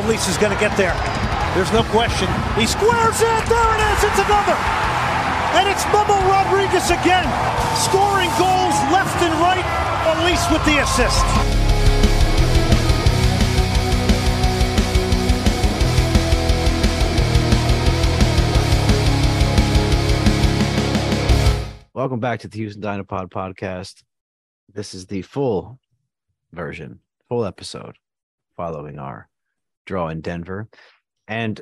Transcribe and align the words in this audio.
if 0.00 0.06
Elis 0.06 0.28
is 0.28 0.38
going 0.38 0.52
to 0.52 0.58
get 0.58 0.74
there. 0.76 0.94
There's 1.54 1.72
no 1.72 1.82
question. 1.92 2.28
He 2.56 2.66
squares 2.66 3.20
it. 3.20 3.44
There 3.48 3.70
it 3.74 3.82
is. 3.92 4.04
It's 4.04 4.20
another. 4.24 4.56
And 5.58 5.68
it's 5.68 5.84
Memo 5.86 6.16
Rodriguez 6.28 6.90
again, 6.90 7.26
scoring 7.76 8.30
goals 8.38 8.76
left 8.92 9.20
and 9.20 9.34
right. 9.40 9.64
Elis 10.06 10.50
with 10.50 10.64
the 10.64 10.78
assist. 10.80 11.24
Welcome 21.92 22.20
back 22.20 22.40
to 22.40 22.48
the 22.48 22.56
Houston 22.56 22.82
Dynapod 22.82 23.28
podcast. 23.28 24.02
This 24.72 24.94
is 24.94 25.06
the 25.06 25.20
full 25.22 25.78
version, 26.52 27.00
full 27.28 27.44
episode 27.44 27.96
following 28.56 28.98
our 28.98 29.28
draw 29.90 30.08
in 30.08 30.20
Denver. 30.20 30.68
And 31.28 31.60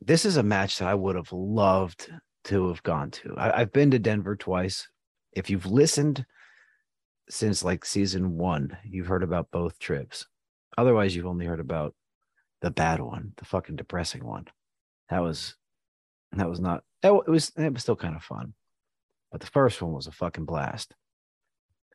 this 0.00 0.24
is 0.24 0.36
a 0.36 0.42
match 0.42 0.78
that 0.78 0.88
I 0.88 0.94
would 0.94 1.16
have 1.16 1.32
loved 1.32 2.10
to 2.44 2.68
have 2.68 2.82
gone 2.82 3.10
to. 3.10 3.34
I, 3.36 3.60
have 3.60 3.72
been 3.72 3.90
to 3.92 3.98
Denver 3.98 4.36
twice. 4.36 4.88
If 5.32 5.50
you've 5.50 5.66
listened 5.66 6.24
since 7.28 7.64
like 7.64 7.84
season 7.84 8.36
one, 8.36 8.76
you've 8.84 9.06
heard 9.06 9.22
about 9.22 9.50
both 9.50 9.78
trips. 9.78 10.26
Otherwise, 10.78 11.14
you've 11.14 11.26
only 11.26 11.46
heard 11.46 11.60
about 11.60 11.94
the 12.60 12.70
bad 12.70 13.00
one, 13.00 13.32
the 13.36 13.44
fucking 13.44 13.76
depressing 13.76 14.24
one. 14.24 14.46
That 15.10 15.22
was 15.22 15.54
that 16.32 16.48
was 16.48 16.60
not 16.60 16.82
it 17.02 17.28
was 17.28 17.52
it 17.56 17.72
was 17.72 17.82
still 17.82 17.96
kind 17.96 18.16
of 18.16 18.22
fun 18.22 18.54
but 19.34 19.40
the 19.40 19.48
first 19.48 19.82
one 19.82 19.92
was 19.92 20.06
a 20.06 20.12
fucking 20.12 20.44
blast. 20.44 20.94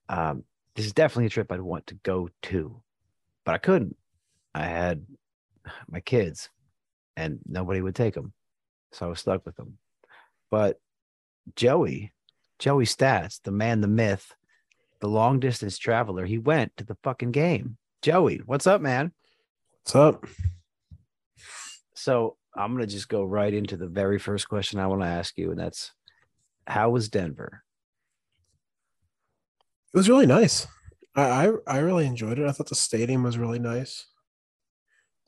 Um, 0.09 0.43
this 0.75 0.85
is 0.85 0.91
definitely 0.91 1.27
a 1.27 1.29
trip 1.29 1.49
I'd 1.49 1.61
want 1.61 1.87
to 1.87 1.95
go 2.03 2.27
to, 2.41 2.81
but 3.45 3.55
I 3.55 3.59
couldn't. 3.59 3.95
I 4.53 4.65
had 4.65 5.05
my 5.89 5.99
kids, 5.99 6.49
and 7.15 7.39
nobody 7.47 7.81
would 7.81 7.95
take 7.95 8.13
them, 8.13 8.33
so 8.91 9.05
I 9.05 9.09
was 9.09 9.19
stuck 9.19 9.45
with 9.45 9.55
them. 9.55 9.77
But 10.49 10.79
Joey, 11.55 12.11
Joey 12.59 12.85
Stats, 12.85 13.41
the 13.43 13.51
man, 13.51 13.81
the 13.81 13.87
myth, 13.87 14.33
the 14.99 15.07
long 15.07 15.39
distance 15.39 15.77
traveler, 15.77 16.25
he 16.25 16.37
went 16.37 16.75
to 16.77 16.83
the 16.83 16.97
fucking 17.03 17.31
game. 17.31 17.77
Joey, 18.01 18.41
what's 18.45 18.67
up, 18.67 18.81
man? 18.81 19.11
What's 19.83 19.95
up? 19.95 20.25
So 21.95 22.37
I'm 22.55 22.73
gonna 22.73 22.87
just 22.87 23.09
go 23.09 23.23
right 23.23 23.53
into 23.53 23.77
the 23.77 23.87
very 23.87 24.19
first 24.19 24.47
question 24.49 24.79
I 24.79 24.87
want 24.87 25.01
to 25.01 25.07
ask 25.07 25.37
you, 25.37 25.51
and 25.51 25.59
that's 25.59 25.91
how 26.65 26.89
was 26.91 27.09
Denver? 27.09 27.63
It 29.93 29.97
was 29.97 30.09
really 30.09 30.27
nice. 30.27 30.67
I, 31.15 31.47
I, 31.47 31.51
I 31.67 31.77
really 31.79 32.05
enjoyed 32.05 32.37
it. 32.37 32.47
I 32.47 32.51
thought 32.51 32.69
the 32.69 32.75
stadium 32.75 33.23
was 33.23 33.37
really 33.37 33.59
nice. 33.59 34.05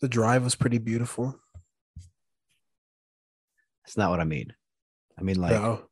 The 0.01 0.09
drive 0.09 0.43
was 0.43 0.55
pretty 0.55 0.79
beautiful. 0.79 1.39
That's 3.85 3.97
not 3.97 4.09
what 4.09 4.19
I 4.19 4.23
mean. 4.23 4.53
I 5.17 5.21
mean, 5.21 5.39
like, 5.39 5.53
no. 5.53 5.83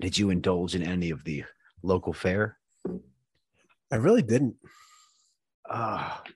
did 0.00 0.16
you 0.16 0.30
indulge 0.30 0.74
in 0.74 0.82
any 0.82 1.10
of 1.10 1.24
the 1.24 1.44
local 1.82 2.14
fare? 2.14 2.58
I 3.92 3.96
really 3.96 4.22
didn't. 4.22 4.56
Ah. 5.68 6.22
Uh, 6.22 6.30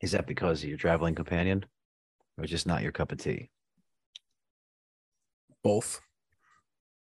is 0.00 0.12
that 0.12 0.26
because 0.26 0.62
of 0.62 0.68
your 0.68 0.78
traveling 0.78 1.14
companion 1.14 1.64
or 2.38 2.44
just 2.44 2.66
not 2.66 2.82
your 2.82 2.92
cup 2.92 3.10
of 3.10 3.18
tea? 3.18 3.50
Both. 5.64 6.00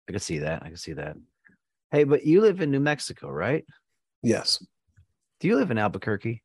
I 0.08 0.14
can 0.14 0.22
see 0.22 0.40
that. 0.40 0.64
I 0.64 0.68
can 0.70 0.78
see 0.78 0.94
that. 0.94 1.18
Hey, 1.92 2.04
but 2.04 2.26
you 2.26 2.42
live 2.42 2.62
in 2.62 2.72
New 2.72 2.80
Mexico, 2.80 3.30
right? 3.30 3.64
Yes. 4.24 4.64
Do 5.40 5.48
you 5.48 5.56
live 5.56 5.70
in 5.70 5.78
Albuquerque? 5.78 6.42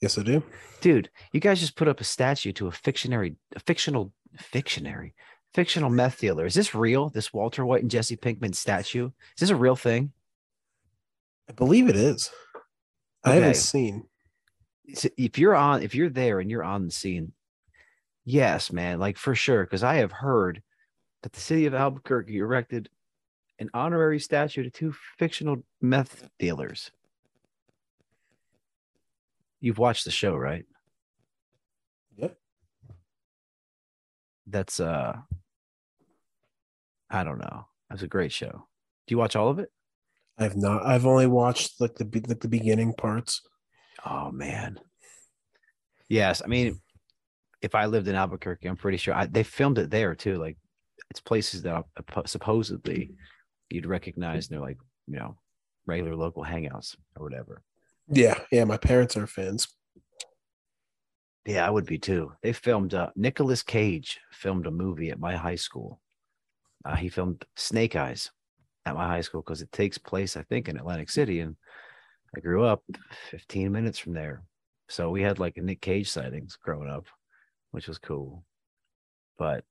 Yes, 0.00 0.18
I 0.18 0.22
do. 0.22 0.42
Dude, 0.80 1.10
you 1.32 1.40
guys 1.40 1.60
just 1.60 1.76
put 1.76 1.88
up 1.88 2.00
a 2.00 2.04
statue 2.04 2.52
to 2.52 2.66
a 2.66 2.72
fictionary, 2.72 3.36
a 3.54 3.60
fictional, 3.60 4.12
fictionary, 4.38 5.14
fictional 5.54 5.88
meth 5.88 6.20
dealer. 6.20 6.44
Is 6.44 6.54
this 6.54 6.74
real? 6.74 7.08
This 7.08 7.32
Walter 7.32 7.64
White 7.64 7.82
and 7.82 7.90
Jesse 7.90 8.16
Pinkman 8.16 8.54
statue? 8.54 9.06
Is 9.06 9.40
this 9.40 9.50
a 9.50 9.56
real 9.56 9.76
thing? 9.76 10.12
I 11.48 11.52
believe 11.52 11.88
it 11.88 11.96
is. 11.96 12.30
Okay. 13.26 13.32
I 13.32 13.34
haven't 13.36 13.56
seen. 13.56 14.06
If 14.84 15.38
you're 15.38 15.56
on, 15.56 15.82
if 15.82 15.94
you're 15.94 16.10
there 16.10 16.40
and 16.40 16.50
you're 16.50 16.62
on 16.62 16.84
the 16.84 16.92
scene, 16.92 17.32
yes, 18.24 18.70
man, 18.70 19.00
like 19.00 19.16
for 19.16 19.34
sure. 19.34 19.64
Because 19.64 19.82
I 19.82 19.96
have 19.96 20.12
heard 20.12 20.62
that 21.22 21.32
the 21.32 21.40
city 21.40 21.66
of 21.66 21.74
Albuquerque 21.74 22.36
erected 22.36 22.88
an 23.58 23.70
honorary 23.72 24.20
statue 24.20 24.62
to 24.62 24.70
two 24.70 24.94
fictional 25.18 25.64
meth 25.80 26.28
dealers. 26.38 26.90
You've 29.60 29.78
watched 29.78 30.04
the 30.04 30.10
show, 30.10 30.34
right? 30.34 30.64
Yep. 32.16 32.36
That's 34.46 34.80
uh 34.80 35.16
I 37.10 37.24
don't 37.24 37.38
know. 37.38 37.66
That's 37.88 38.02
a 38.02 38.08
great 38.08 38.32
show. 38.32 38.50
Do 39.06 39.12
you 39.12 39.18
watch 39.18 39.36
all 39.36 39.48
of 39.48 39.58
it? 39.58 39.70
I've 40.38 40.56
not. 40.56 40.84
I've 40.84 41.06
only 41.06 41.26
watched 41.26 41.80
like 41.80 41.94
the 41.94 42.04
like 42.28 42.40
the 42.40 42.48
beginning 42.48 42.92
parts. 42.92 43.42
Oh 44.04 44.30
man. 44.30 44.78
Yes, 46.08 46.42
I 46.44 46.46
mean, 46.46 46.80
if 47.62 47.74
I 47.74 47.86
lived 47.86 48.06
in 48.08 48.14
Albuquerque, 48.14 48.68
I'm 48.68 48.76
pretty 48.76 48.98
sure 48.98 49.14
I, 49.14 49.26
they 49.26 49.42
filmed 49.42 49.78
it 49.78 49.90
there 49.90 50.14
too. 50.14 50.36
Like, 50.36 50.56
it's 51.10 51.20
places 51.20 51.62
that 51.62 51.84
supposedly 52.26 53.14
you'd 53.70 53.86
recognize 53.86 54.48
And 54.48 54.54
they're 54.54 54.66
like 54.66 54.78
you 55.06 55.16
know 55.16 55.36
regular 55.86 56.14
local 56.14 56.44
hangouts 56.44 56.96
or 57.16 57.24
whatever 57.24 57.62
yeah 58.08 58.38
yeah 58.50 58.64
my 58.64 58.76
parents 58.76 59.16
are 59.16 59.26
fans. 59.26 59.68
Yeah 61.46 61.66
i 61.66 61.70
would 61.70 61.86
be 61.86 61.98
too. 61.98 62.32
They 62.42 62.52
filmed 62.52 62.94
uh 62.94 63.10
Nicholas 63.16 63.62
cage 63.62 64.20
filmed 64.32 64.66
a 64.66 64.70
movie 64.70 65.10
at 65.10 65.20
my 65.20 65.36
high 65.36 65.56
school. 65.56 66.00
Uh, 66.84 66.96
he 66.96 67.08
filmed 67.08 67.44
snake 67.56 67.96
eyes 67.96 68.30
at 68.84 68.94
my 68.94 69.06
high 69.06 69.20
school 69.20 69.42
because 69.42 69.60
it 69.62 69.72
takes 69.72 69.98
place 69.98 70.36
i 70.36 70.42
think 70.42 70.68
in 70.68 70.76
atlantic 70.76 71.10
city 71.10 71.40
and 71.40 71.56
i 72.36 72.40
grew 72.40 72.64
up 72.64 72.84
15 73.30 73.72
minutes 73.72 73.98
from 73.98 74.12
there. 74.12 74.42
So 74.88 75.10
we 75.10 75.22
had 75.22 75.40
like 75.40 75.56
a 75.56 75.62
nick 75.62 75.80
cage 75.80 76.08
sightings 76.08 76.56
growing 76.62 76.88
up 76.88 77.06
which 77.72 77.88
was 77.88 77.98
cool. 77.98 78.44
But 79.38 79.64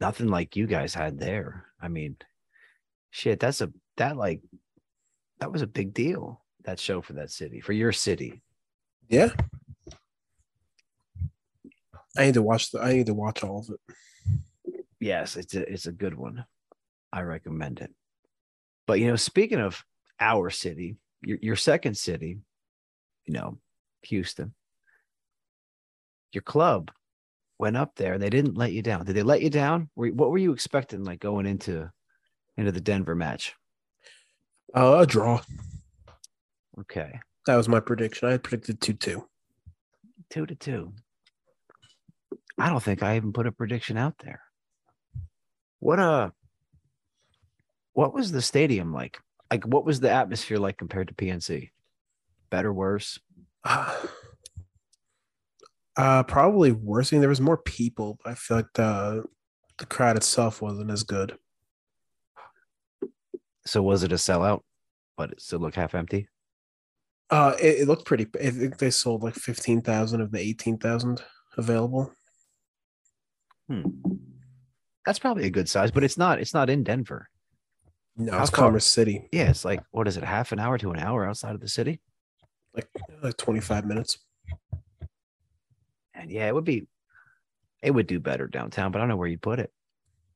nothing 0.00 0.28
like 0.28 0.56
you 0.56 0.66
guys 0.66 0.94
had 0.94 1.18
there. 1.18 1.66
I 1.80 1.88
mean 1.88 2.16
shit, 3.10 3.40
that's 3.40 3.60
a 3.60 3.70
that 3.96 4.16
like 4.16 4.40
that 5.40 5.52
was 5.52 5.62
a 5.62 5.66
big 5.66 5.94
deal. 5.94 6.42
That 6.66 6.80
show 6.80 7.00
for 7.00 7.14
that 7.14 7.30
city, 7.30 7.60
for 7.60 7.72
your 7.72 7.92
city. 7.92 8.42
Yeah. 9.08 9.30
I 12.18 12.26
need 12.26 12.34
to 12.34 12.42
watch 12.42 12.70
the 12.70 12.80
I 12.80 12.92
need 12.92 13.06
to 13.06 13.14
watch 13.14 13.44
all 13.44 13.60
of 13.60 13.70
it. 13.70 14.84
Yes, 14.98 15.36
it's 15.36 15.54
a 15.54 15.72
it's 15.72 15.86
a 15.86 15.92
good 15.92 16.14
one. 16.14 16.44
I 17.12 17.22
recommend 17.22 17.80
it. 17.80 17.94
But 18.86 19.00
you 19.00 19.06
know, 19.06 19.16
speaking 19.16 19.60
of 19.60 19.84
our 20.18 20.50
city, 20.50 20.96
your 21.22 21.38
your 21.40 21.56
second 21.56 21.96
city, 21.96 22.38
you 23.26 23.32
know, 23.32 23.58
Houston, 24.02 24.54
your 26.32 26.42
club 26.42 26.90
went 27.58 27.76
up 27.76 27.94
there 27.96 28.14
and 28.14 28.22
they 28.22 28.30
didn't 28.30 28.56
let 28.56 28.72
you 28.72 28.82
down. 28.82 29.04
Did 29.04 29.14
they 29.14 29.22
let 29.22 29.42
you 29.42 29.50
down? 29.50 29.88
Were, 29.94 30.08
What 30.08 30.30
were 30.30 30.38
you 30.38 30.52
expecting 30.52 31.04
like 31.04 31.20
going 31.20 31.46
into 31.46 31.90
into 32.56 32.72
the 32.72 32.80
Denver 32.80 33.14
match? 33.14 33.54
Uh, 34.74 34.98
a 35.00 35.06
draw. 35.06 35.40
Okay. 36.80 37.20
That 37.46 37.56
was 37.56 37.68
my 37.68 37.80
prediction. 37.80 38.28
I 38.28 38.32
had 38.32 38.42
predicted 38.42 38.80
2 38.80 38.94
2. 38.94 39.28
2 40.30 40.46
to 40.46 40.54
2. 40.54 40.92
I 42.58 42.68
don't 42.68 42.82
think 42.82 43.02
I 43.02 43.16
even 43.16 43.32
put 43.32 43.46
a 43.46 43.52
prediction 43.52 43.96
out 43.96 44.14
there. 44.24 44.40
What 45.78 45.98
uh 45.98 46.30
what 47.92 48.12
was 48.12 48.32
the 48.32 48.42
stadium 48.42 48.92
like? 48.92 49.18
Like 49.50 49.64
what 49.64 49.84
was 49.84 50.00
the 50.00 50.10
atmosphere 50.10 50.58
like 50.58 50.76
compared 50.76 51.08
to 51.08 51.14
PNC? 51.14 51.70
Better, 52.50 52.72
worse? 52.72 53.18
Uh, 55.98 56.22
probably 56.24 56.72
worse. 56.72 57.10
I 57.10 57.16
mean, 57.16 57.20
there 57.22 57.28
was 57.30 57.40
more 57.40 57.56
people, 57.56 58.18
but 58.22 58.32
I 58.32 58.34
feel 58.34 58.58
like 58.58 58.72
the 58.74 59.24
the 59.78 59.86
crowd 59.86 60.16
itself 60.16 60.60
wasn't 60.60 60.90
as 60.90 61.02
good. 61.02 61.38
So 63.64 63.82
was 63.82 64.02
it 64.02 64.12
a 64.12 64.16
sellout, 64.16 64.60
but 65.16 65.32
it 65.32 65.40
still 65.40 65.58
looked 65.58 65.76
half 65.76 65.94
empty? 65.94 66.28
Uh, 67.28 67.54
it, 67.60 67.80
it 67.80 67.88
looked 67.88 68.04
pretty. 68.04 68.26
I 68.40 68.50
think 68.50 68.78
they 68.78 68.90
sold 68.90 69.22
like 69.22 69.34
fifteen 69.34 69.82
thousand 69.82 70.20
of 70.20 70.30
the 70.30 70.40
eighteen 70.40 70.78
thousand 70.78 71.22
available. 71.56 72.12
Hmm. 73.68 73.82
That's 75.04 75.18
probably 75.18 75.44
a 75.44 75.50
good 75.50 75.68
size, 75.68 75.90
but 75.90 76.04
it's 76.04 76.18
not. 76.18 76.40
It's 76.40 76.54
not 76.54 76.70
in 76.70 76.84
Denver. 76.84 77.28
No, 78.16 78.32
How 78.32 78.42
it's 78.42 78.50
far? 78.50 78.66
Commerce 78.66 78.86
City. 78.86 79.28
Yeah, 79.32 79.50
it's 79.50 79.64
like 79.64 79.82
what 79.90 80.08
is 80.08 80.16
it? 80.16 80.24
Half 80.24 80.52
an 80.52 80.60
hour 80.60 80.78
to 80.78 80.92
an 80.92 81.00
hour 81.00 81.26
outside 81.26 81.54
of 81.54 81.60
the 81.60 81.68
city. 81.68 82.00
Like 82.74 82.88
like 83.22 83.36
twenty 83.36 83.60
five 83.60 83.84
minutes. 83.84 84.18
And 86.14 86.30
yeah, 86.30 86.46
it 86.46 86.54
would 86.54 86.64
be. 86.64 86.86
It 87.82 87.90
would 87.90 88.06
do 88.06 88.18
better 88.20 88.46
downtown, 88.46 88.90
but 88.90 88.98
I 88.98 89.02
don't 89.02 89.08
know 89.08 89.16
where 89.16 89.28
you 89.28 89.38
put 89.38 89.58
it. 89.58 89.70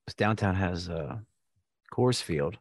Because 0.04 0.14
downtown 0.14 0.54
has 0.54 0.88
uh, 0.88 1.18
Coors 1.92 2.22
Field, 2.22 2.58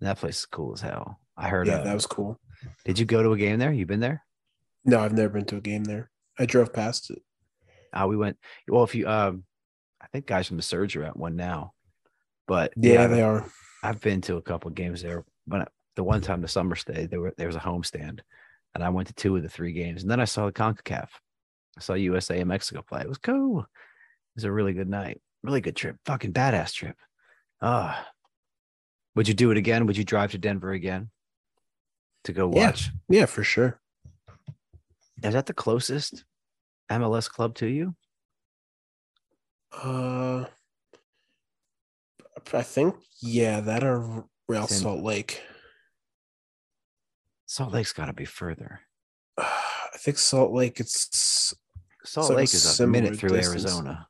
that 0.00 0.18
place 0.18 0.40
is 0.40 0.46
cool 0.46 0.72
as 0.72 0.80
hell. 0.80 1.20
I 1.36 1.48
heard. 1.48 1.66
Yeah, 1.66 1.76
uh, 1.76 1.84
that 1.84 1.94
was 1.94 2.06
cool. 2.06 2.40
Did 2.84 2.98
you 2.98 3.04
go 3.04 3.22
to 3.22 3.32
a 3.32 3.38
game 3.38 3.58
there? 3.58 3.72
You've 3.72 3.88
been 3.88 4.00
there? 4.00 4.24
No, 4.84 5.00
I've 5.00 5.12
never 5.12 5.28
been 5.28 5.44
to 5.46 5.56
a 5.56 5.60
game 5.60 5.84
there. 5.84 6.10
I 6.38 6.46
drove 6.46 6.72
past 6.72 7.10
it. 7.10 7.22
Uh, 7.92 8.06
we 8.06 8.16
went. 8.16 8.36
Well, 8.68 8.84
if 8.84 8.94
you, 8.94 9.08
um, 9.08 9.44
I 10.00 10.06
think 10.08 10.26
guys 10.26 10.46
from 10.46 10.56
the 10.56 10.62
Surge 10.62 10.96
are 10.96 11.04
at 11.04 11.16
one 11.16 11.36
now, 11.36 11.72
but 12.46 12.72
Yeah, 12.76 13.06
they 13.06 13.22
are. 13.22 13.46
I've 13.82 14.00
been 14.00 14.20
to 14.22 14.36
a 14.36 14.42
couple 14.42 14.70
games 14.70 15.02
there. 15.02 15.24
When 15.46 15.62
I, 15.62 15.66
the 15.96 16.04
one 16.04 16.20
time 16.20 16.40
the 16.40 16.48
summer 16.48 16.76
stay, 16.76 17.06
there 17.06 17.20
were 17.20 17.34
there 17.36 17.46
was 17.46 17.56
a 17.56 17.60
homestand, 17.60 18.20
and 18.74 18.84
I 18.84 18.88
went 18.90 19.08
to 19.08 19.14
two 19.14 19.36
of 19.36 19.42
the 19.42 19.48
three 19.48 19.72
games, 19.72 20.02
and 20.02 20.10
then 20.10 20.20
I 20.20 20.24
saw 20.24 20.46
the 20.46 20.52
Concacaf. 20.52 21.08
I 21.76 21.80
saw 21.80 21.94
USA 21.94 22.38
and 22.40 22.48
Mexico 22.48 22.82
play. 22.82 23.00
It 23.00 23.08
was 23.08 23.18
cool. 23.18 23.60
It 23.60 23.66
was 24.36 24.44
a 24.44 24.52
really 24.52 24.72
good 24.72 24.88
night, 24.88 25.20
really 25.42 25.60
good 25.60 25.76
trip, 25.76 25.96
fucking 26.06 26.32
badass 26.32 26.72
trip. 26.72 26.96
Ah, 27.60 28.06
would 29.14 29.28
you 29.28 29.34
do 29.34 29.50
it 29.50 29.56
again? 29.56 29.86
Would 29.86 29.96
you 29.96 30.04
drive 30.04 30.32
to 30.32 30.38
Denver 30.38 30.72
again 30.72 31.10
to 32.24 32.32
go 32.32 32.48
watch? 32.48 32.90
Yeah, 33.08 33.26
for 33.26 33.42
sure. 33.42 33.80
Is 35.22 35.34
that 35.34 35.46
the 35.46 35.54
closest 35.54 36.24
MLS 36.90 37.28
club 37.28 37.54
to 37.56 37.66
you? 37.66 37.94
Uh, 39.72 40.44
I 42.52 42.62
think 42.62 42.94
yeah, 43.20 43.60
that 43.60 43.84
or 43.84 44.24
Real 44.48 44.62
in- 44.62 44.68
Salt 44.68 45.02
Lake. 45.02 45.42
Salt 47.46 47.72
Lake's 47.72 47.92
got 47.92 48.06
to 48.06 48.12
be 48.12 48.24
further. 48.24 48.80
I 49.38 49.96
think 49.98 50.18
Salt 50.18 50.52
Lake. 50.52 50.80
It's 50.80 51.54
Salt 52.04 52.32
Lake 52.34 52.44
is 52.54 52.80
a 52.80 52.86
minute 52.86 53.16
through 53.18 53.30
distance. 53.30 53.64
Arizona. 53.64 54.06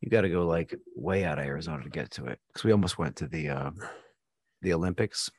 You 0.00 0.10
got 0.10 0.22
to 0.22 0.30
go 0.30 0.46
like 0.46 0.74
way 0.96 1.24
out 1.24 1.38
of 1.38 1.44
Arizona 1.44 1.84
to 1.84 1.90
get 1.90 2.10
to 2.12 2.26
it 2.26 2.40
because 2.48 2.64
we 2.64 2.72
almost 2.72 2.98
went 2.98 3.16
to 3.16 3.28
the 3.28 3.50
uh, 3.50 3.70
the 4.62 4.72
Olympics 4.72 5.30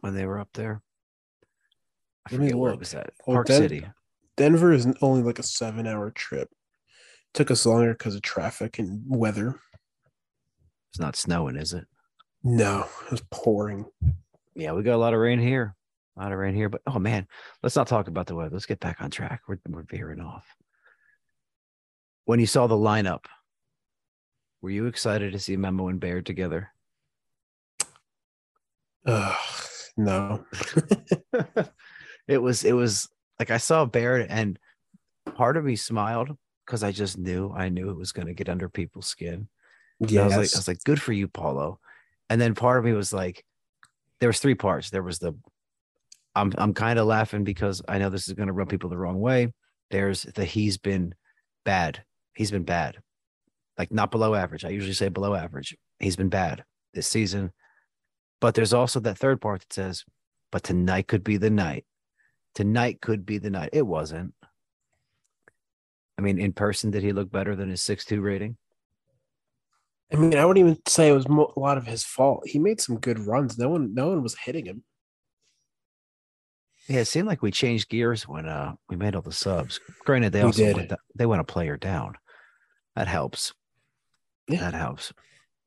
when 0.00 0.14
they 0.14 0.26
were 0.26 0.38
up 0.38 0.50
there. 0.54 0.82
I 2.26 2.32
Let 2.32 2.40
me 2.40 2.46
forget 2.48 2.58
what 2.58 2.70
look. 2.72 2.80
was 2.80 2.90
that? 2.90 3.12
Well, 3.26 3.34
oh, 3.34 3.38
Park 3.38 3.46
Den- 3.46 3.62
City. 3.62 3.86
Denver 4.36 4.72
is 4.72 4.86
only 5.00 5.22
like 5.22 5.38
a 5.38 5.42
seven-hour 5.44 6.10
trip. 6.10 6.48
It 6.50 7.34
Took 7.34 7.50
us 7.50 7.64
longer 7.64 7.92
because 7.92 8.14
of 8.14 8.22
traffic 8.22 8.78
and 8.78 9.02
weather. 9.06 9.60
It's 10.90 10.98
not 11.00 11.16
snowing, 11.16 11.56
is 11.56 11.72
it? 11.72 11.86
No, 12.42 12.86
it 13.06 13.10
was 13.10 13.22
pouring. 13.30 13.86
Yeah, 14.54 14.72
we 14.72 14.82
got 14.82 14.94
a 14.94 14.98
lot 14.98 15.14
of 15.14 15.20
rain 15.20 15.38
here. 15.38 15.74
A 16.16 16.22
lot 16.22 16.32
of 16.32 16.38
rain 16.38 16.54
here, 16.54 16.68
but 16.70 16.80
oh 16.86 16.98
man, 16.98 17.26
let's 17.62 17.76
not 17.76 17.86
talk 17.86 18.08
about 18.08 18.26
the 18.26 18.34
weather. 18.34 18.50
Let's 18.54 18.64
get 18.66 18.80
back 18.80 19.00
on 19.02 19.10
track. 19.10 19.42
We're 19.46 19.58
we're 19.68 19.82
veering 19.82 20.20
off. 20.20 20.46
When 22.24 22.40
you 22.40 22.46
saw 22.46 22.66
the 22.66 22.74
lineup, 22.74 23.26
were 24.62 24.70
you 24.70 24.86
excited 24.86 25.32
to 25.32 25.38
see 25.38 25.56
Memo 25.56 25.88
and 25.88 26.00
Baird 26.00 26.24
together? 26.24 26.70
Ugh, 29.06 29.36
no. 29.96 30.44
it 32.28 32.38
was 32.38 32.64
it 32.64 32.72
was 32.72 33.08
like 33.38 33.50
I 33.50 33.58
saw 33.58 33.84
Baird 33.84 34.26
and 34.28 34.58
part 35.34 35.56
of 35.56 35.64
me 35.64 35.76
smiled 35.76 36.36
because 36.64 36.82
I 36.82 36.92
just 36.92 37.18
knew 37.18 37.52
I 37.54 37.68
knew 37.68 37.90
it 37.90 37.96
was 37.96 38.12
going 38.12 38.26
to 38.26 38.34
get 38.34 38.48
under 38.48 38.68
people's 38.68 39.06
skin. 39.06 39.48
Yeah, 40.00 40.22
I 40.22 40.24
was 40.24 40.32
like 40.32 40.54
I 40.54 40.58
was 40.58 40.68
like 40.68 40.84
good 40.84 41.00
for 41.00 41.12
you 41.12 41.28
Paulo. 41.28 41.80
And 42.28 42.40
then 42.40 42.54
part 42.54 42.78
of 42.78 42.84
me 42.84 42.92
was 42.92 43.12
like 43.12 43.44
there 44.20 44.28
was 44.28 44.40
three 44.40 44.54
parts. 44.54 44.90
There 44.90 45.02
was 45.02 45.18
the 45.18 45.34
I'm 46.34 46.52
I'm 46.58 46.74
kind 46.74 46.98
of 46.98 47.06
laughing 47.06 47.44
because 47.44 47.82
I 47.88 47.98
know 47.98 48.10
this 48.10 48.28
is 48.28 48.34
going 48.34 48.48
to 48.48 48.52
rub 48.52 48.68
people 48.68 48.90
the 48.90 48.98
wrong 48.98 49.20
way. 49.20 49.52
There's 49.90 50.22
the 50.22 50.44
he's 50.44 50.78
been 50.78 51.14
bad. 51.64 52.02
He's 52.34 52.50
been 52.50 52.64
bad. 52.64 52.98
Like 53.78 53.92
not 53.92 54.10
below 54.10 54.34
average. 54.34 54.64
I 54.64 54.70
usually 54.70 54.94
say 54.94 55.08
below 55.08 55.34
average. 55.34 55.76
He's 56.00 56.16
been 56.16 56.28
bad 56.28 56.64
this 56.92 57.06
season. 57.06 57.52
But 58.40 58.54
there's 58.54 58.74
also 58.74 59.00
that 59.00 59.18
third 59.18 59.40
part 59.40 59.60
that 59.60 59.72
says, 59.72 60.04
but 60.52 60.62
tonight 60.62 61.08
could 61.08 61.24
be 61.24 61.36
the 61.38 61.50
night. 61.50 61.86
Tonight 62.56 63.00
could 63.00 63.24
be 63.24 63.38
the 63.38 63.50
night. 63.50 63.70
It 63.72 63.86
wasn't. 63.86 64.34
I 66.18 66.22
mean, 66.22 66.38
in 66.40 66.52
person, 66.52 66.90
did 66.90 67.02
he 67.04 67.12
look 67.12 67.30
better 67.30 67.54
than 67.54 67.68
his 67.68 67.82
six-two 67.82 68.20
rating? 68.20 68.56
I 70.12 70.16
mean, 70.16 70.36
I 70.36 70.44
wouldn't 70.44 70.66
even 70.66 70.80
say 70.88 71.08
it 71.08 71.12
was 71.12 71.28
mo- 71.28 71.52
a 71.56 71.60
lot 71.60 71.76
of 71.78 71.86
his 71.86 72.02
fault. 72.02 72.42
He 72.46 72.58
made 72.58 72.80
some 72.80 72.98
good 72.98 73.18
runs. 73.20 73.58
No 73.58 73.68
one, 73.68 73.92
no 73.94 74.08
one 74.08 74.22
was 74.22 74.36
hitting 74.36 74.64
him. 74.66 74.82
Yeah, 76.88 77.00
it 77.00 77.06
seemed 77.06 77.26
like 77.28 77.42
we 77.42 77.50
changed 77.50 77.88
gears 77.88 78.26
when 78.28 78.46
uh 78.46 78.74
we 78.88 78.96
made 78.96 79.14
all 79.16 79.22
the 79.22 79.32
subs. 79.32 79.80
Granted, 80.04 80.32
they 80.32 80.40
We 80.40 80.46
also 80.46 80.62
did. 80.64 80.76
went 80.76 80.92
they 81.16 81.26
went 81.26 81.40
a 81.40 81.44
player 81.44 81.76
down. 81.76 82.14
That 82.94 83.08
helps. 83.08 83.52
Yeah. 84.48 84.60
That 84.60 84.74
helps. 84.74 85.12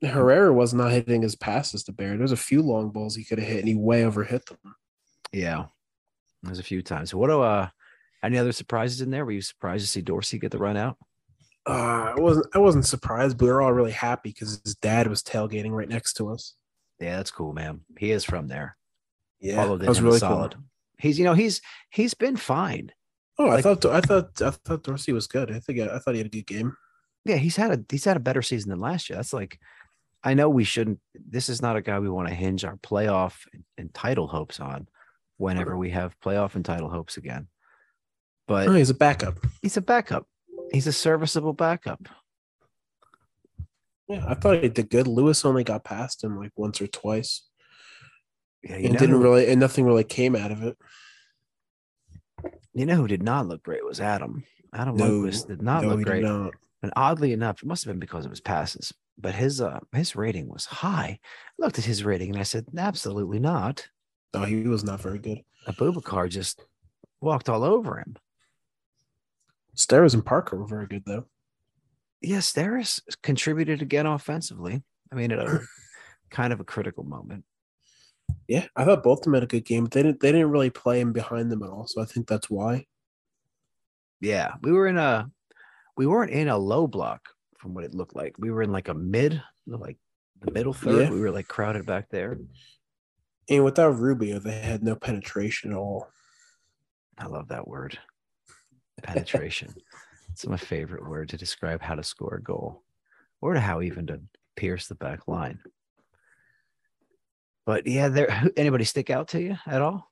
Herrera 0.02 0.54
was 0.54 0.74
not 0.74 0.92
hitting 0.94 1.22
his 1.22 1.36
passes 1.36 1.84
to 1.84 1.92
Baird. 1.92 2.20
There's 2.22 2.32
a 2.32 2.38
few 2.38 2.62
long 2.62 2.90
balls 2.90 3.16
he 3.16 3.26
could 3.26 3.38
have 3.38 3.48
hit, 3.50 3.60
and 3.60 3.68
he 3.68 3.76
way 3.76 4.04
overhit 4.04 4.46
them. 4.46 4.58
Yeah. 5.34 5.66
There's 6.44 6.60
a 6.60 6.64
few 6.64 6.82
times. 6.82 7.14
What 7.14 7.28
do 7.28 7.42
uh 7.42 7.70
any 8.24 8.38
other 8.38 8.52
surprises 8.52 9.02
in 9.02 9.12
there? 9.12 9.26
Were 9.26 9.32
you 9.32 9.42
surprised 9.42 9.86
to 9.86 9.92
see 9.92 10.02
Dorsey 10.02 10.40
get 10.40 10.52
the 10.52 10.58
run 10.58 10.78
out? 10.78 10.98
Uh, 11.68 12.14
I 12.18 12.20
wasn't. 12.20 12.48
I 12.56 12.60
wasn't 12.60 12.86
surprised, 12.86 13.38
but 13.38 13.46
we 13.46 13.52
were 13.52 13.62
all 13.62 13.74
really 13.74 13.92
happy 13.92 14.30
because 14.30 14.62
his 14.64 14.76
dad 14.76 15.08
was 15.08 15.22
tailgating 15.22 15.72
right 15.72 15.90
next 15.90 16.14
to 16.16 16.30
us. 16.30 16.56
Yeah, 17.00 17.18
that's 17.18 17.32
cool, 17.32 17.54
man. 17.54 17.82
He 17.98 18.12
is 18.12 18.24
from 18.24 18.48
there. 18.48 18.76
Yeah, 19.40 19.56
Followed 19.64 19.82
that 19.82 19.90
was 19.90 20.02
really 20.02 20.20
solid. 20.20 20.56
cool. 20.56 20.64
He's 20.98 21.20
you 21.20 21.26
know, 21.26 21.34
he's 21.34 21.62
he's 21.90 22.14
been 22.14 22.38
fine. 22.38 22.92
Oh, 23.38 23.50
I 23.50 23.62
thought. 23.62 23.86
I 23.86 24.02
thought. 24.02 24.42
I 24.42 24.50
thought 24.52 24.84
Dorsey 24.84 25.14
was 25.14 25.28
good. 25.28 25.52
I 25.52 25.60
think. 25.60 25.80
I 25.80 26.00
thought 26.00 26.14
he 26.14 26.20
had 26.20 26.28
a 26.28 26.30
good 26.30 26.48
game. 26.48 26.76
Yeah, 27.26 27.36
he's 27.36 27.56
had 27.56 27.72
a 27.72 27.84
he's 27.90 28.06
had 28.06 28.18
a 28.18 28.22
better 28.22 28.42
season 28.42 28.70
than 28.70 28.80
last 28.80 29.10
year. 29.10 29.18
That's 29.18 29.34
like 29.34 29.60
I 30.24 30.34
know 30.34 30.50
we 30.50 30.64
shouldn't 30.64 31.00
this 31.14 31.50
is 31.50 31.62
not 31.62 31.76
a 31.78 31.82
guy 31.82 32.00
we 32.00 32.10
want 32.10 32.28
to 32.28 32.34
hinge 32.34 32.66
our 32.66 32.78
playoff 32.78 33.46
and, 33.54 33.64
and 33.78 33.94
title 33.94 34.28
hopes 34.28 34.60
on 34.60 34.88
whenever 35.40 35.76
we 35.78 35.90
have 35.90 36.20
playoff 36.20 36.54
and 36.56 36.64
title 36.66 36.90
hopes 36.90 37.18
again. 37.18 37.48
But 38.48 38.68
Oh, 38.68 38.74
he's 38.74 38.90
a 38.90 38.94
backup. 38.96 39.38
he's 39.62 39.78
a 39.78 39.82
backup. 39.82 40.28
He's 40.72 40.86
a 40.86 40.94
serviceable 40.94 41.54
backup. 41.54 42.08
Yeah, 44.08 44.26
I 44.28 44.34
thought 44.36 44.62
he 44.62 44.70
did 44.70 44.90
good. 44.90 45.08
Lewis 45.08 45.46
only 45.46 45.64
got 45.64 45.84
past 45.84 46.24
him 46.24 46.38
like 46.38 46.52
once 46.56 46.82
or 46.82 46.88
twice, 46.88 47.44
Yeah, 48.64 48.78
you 48.78 48.86
and 48.86 48.94
know, 48.94 49.00
didn't 49.00 49.20
really, 49.20 49.48
and 49.48 49.60
nothing 49.60 49.86
really 49.86 50.04
came 50.04 50.36
out 50.36 50.52
of 50.52 50.64
it. 50.64 50.78
you 52.74 52.86
know 52.86 52.96
who 52.96 53.08
did 53.08 53.24
not 53.24 53.48
look 53.48 53.64
great 53.64 53.86
was 53.86 54.02
Adam. 54.02 54.44
Adam 54.74 54.96
No, 54.98 55.06
Lundkvist 55.22 55.48
did 55.48 55.62
not 55.62 55.84
no, 55.84 55.90
look 55.96 56.04
great. 56.06 56.24
not. 56.24 56.54
And 56.82 56.92
oddly 56.96 57.34
enough, 57.34 57.62
it 57.62 57.68
must 57.68 57.84
have 57.86 57.94
been 57.94 58.00
because 58.00 58.26
of 58.26 58.32
his 58.32 58.42
passes, 58.42 58.94
but 59.18 59.36
his 59.36 59.62
uh 59.62 59.80
his 59.94 60.16
rating 60.16 60.48
was 60.50 60.66
high. 60.66 61.20
I 61.22 61.64
looked 61.64 61.78
at 61.80 61.86
his 61.86 62.04
rating 62.04 62.30
and 62.32 62.40
I 62.40 62.44
said, 62.44 62.66
absolutely 62.78 63.40
not. 63.40 63.90
No, 64.34 64.44
he 64.44 64.64
was 64.68 64.84
not 64.84 65.02
very 65.02 65.20
good. 65.20 65.42
Abubakar 65.68 66.30
just 66.30 66.64
walked 67.22 67.50
all 67.50 67.64
over 67.64 67.98
him. 67.98 68.16
Steres 69.76 70.14
and 70.14 70.26
Parker 70.26 70.58
were 70.58 70.68
very 70.68 70.88
good 70.88 71.04
though. 71.06 71.26
yes, 72.22 72.52
Steres 72.52 73.02
contributed 73.24 73.82
again 73.82 74.06
offensively. 74.06 74.84
I 75.12 75.16
mean, 75.16 75.32
at 75.32 75.40
a 75.40 75.62
kind 76.30 76.54
of 76.54 76.60
a 76.60 76.66
critical 76.66 77.04
moment. 77.04 77.46
Yeah, 78.48 78.66
I 78.76 78.86
thought 78.86 79.04
both 79.04 79.20
of 79.20 79.24
them 79.26 79.34
had 79.36 79.44
a 79.44 79.48
good 79.48 79.66
game, 79.66 79.84
but 79.86 79.92
they 79.92 80.04
didn't. 80.04 80.20
They 80.20 80.32
didn't 80.32 80.52
really 80.52 80.70
play 80.70 81.00
him 81.00 81.14
behind 81.14 81.52
them 81.52 81.64
at 81.64 81.70
all. 81.70 81.88
So 81.88 82.02
I 82.02 82.06
think 82.06 82.28
that's 82.28 82.50
why. 82.50 82.86
Yeah, 84.22 84.54
we 84.62 84.72
were 84.72 84.88
in 84.88 84.98
a, 84.98 85.30
we 85.96 86.06
weren't 86.06 86.32
in 86.32 86.50
a 86.50 86.58
low 86.58 86.88
block 86.88 87.30
from 87.58 87.74
what 87.74 87.84
it 87.86 87.94
looked 87.94 88.16
like. 88.16 88.36
We 88.38 88.52
were 88.52 88.62
in 88.62 88.72
like 88.72 88.88
a 88.90 88.94
mid, 88.94 89.42
like 89.66 89.98
the 90.42 90.52
middle 90.52 90.74
third. 90.74 91.04
Yeah. 91.06 91.10
We 91.10 91.22
were 91.22 91.32
like 91.32 91.48
crowded 91.48 91.86
back 91.86 92.10
there. 92.10 92.38
And 93.50 93.64
without 93.64 93.98
Rubio, 93.98 94.40
they 94.40 94.60
had 94.60 94.84
no 94.84 94.96
penetration 94.96 95.72
at 95.72 95.78
all. 95.78 96.10
I 97.18 97.26
love 97.26 97.48
that 97.50 97.68
word, 97.68 97.98
penetration. 99.04 99.74
it's 100.32 100.46
my 100.46 100.56
favorite 100.58 101.08
word 101.08 101.30
to 101.30 101.38
describe 101.38 101.82
how 101.82 101.96
to 101.96 102.04
score 102.04 102.36
a 102.36 102.42
goal, 102.42 102.84
or 103.42 103.54
to 103.54 103.60
how 103.60 103.82
even 103.82 104.08
to 104.08 104.22
pierce 104.56 104.88
the 104.88 104.96
back 104.96 105.28
line. 105.28 105.60
But 107.66 107.88
yeah, 107.88 108.08
there 108.08 108.46
anybody 108.58 108.84
stick 108.86 109.10
out 109.10 109.30
to 109.30 109.42
you 109.42 109.58
at 109.68 109.82
all? 109.82 110.10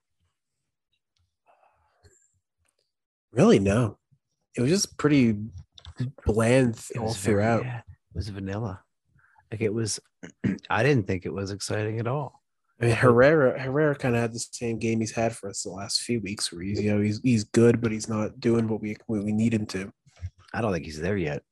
Really, 3.32 3.60
no. 3.60 3.98
It 4.56 4.62
was 4.62 4.72
just 4.72 4.98
pretty 4.98 5.36
bland 6.26 6.80
It 6.94 6.98
all 6.98 7.06
was 7.06 7.18
very- 7.18 7.36
throughout. 7.36 7.64
yeah, 7.64 7.78
it 7.80 8.16
was 8.16 8.30
vanilla. 8.30 8.82
Like 9.52 9.62
it 9.62 9.74
was. 9.74 10.00
I 10.70 10.84
didn't 10.84 11.08
think 11.08 11.26
it 11.26 11.34
was 11.34 11.52
exciting 11.52 12.00
at 12.00 12.08
all. 12.08 12.37
Eh, 12.80 12.86
I 12.86 12.88
mean, 12.88 12.96
Herrera 12.96 13.60
Herrera 13.60 13.96
kind 13.96 14.16
of 14.16 14.22
had 14.22 14.34
the 14.34 14.40
same 14.40 14.78
game 14.80 15.00
he's 15.00 15.12
had 15.16 15.36
for 15.36 15.50
us 15.50 15.64
the 15.64 15.70
last 15.70 16.02
few 16.02 16.20
weeks, 16.22 16.52
where 16.52 16.62
he's 16.62 16.82
you 16.82 16.94
know 16.94 17.02
he's 17.02 17.20
he's 17.24 17.44
good, 17.44 17.82
but 17.82 17.92
he's 17.92 18.08
not 18.10 18.40
doing 18.40 18.68
what 18.68 18.82
we 18.82 18.96
what 19.08 19.24
we 19.24 19.32
need 19.32 19.54
him 19.54 19.66
to. 19.68 19.92
I 20.54 20.62
don't 20.62 20.72
think 20.74 20.86
he's 20.86 21.00
there 21.00 21.18
yet. 21.18 21.44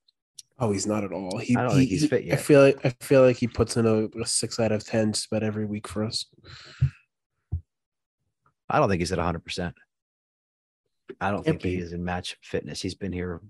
Oh, 0.58 0.72
he's 0.72 0.88
not 0.88 1.04
at 1.04 1.12
all. 1.12 1.38
He, 1.38 1.56
I 1.56 1.64
don't 1.64 1.72
he- 1.72 1.78
think 1.80 1.90
he's 1.90 2.02
he- 2.04 2.08
fit 2.08 2.32
I 2.32 2.36
feel 2.38 2.62
like 2.62 2.86
I 2.86 2.90
feel 3.02 3.22
like 3.24 3.38
he 3.38 3.48
puts 3.48 3.76
in 3.78 3.86
a, 3.86 4.06
a 4.22 4.26
six 4.26 4.60
out 4.60 4.72
of 4.72 4.86
ten 4.86 5.14
just 5.14 5.28
about 5.28 5.44
every 5.44 5.66
week 5.66 5.88
for 5.88 6.04
us. 6.04 6.26
I 8.70 8.80
don't 8.80 8.90
think 8.90 9.02
he's 9.02 9.12
at 9.12 9.18
100. 9.20 9.40
percent 9.44 9.76
I 11.22 11.30
don't 11.30 11.46
Can't 11.46 11.62
think 11.62 11.74
he 11.74 11.78
is 11.80 11.94
in 11.94 12.04
match 12.04 12.36
fitness. 12.42 12.82
He's 12.82 12.96
been 12.96 13.12
here, 13.14 13.42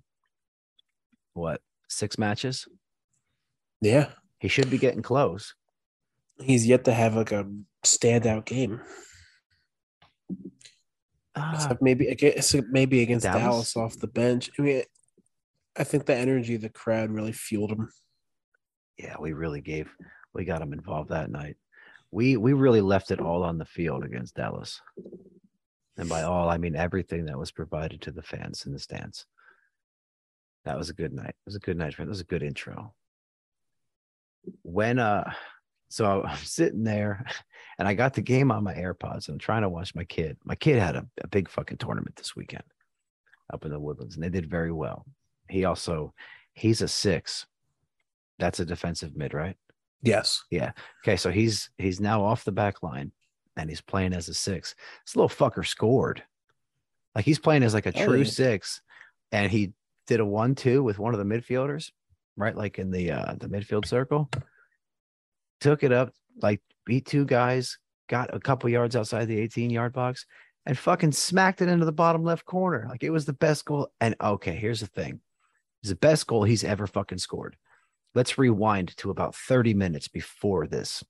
what 1.34 1.62
six 1.88 2.18
matches? 2.18 2.68
Yeah, 3.82 4.10
He 4.40 4.48
should 4.48 4.70
be 4.70 4.78
getting 4.78 5.02
close. 5.02 5.54
He's 6.42 6.66
yet 6.66 6.86
to 6.86 6.94
have 6.94 7.16
like 7.16 7.32
a 7.32 7.48
standout 7.84 8.46
game. 8.46 8.82
Except 11.54 11.82
maybe 11.82 12.08
against 12.08 12.56
maybe 12.72 13.02
against 13.02 13.26
Dallas? 13.26 13.74
Dallas. 13.74 13.78
off 13.78 14.00
the 14.00 14.08
bench. 14.08 14.50
I 14.58 14.62
mean, 14.62 14.84
I 15.76 15.84
think 15.84 16.06
the 16.06 16.16
energy 16.16 16.56
of 16.56 16.62
the 16.62 16.70
crowd 16.70 17.12
really 17.12 17.34
fueled 17.34 17.72
him. 17.72 17.90
Yeah, 18.98 19.16
we 19.20 19.34
really 19.34 19.60
gave 19.60 19.90
we 20.34 20.46
got 20.46 20.62
him 20.62 20.72
involved 20.72 21.10
that 21.10 21.30
night. 21.30 21.58
We 22.12 22.38
we 22.38 22.54
really 22.54 22.82
left 22.82 23.12
it 23.12 23.20
all 23.20 23.44
on 23.44 23.58
the 23.58 23.66
field 23.66 24.06
against 24.06 24.36
Dallas. 24.36 24.82
And 25.98 26.08
by 26.08 26.24
all, 26.24 26.50
I 26.50 26.58
mean 26.58 26.76
everything 26.76 27.26
that 27.26 27.38
was 27.38 27.52
provided 27.52 28.02
to 28.02 28.12
the 28.12 28.22
fans 28.22 28.66
in 28.66 28.72
the 28.72 28.80
stands. 28.80 29.26
That 30.64 30.78
was 30.78 30.90
a 30.90 30.94
good 30.94 31.14
night. 31.14 31.30
It 31.30 31.46
was 31.46 31.56
a 31.56 31.60
good 31.60 31.78
night 31.78 31.94
for 31.94 32.04
That 32.04 32.10
was 32.10 32.22
a 32.22 32.26
good 32.26 32.44
intro. 32.44 32.94
When 34.62 35.00
uh 35.00 35.34
so 35.90 36.24
I'm 36.28 36.38
sitting 36.38 36.84
there 36.84 37.26
and 37.80 37.88
I 37.88 37.94
got 37.94 38.14
the 38.14 38.22
game 38.22 38.52
on 38.52 38.64
my 38.64 38.74
AirPods 38.74 39.28
and 39.28 39.36
I'm 39.36 39.40
trying 39.40 39.64
to 39.64 39.70
watch 39.70 39.96
my 39.96 40.04
kid. 40.04 40.38
My 40.44 40.56
kid 40.56 40.80
had 40.80 40.96
a, 40.96 41.06
a 41.22 41.28
big 41.28 41.50
fucking 41.50 41.78
tournament 41.78 42.16
this 42.16 42.36
weekend 42.36 42.64
up 43.54 43.66
in 43.66 43.72
the 43.72 43.80
woodlands 43.80 44.16
and 44.16 44.24
they 44.24 44.30
did 44.30 44.50
very 44.50 44.72
well. 44.72 45.06
He 45.50 45.66
also 45.66 46.14
he's 46.54 46.82
a 46.82 46.88
six. 46.88 47.46
That's 48.40 48.60
a 48.60 48.66
defensive 48.66 49.16
mid, 49.16 49.34
right? 49.34 49.56
Yes. 50.02 50.44
Yeah. 50.52 50.72
Okay. 51.04 51.16
So 51.18 51.32
he's 51.32 51.70
he's 51.78 52.00
now 52.00 52.24
off 52.24 52.44
the 52.44 52.52
back 52.52 52.84
line 52.84 53.12
and 53.58 53.70
he's 53.70 53.82
playing 53.82 54.14
as 54.14 54.28
a 54.30 54.34
six. 54.34 54.76
This 55.06 55.16
little 55.16 55.30
fucker 55.30 55.66
scored. 55.66 56.24
Like 57.16 57.26
he's 57.26 57.40
playing 57.40 57.64
as 57.64 57.74
like 57.74 57.86
a 57.86 57.94
Oh, 58.02 58.06
true 58.06 58.18
yeah. 58.20 58.24
six. 58.26 58.82
And 59.32 59.52
he 59.52 59.74
did 60.08 60.20
a 60.20 60.26
one 60.26 60.56
two 60.56 60.84
with 60.84 61.00
one 61.00 61.14
of 61.14 61.20
the 61.20 61.26
midfielders, 61.36 61.92
right? 62.36 62.56
Like 62.56 62.78
in 62.80 62.92
the 62.92 63.12
uh 63.12 63.36
the 63.40 63.48
midfield 63.48 63.86
circle. 63.86 64.30
Took 65.62 65.84
it 65.84 65.92
up, 65.92 66.14
like 66.42 66.62
beat 66.86 67.06
two 67.06 67.26
guys, 67.26 67.78
got 68.08 68.34
a 68.34 68.40
couple 68.40 68.70
yards 68.70 68.96
outside 68.96 69.26
the 69.26 69.40
18 69.40 69.70
yard 69.70 69.94
box, 69.94 70.26
and 70.66 70.78
fucking 70.78 71.12
smacked 71.12 71.62
it 71.62 71.70
into 71.70 71.86
the 71.86 71.92
bottom 71.92 72.24
left 72.24 72.46
corner. 72.46 72.86
Like 72.90 73.04
it 73.04 73.12
was 73.12 73.26
the 73.26 73.34
best 73.34 73.66
goal. 73.66 73.90
And 74.02 74.16
okay, 74.20 74.56
here's 74.56 74.80
the 74.80 74.88
thing. 74.88 75.22
It's 75.82 75.90
the 75.90 75.96
best 75.96 76.28
goal 76.28 76.44
he's 76.44 76.64
ever 76.64 76.88
fucking 76.88 77.20
scored. 77.20 77.56
Let's 78.16 78.38
rewind 78.38 78.96
to 78.98 79.12
about 79.12 79.36
30 79.36 79.74
minutes 79.74 80.08
before 80.08 80.68
this. 80.68 81.04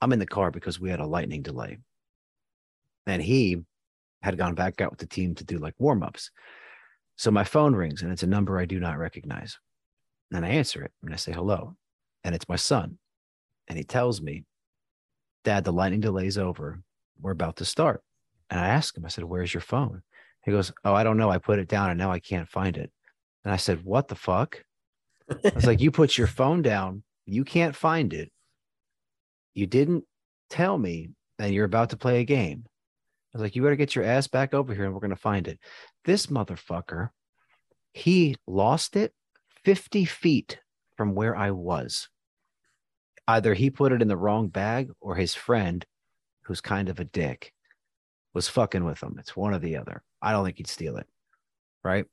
I'm 0.00 0.12
in 0.12 0.18
the 0.18 0.26
car 0.26 0.50
because 0.50 0.80
we 0.80 0.90
had 0.90 1.00
a 1.00 1.06
lightning 1.06 1.42
delay. 1.42 1.78
And 3.06 3.22
he 3.22 3.58
had 4.20 4.36
gone 4.36 4.54
back 4.54 4.80
out 4.80 4.90
with 4.90 5.00
the 5.00 5.06
team 5.06 5.34
to 5.36 5.44
do 5.44 5.58
like 5.58 5.74
warm 5.78 6.02
ups. 6.02 6.30
So 7.16 7.30
my 7.30 7.44
phone 7.44 7.74
rings 7.74 8.02
and 8.02 8.12
it's 8.12 8.22
a 8.22 8.28
number 8.28 8.58
I 8.58 8.64
do 8.64 8.80
not 8.80 8.98
recognize. 8.98 9.58
And 10.32 10.44
I 10.44 10.50
answer 10.50 10.82
it 10.82 10.92
and 11.02 11.12
I 11.12 11.16
say 11.16 11.32
hello. 11.32 11.76
And 12.24 12.34
it's 12.34 12.48
my 12.48 12.56
son. 12.56 12.98
And 13.68 13.78
he 13.78 13.84
tells 13.84 14.20
me, 14.20 14.44
Dad, 15.44 15.64
the 15.64 15.72
lightning 15.72 16.00
delay's 16.00 16.38
over. 16.38 16.80
We're 17.20 17.32
about 17.32 17.56
to 17.56 17.64
start. 17.64 18.02
And 18.50 18.60
I 18.60 18.68
asked 18.68 18.96
him, 18.96 19.04
I 19.04 19.08
said, 19.08 19.24
Where's 19.24 19.52
your 19.52 19.60
phone? 19.60 20.02
He 20.44 20.50
goes, 20.50 20.72
Oh, 20.84 20.94
I 20.94 21.04
don't 21.04 21.16
know. 21.16 21.30
I 21.30 21.38
put 21.38 21.58
it 21.58 21.68
down 21.68 21.90
and 21.90 21.98
now 21.98 22.10
I 22.10 22.18
can't 22.18 22.48
find 22.48 22.76
it. 22.76 22.90
And 23.44 23.52
I 23.52 23.56
said, 23.56 23.84
What 23.84 24.08
the 24.08 24.14
fuck? 24.14 24.64
I 25.30 25.52
was 25.54 25.66
like, 25.66 25.80
You 25.80 25.90
put 25.90 26.18
your 26.18 26.26
phone 26.26 26.62
down. 26.62 27.02
You 27.24 27.44
can't 27.44 27.74
find 27.74 28.12
it. 28.12 28.30
You 29.54 29.66
didn't 29.66 30.04
tell 30.50 30.76
me 30.76 31.10
that 31.38 31.52
you're 31.52 31.64
about 31.64 31.90
to 31.90 31.96
play 31.96 32.20
a 32.20 32.24
game. 32.24 32.64
I 32.66 33.38
was 33.38 33.42
like, 33.42 33.56
You 33.56 33.62
better 33.62 33.76
get 33.76 33.94
your 33.94 34.04
ass 34.04 34.26
back 34.26 34.54
over 34.54 34.74
here 34.74 34.84
and 34.84 34.92
we're 34.92 35.00
going 35.00 35.10
to 35.10 35.16
find 35.16 35.48
it. 35.48 35.58
This 36.04 36.26
motherfucker, 36.26 37.10
he 37.92 38.36
lost 38.46 38.96
it 38.96 39.12
50 39.64 40.04
feet 40.04 40.60
from 40.96 41.14
where 41.14 41.36
I 41.36 41.52
was. 41.52 42.08
Either 43.28 43.54
he 43.54 43.70
put 43.70 43.92
it 43.92 44.02
in 44.02 44.08
the 44.08 44.16
wrong 44.16 44.48
bag 44.48 44.90
or 45.00 45.14
his 45.14 45.34
friend, 45.34 45.86
who's 46.42 46.60
kind 46.60 46.88
of 46.88 46.98
a 47.00 47.04
dick, 47.04 47.52
was 48.34 48.48
fucking 48.48 48.84
with 48.84 49.02
him. 49.02 49.16
It's 49.18 49.36
one 49.36 49.54
or 49.54 49.58
the 49.58 49.76
other. 49.76 50.02
I 50.20 50.32
don't 50.32 50.44
think 50.44 50.56
he'd 50.56 50.66
steal 50.66 50.96
it. 50.96 51.06
Right. 51.84 52.06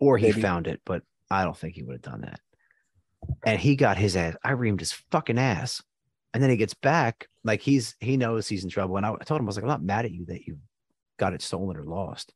Or 0.00 0.18
he 0.18 0.28
Maybe. 0.28 0.42
found 0.42 0.66
it, 0.66 0.80
but 0.84 1.02
I 1.30 1.44
don't 1.44 1.56
think 1.56 1.74
he 1.74 1.82
would 1.82 1.94
have 1.94 2.02
done 2.02 2.22
that. 2.22 2.40
And 3.44 3.58
he 3.58 3.76
got 3.76 3.96
his 3.96 4.16
ass. 4.16 4.36
I 4.44 4.52
reamed 4.52 4.80
his 4.80 4.92
fucking 5.10 5.38
ass. 5.38 5.82
And 6.32 6.42
then 6.42 6.50
he 6.50 6.56
gets 6.56 6.74
back, 6.74 7.28
like 7.44 7.60
he's 7.60 7.94
he 8.00 8.16
knows 8.16 8.48
he's 8.48 8.64
in 8.64 8.70
trouble. 8.70 8.96
And 8.96 9.06
I, 9.06 9.12
I 9.12 9.24
told 9.24 9.40
him, 9.40 9.46
I 9.46 9.48
was 9.48 9.56
like, 9.56 9.62
I'm 9.62 9.68
not 9.68 9.84
mad 9.84 10.04
at 10.04 10.10
you 10.10 10.26
that 10.26 10.46
you 10.46 10.58
got 11.16 11.32
it 11.32 11.42
stolen 11.42 11.76
or 11.76 11.84
lost. 11.84 12.32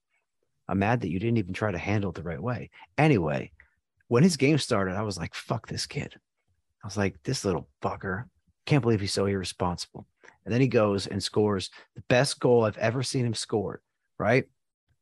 I'm 0.68 0.78
mad 0.78 1.00
that 1.00 1.10
you 1.10 1.18
didn't 1.18 1.38
even 1.38 1.52
try 1.52 1.72
to 1.72 1.78
handle 1.78 2.10
it 2.10 2.14
the 2.14 2.22
right 2.22 2.42
way. 2.42 2.70
Anyway, 2.96 3.50
when 4.06 4.22
his 4.22 4.36
game 4.36 4.58
started, 4.58 4.94
I 4.94 5.02
was 5.02 5.18
like, 5.18 5.34
fuck 5.34 5.66
this 5.66 5.86
kid. 5.86 6.14
I 6.82 6.86
was 6.86 6.96
like, 6.96 7.16
this 7.24 7.44
little 7.44 7.68
fucker. 7.82 8.24
Can't 8.66 8.82
believe 8.82 9.00
he's 9.00 9.12
so 9.12 9.26
irresponsible. 9.26 10.06
And 10.44 10.52
then 10.52 10.60
he 10.60 10.68
goes 10.68 11.06
and 11.06 11.22
scores 11.22 11.70
the 11.94 12.02
best 12.08 12.40
goal 12.40 12.64
I've 12.64 12.78
ever 12.78 13.02
seen 13.02 13.26
him 13.26 13.34
score. 13.34 13.80
Right. 14.18 14.44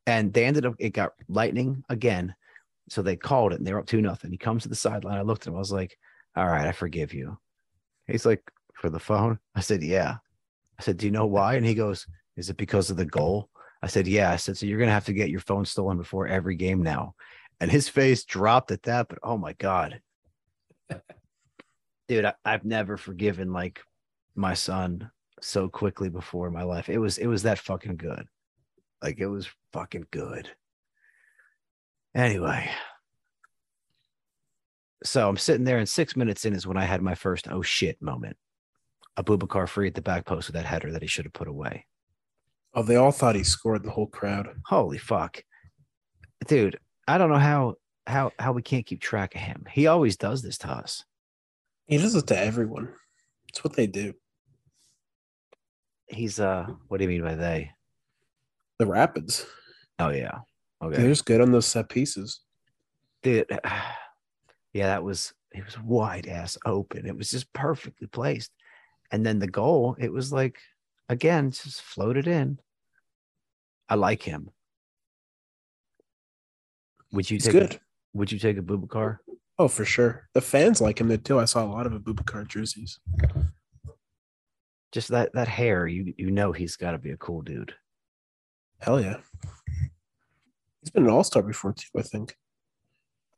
And 0.07 0.33
they 0.33 0.45
ended 0.45 0.67
up, 0.67 0.75
it 0.79 0.91
got 0.91 1.13
lightning 1.29 1.85
again. 1.89 2.35
So 2.89 3.03
they 3.03 3.17
called 3.17 3.53
it 3.53 3.59
and 3.59 3.67
they 3.67 3.73
were 3.73 3.81
up 3.81 3.87
two 3.87 4.01
nothing. 4.01 4.31
He 4.31 4.39
comes 4.39 4.63
to 4.63 4.69
the 4.69 4.77
sideline. 4.77 5.19
I 5.19 5.23
looked 5.23 5.47
at 5.47 5.51
him. 5.51 5.57
I 5.57 5.59
was 5.59 5.73
like, 5.73 5.99
all 6.37 6.47
right, 6.47 6.67
I 6.67 6.73
forgive 6.73 7.13
you. 7.13 7.39
He's 8.07 8.27
like, 8.27 8.43
for 8.75 8.91
the 8.91 9.01
phone? 9.01 9.39
I 9.55 9.61
said, 9.61 9.83
yeah. 9.83 10.17
I 10.79 10.83
said, 10.83 10.99
do 10.99 11.07
you 11.07 11.13
know 11.13 11.27
why? 11.27 11.55
And 11.55 11.67
he 11.67 11.75
goes, 11.75 12.07
is 12.37 12.51
it 12.51 12.57
because 12.57 12.91
of 12.91 12.97
the 12.97 13.07
goal? 13.07 13.49
I 13.83 13.87
said, 13.87 14.07
yeah. 14.07 14.31
I 14.31 14.37
said, 14.37 14.57
so 14.57 14.67
you're 14.67 14.79
going 14.79 14.89
to 14.89 14.95
have 14.95 15.07
to 15.07 15.13
get 15.13 15.31
your 15.31 15.41
phone 15.41 15.65
stolen 15.65 15.97
before 15.97 16.27
every 16.27 16.55
game 16.55 16.83
now. 16.83 17.15
And 17.59 17.71
his 17.71 17.89
face 17.89 18.25
dropped 18.25 18.71
at 18.71 18.83
that, 18.83 19.09
but 19.09 19.19
oh 19.23 19.39
my 19.39 19.55
God. 19.55 20.01
Dude, 22.09 22.25
I, 22.25 22.35
I've 22.45 22.65
never 22.65 22.97
forgiven 22.97 23.53
like 23.53 23.81
my 24.35 24.55
son 24.55 25.11
so 25.41 25.69
quickly 25.69 26.09
before 26.09 26.47
in 26.47 26.53
my 26.53 26.63
life. 26.63 26.89
It 26.89 26.99
was, 26.99 27.19
it 27.19 27.27
was 27.27 27.43
that 27.43 27.59
fucking 27.59 27.97
good. 27.97 28.27
Like 29.03 29.19
it 29.19 29.27
was 29.27 29.49
fucking 29.73 30.07
good. 30.11 30.51
Anyway. 32.15 32.71
So 35.05 35.29
I'm 35.29 35.37
sitting 35.37 35.65
there 35.65 35.79
and 35.79 35.89
six 35.89 36.17
minutes 36.17 36.45
in 36.45 36.55
is 36.55 36.67
when 36.67 36.79
I 36.79 36.85
had 36.85 37.03
my 37.03 37.15
first 37.15 37.49
oh 37.51 37.63
shit 37.63 38.01
moment. 38.01 38.37
A 39.17 39.25
Abubakar 39.25 39.69
free 39.69 39.87
at 39.87 39.95
the 39.95 40.03
back 40.03 40.25
post 40.25 40.49
with 40.49 40.55
that 40.55 40.67
header 40.67 40.93
that 40.93 41.03
he 41.03 41.09
should 41.09 41.25
have 41.25 41.33
put 41.33 41.49
away. 41.49 41.87
Oh, 42.75 42.83
they 42.83 42.97
all 42.97 43.13
thought 43.13 43.37
he 43.37 43.45
scored 43.45 43.83
the 43.83 43.91
whole 43.91 44.07
crowd. 44.07 44.49
Holy 44.67 44.99
fuck. 44.99 45.43
Dude, 46.47 46.79
I 47.09 47.17
don't 47.19 47.31
know 47.31 47.39
how 47.39 47.75
how 48.07 48.33
how 48.39 48.53
we 48.53 48.63
can't 48.63 48.85
keep 48.85 49.01
track 49.01 49.35
of 49.35 49.41
him. 49.41 49.65
He 49.71 49.87
always 49.87 50.17
does 50.17 50.43
this 50.43 50.59
to 50.59 50.69
us. 50.69 51.05
He 51.87 51.99
does 51.99 52.15
it 52.15 52.27
to 52.29 52.39
everyone. 52.39 52.93
It's 53.49 53.63
what 53.63 53.75
they 53.75 53.87
do. 53.87 54.15
He's 56.09 56.39
uh 56.41 56.67
what 56.89 56.99
do 56.99 57.05
you 57.05 57.09
mean 57.09 57.23
by 57.23 57.35
they? 57.35 57.73
The 58.79 58.87
Rapids. 58.87 59.47
Oh 59.99 60.11
yeah. 60.11 60.39
Okay. 60.83 60.97
They're 60.97 61.09
just 61.09 61.27
good 61.27 61.41
on 61.41 61.53
those 61.53 61.67
set 61.67 61.89
pieces. 61.89 62.41
Dude. 63.23 63.47
Yeah, 64.73 64.89
that 64.89 65.03
was 65.03 65.33
it 65.53 65.65
was 65.65 65.81
wide 65.81 66.27
ass 66.27 66.59
open. 66.67 67.07
It 67.07 67.17
was 67.17 67.31
just 67.31 67.51
perfectly 67.55 68.07
placed. 68.09 68.53
And 69.11 69.25
then 69.25 69.39
the 69.39 69.47
goal, 69.47 69.97
it 69.99 70.13
was 70.13 70.31
like 70.31 70.59
again, 71.09 71.51
just 71.51 71.81
floated 71.81 72.27
in. 72.27 72.59
I 73.89 73.95
like 73.95 74.23
him. 74.23 74.51
Would 77.13 77.31
you 77.31 77.37
He's 77.37 77.45
take 77.45 77.53
good. 77.53 77.75
A, 77.77 77.81
would 78.13 78.31
you 78.31 78.39
take 78.39 78.59
Abubakar? 78.59 79.19
Oh, 79.59 79.69
for 79.69 79.85
sure. 79.85 80.29
The 80.35 80.41
fans 80.41 80.81
like 80.81 81.01
him 81.01 81.09
there 81.09 81.17
too. 81.17 81.39
I 81.41 81.47
saw 81.47 81.65
a 81.65 81.67
lot 81.73 81.87
of 81.87 81.93
Abubakar 81.93 82.47
jerseys. 82.47 82.99
Just 84.93 85.09
that 85.09 85.33
that 85.35 85.49
hair, 85.49 85.87
you 85.87 86.13
you 86.17 86.31
know 86.31 86.53
he's 86.53 86.77
got 86.77 86.93
to 86.93 86.99
be 86.99 87.11
a 87.11 87.17
cool 87.17 87.43
dude. 87.43 87.75
Hell 88.81 89.01
yeah. 89.01 89.17
He's 90.83 90.91
been 90.91 91.05
an 91.05 91.11
all 91.11 91.25
star 91.25 91.43
before 91.43 91.73
too, 91.73 91.89
I 91.99 92.03
think. 92.03 92.37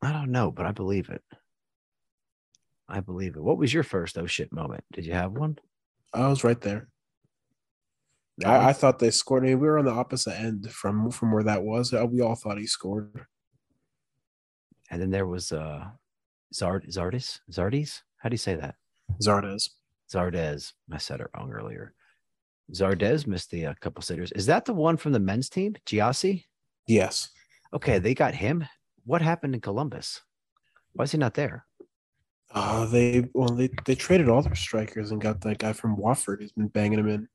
I 0.01 0.11
don't 0.11 0.31
know, 0.31 0.51
but 0.51 0.65
I 0.65 0.71
believe 0.71 1.09
it. 1.09 1.21
I 2.87 2.99
believe 3.01 3.35
it. 3.35 3.41
What 3.43 3.57
was 3.57 3.73
your 3.73 3.83
first 3.83 4.17
oh 4.17 4.25
shit 4.27 4.51
moment? 4.53 4.83
Did 4.93 5.05
you 5.05 5.13
have 5.13 5.31
one? 5.31 5.57
I 6.13 6.27
was 6.27 6.43
right 6.43 6.59
there. 6.59 6.89
I, 8.45 8.69
I 8.69 8.73
thought 8.73 8.99
they 8.99 9.11
scored. 9.11 9.43
I 9.43 9.47
mean, 9.47 9.59
we 9.59 9.67
were 9.67 9.79
on 9.79 9.85
the 9.85 9.91
opposite 9.91 10.39
end 10.39 10.71
from 10.71 11.11
from 11.11 11.31
where 11.31 11.43
that 11.43 11.63
was. 11.63 11.93
Uh, 11.93 12.05
We 12.05 12.21
all 12.21 12.35
thought 12.35 12.57
he 12.59 12.67
scored. 12.67 13.25
and 14.91 15.01
then 15.01 15.11
there 15.11 15.27
was 15.27 15.51
uh 15.51 15.85
Zard 16.53 16.89
Zardis 16.89 17.39
Zardis. 17.51 18.01
How 18.17 18.29
do 18.29 18.33
you 18.33 18.37
say 18.37 18.55
that? 18.55 18.75
Zardes. 19.21 19.69
Zardes. 20.11 20.73
I 20.91 20.97
said 20.97 21.21
it 21.21 21.27
wrong 21.35 21.51
earlier. 21.51 21.93
Zardes 22.73 23.27
missed 23.27 23.51
the 23.51 23.67
uh, 23.67 23.73
couple 23.79 24.01
sitters. 24.01 24.31
Is 24.33 24.45
that 24.47 24.65
the 24.65 24.73
one 24.73 24.97
from 24.97 25.11
the 25.11 25.19
men's 25.19 25.49
team? 25.49 25.75
Gyasi? 25.85 26.45
Yes. 26.87 27.29
Okay, 27.73 27.99
they 27.99 28.13
got 28.13 28.33
him. 28.33 28.65
What 29.05 29.21
happened 29.21 29.55
in 29.55 29.61
Columbus? 29.61 30.21
Why 30.93 31.03
is 31.03 31.11
he 31.11 31.17
not 31.17 31.33
there? 31.33 31.65
Uh, 32.51 32.85
they 32.85 33.27
well 33.33 33.49
they, 33.49 33.69
they 33.85 33.95
traded 33.95 34.27
all 34.27 34.41
their 34.41 34.55
strikers 34.55 35.11
and 35.11 35.21
got 35.21 35.41
that 35.41 35.59
guy 35.59 35.73
from 35.73 35.95
Watford. 35.95 36.41
He's 36.41 36.51
been 36.51 36.67
banging 36.67 36.99
him 36.99 37.07
in. 37.07 37.27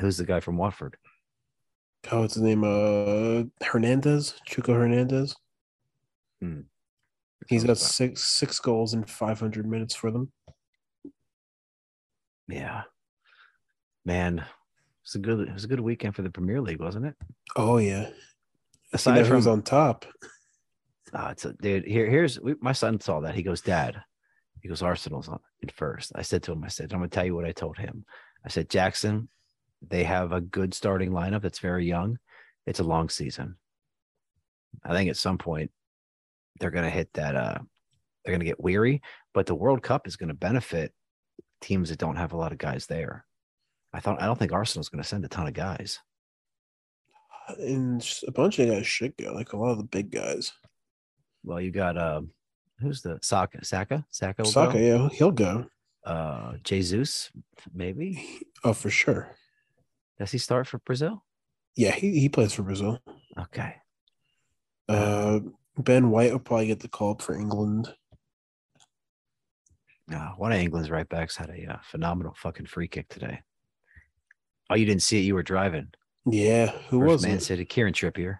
Who's 0.00 0.16
the 0.16 0.24
guy 0.24 0.40
from 0.40 0.56
Watford? 0.56 0.96
Oh, 2.10 2.20
what's 2.22 2.34
his 2.34 2.42
name? 2.42 2.64
Uh, 2.64 3.44
Hernandez, 3.64 4.34
Cucho 4.48 4.74
Hernandez. 4.74 5.36
Hmm. 6.42 6.60
He's 7.48 7.62
got 7.62 7.78
six 7.78 8.24
six 8.24 8.58
goals 8.58 8.94
in 8.94 9.04
five 9.04 9.38
hundred 9.38 9.66
minutes 9.66 9.94
for 9.94 10.10
them. 10.10 10.32
Yeah, 12.48 12.82
man, 14.04 14.44
it's 15.04 15.14
a 15.14 15.18
good. 15.18 15.48
It 15.48 15.54
was 15.54 15.64
a 15.64 15.68
good 15.68 15.80
weekend 15.80 16.16
for 16.16 16.22
the 16.22 16.30
Premier 16.30 16.60
League, 16.60 16.80
wasn't 16.80 17.06
it? 17.06 17.14
Oh 17.54 17.78
yeah, 17.78 18.08
You 18.08 18.14
Aside 18.92 19.14
know 19.14 19.24
from 19.24 19.36
who's 19.36 19.46
on 19.46 19.62
top? 19.62 20.04
Ah, 21.14 21.30
it's 21.30 21.44
a 21.44 21.52
dude. 21.52 21.84
Here, 21.84 22.08
here's 22.08 22.40
we, 22.40 22.54
my 22.60 22.72
son 22.72 23.00
saw 23.00 23.20
that. 23.20 23.34
He 23.34 23.42
goes, 23.42 23.60
Dad. 23.60 24.02
He 24.60 24.68
goes, 24.68 24.82
Arsenal's 24.82 25.28
on 25.28 25.40
in 25.60 25.68
first. 25.68 26.12
I 26.14 26.22
said 26.22 26.42
to 26.44 26.52
him, 26.52 26.64
I 26.64 26.68
said, 26.68 26.92
I'm 26.92 26.98
gonna 26.98 27.08
tell 27.08 27.24
you 27.24 27.34
what 27.34 27.44
I 27.44 27.52
told 27.52 27.78
him. 27.78 28.04
I 28.44 28.48
said, 28.48 28.70
Jackson, 28.70 29.28
they 29.86 30.04
have 30.04 30.32
a 30.32 30.40
good 30.40 30.74
starting 30.74 31.10
lineup 31.10 31.42
that's 31.42 31.58
very 31.58 31.86
young. 31.86 32.18
It's 32.66 32.80
a 32.80 32.84
long 32.84 33.08
season. 33.08 33.56
I 34.84 34.92
think 34.94 35.10
at 35.10 35.16
some 35.16 35.38
point 35.38 35.70
they're 36.58 36.70
gonna 36.70 36.90
hit 36.90 37.12
that. 37.14 37.36
Uh, 37.36 37.58
they're 38.24 38.34
gonna 38.34 38.44
get 38.44 38.62
weary, 38.62 39.02
but 39.34 39.46
the 39.46 39.54
World 39.54 39.82
Cup 39.82 40.06
is 40.06 40.16
gonna 40.16 40.34
benefit 40.34 40.92
teams 41.60 41.88
that 41.90 41.98
don't 41.98 42.16
have 42.16 42.32
a 42.32 42.36
lot 42.36 42.52
of 42.52 42.58
guys 42.58 42.86
there. 42.86 43.24
I 43.92 44.00
thought 44.00 44.22
I 44.22 44.26
don't 44.26 44.38
think 44.38 44.52
Arsenal's 44.52 44.88
gonna 44.88 45.04
send 45.04 45.24
a 45.24 45.28
ton 45.28 45.46
of 45.46 45.54
guys. 45.54 46.00
And 47.58 48.06
a 48.26 48.30
bunch 48.30 48.58
of 48.58 48.68
guys 48.68 48.86
should 48.86 49.16
go, 49.16 49.32
like 49.32 49.52
a 49.52 49.56
lot 49.56 49.72
of 49.72 49.78
the 49.78 49.84
big 49.84 50.10
guys. 50.10 50.52
Well, 51.44 51.60
you 51.60 51.72
got 51.72 51.98
um, 51.98 52.30
who's 52.80 53.02
the 53.02 53.18
Saka? 53.22 53.64
Saka? 53.64 54.04
Saka? 54.10 54.44
Saka, 54.44 54.72
go? 54.74 54.78
yeah, 54.78 55.08
he'll 55.08 55.32
go. 55.32 55.66
Uh, 56.04 56.54
Jesus, 56.64 57.30
maybe. 57.72 58.40
Oh, 58.64 58.72
for 58.72 58.90
sure. 58.90 59.36
Does 60.18 60.30
he 60.30 60.38
start 60.38 60.66
for 60.66 60.78
Brazil? 60.78 61.24
Yeah, 61.76 61.92
he, 61.92 62.18
he 62.20 62.28
plays 62.28 62.52
for 62.52 62.62
Brazil. 62.62 62.98
Okay. 63.38 63.76
Uh, 64.88 65.40
ben 65.78 66.10
White 66.10 66.32
will 66.32 66.38
probably 66.38 66.66
get 66.66 66.80
the 66.80 66.88
call 66.88 67.12
up 67.12 67.22
for 67.22 67.34
England. 67.34 67.94
Uh, 70.12 70.30
one 70.36 70.52
of 70.52 70.58
England's 70.58 70.90
right 70.90 71.08
backs 71.08 71.36
had 71.36 71.50
a 71.50 71.74
uh, 71.74 71.78
phenomenal 71.82 72.34
fucking 72.36 72.66
free 72.66 72.88
kick 72.88 73.08
today. 73.08 73.40
Oh, 74.68 74.74
you 74.74 74.84
didn't 74.84 75.02
see 75.02 75.18
it? 75.18 75.22
You 75.22 75.34
were 75.34 75.42
driving. 75.42 75.88
Yeah, 76.26 76.66
who 76.88 77.00
First 77.00 77.08
was 77.08 77.22
Man 77.22 77.36
it? 77.36 77.42
City, 77.42 77.64
Kieran 77.64 77.92
Trippier. 77.92 78.38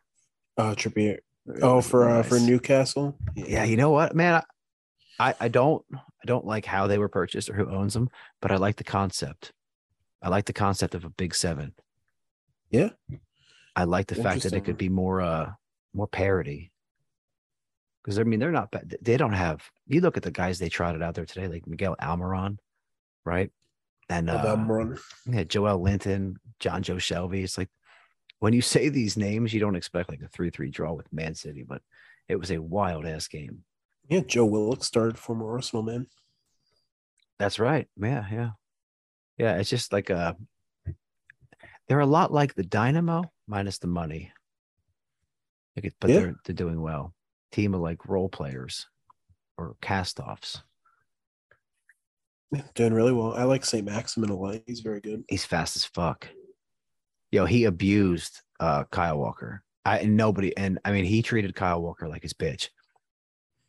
Uh, 0.56 0.74
Trippier. 0.74 1.18
Oh, 1.60 1.80
for 1.80 2.08
uh, 2.08 2.22
for 2.22 2.38
Newcastle. 2.38 3.16
Yeah, 3.34 3.64
you 3.64 3.76
know 3.76 3.90
what, 3.90 4.14
man? 4.14 4.42
I, 5.18 5.30
I 5.30 5.34
I 5.40 5.48
don't 5.48 5.84
I 5.94 6.26
don't 6.26 6.44
like 6.44 6.64
how 6.66 6.86
they 6.86 6.98
were 6.98 7.08
purchased 7.08 7.50
or 7.50 7.54
who 7.54 7.68
owns 7.68 7.94
them, 7.94 8.10
but 8.40 8.52
I 8.52 8.56
like 8.56 8.76
the 8.76 8.84
concept. 8.84 9.52
I 10.22 10.28
like 10.28 10.44
the 10.44 10.52
concept 10.52 10.94
of 10.94 11.04
a 11.04 11.10
big 11.10 11.34
seven. 11.34 11.74
Yeah. 12.70 12.90
I 13.74 13.84
like 13.84 14.06
the 14.06 14.14
fact 14.14 14.42
that 14.42 14.52
it 14.52 14.64
could 14.64 14.78
be 14.78 14.88
more 14.88 15.20
uh 15.20 15.52
more 15.94 16.06
parity. 16.06 16.71
Because 18.02 18.18
I 18.18 18.24
mean 18.24 18.40
they're 18.40 18.50
not 18.50 18.70
bad. 18.70 18.96
They 19.00 19.16
don't 19.16 19.32
have 19.32 19.62
you 19.86 20.00
look 20.00 20.16
at 20.16 20.22
the 20.22 20.30
guys 20.30 20.58
they 20.58 20.68
trotted 20.68 21.02
out 21.02 21.14
there 21.14 21.24
today, 21.26 21.46
like 21.48 21.66
Miguel 21.66 21.96
Almiron, 22.00 22.58
right? 23.24 23.50
And 24.08 24.28
uh, 24.28 24.44
Almiron. 24.44 24.98
yeah, 25.26 25.44
Joelinton, 25.44 26.34
John 26.58 26.82
Joe 26.82 26.98
Shelby. 26.98 27.42
It's 27.42 27.56
like 27.56 27.70
when 28.40 28.52
you 28.52 28.60
say 28.62 28.88
these 28.88 29.16
names, 29.16 29.54
you 29.54 29.60
don't 29.60 29.76
expect 29.76 30.10
like 30.10 30.20
a 30.22 30.28
3 30.28 30.50
3 30.50 30.70
draw 30.70 30.92
with 30.92 31.12
Man 31.12 31.34
City, 31.36 31.62
but 31.62 31.80
it 32.28 32.36
was 32.36 32.50
a 32.50 32.60
wild 32.60 33.06
ass 33.06 33.28
game. 33.28 33.62
Yeah, 34.08 34.20
Joe 34.26 34.46
Willock 34.46 34.82
started 34.82 35.16
former 35.18 35.52
Arsenal 35.52 35.84
man. 35.84 36.08
That's 37.38 37.58
right. 37.60 37.88
Yeah, 37.96 38.24
yeah. 38.30 38.50
Yeah, 39.38 39.56
it's 39.58 39.70
just 39.70 39.92
like 39.92 40.10
uh 40.10 40.34
they're 41.88 42.00
a 42.00 42.06
lot 42.06 42.32
like 42.32 42.54
the 42.54 42.62
Dynamo 42.64 43.22
minus 43.46 43.78
the 43.78 43.86
money. 43.86 44.32
Like 45.76 45.86
it, 45.86 45.94
but 46.00 46.10
Yeah. 46.10 46.18
they're 46.18 46.34
they're 46.44 46.54
doing 46.54 46.80
well. 46.80 47.14
Team 47.52 47.74
of 47.74 47.80
like 47.80 48.08
role 48.08 48.28
players 48.28 48.86
or 49.56 49.76
cast 49.80 50.18
offs. 50.18 50.62
Doing 52.74 52.92
really 52.92 53.12
well. 53.12 53.32
I 53.34 53.44
like 53.44 53.64
St. 53.64 53.84
Maximin 53.84 54.30
a 54.30 54.36
lot. 54.36 54.60
He's 54.66 54.80
very 54.80 55.00
good. 55.00 55.24
He's 55.28 55.44
fast 55.44 55.76
as 55.76 55.84
fuck. 55.84 56.28
Yo, 57.30 57.46
he 57.46 57.64
abused 57.64 58.40
uh 58.60 58.84
Kyle 58.90 59.18
Walker. 59.18 59.62
I 59.84 60.00
and 60.00 60.16
nobody 60.16 60.56
and 60.56 60.78
I 60.84 60.92
mean 60.92 61.04
he 61.04 61.22
treated 61.22 61.54
Kyle 61.54 61.80
Walker 61.80 62.08
like 62.08 62.22
his 62.22 62.34
bitch. 62.34 62.68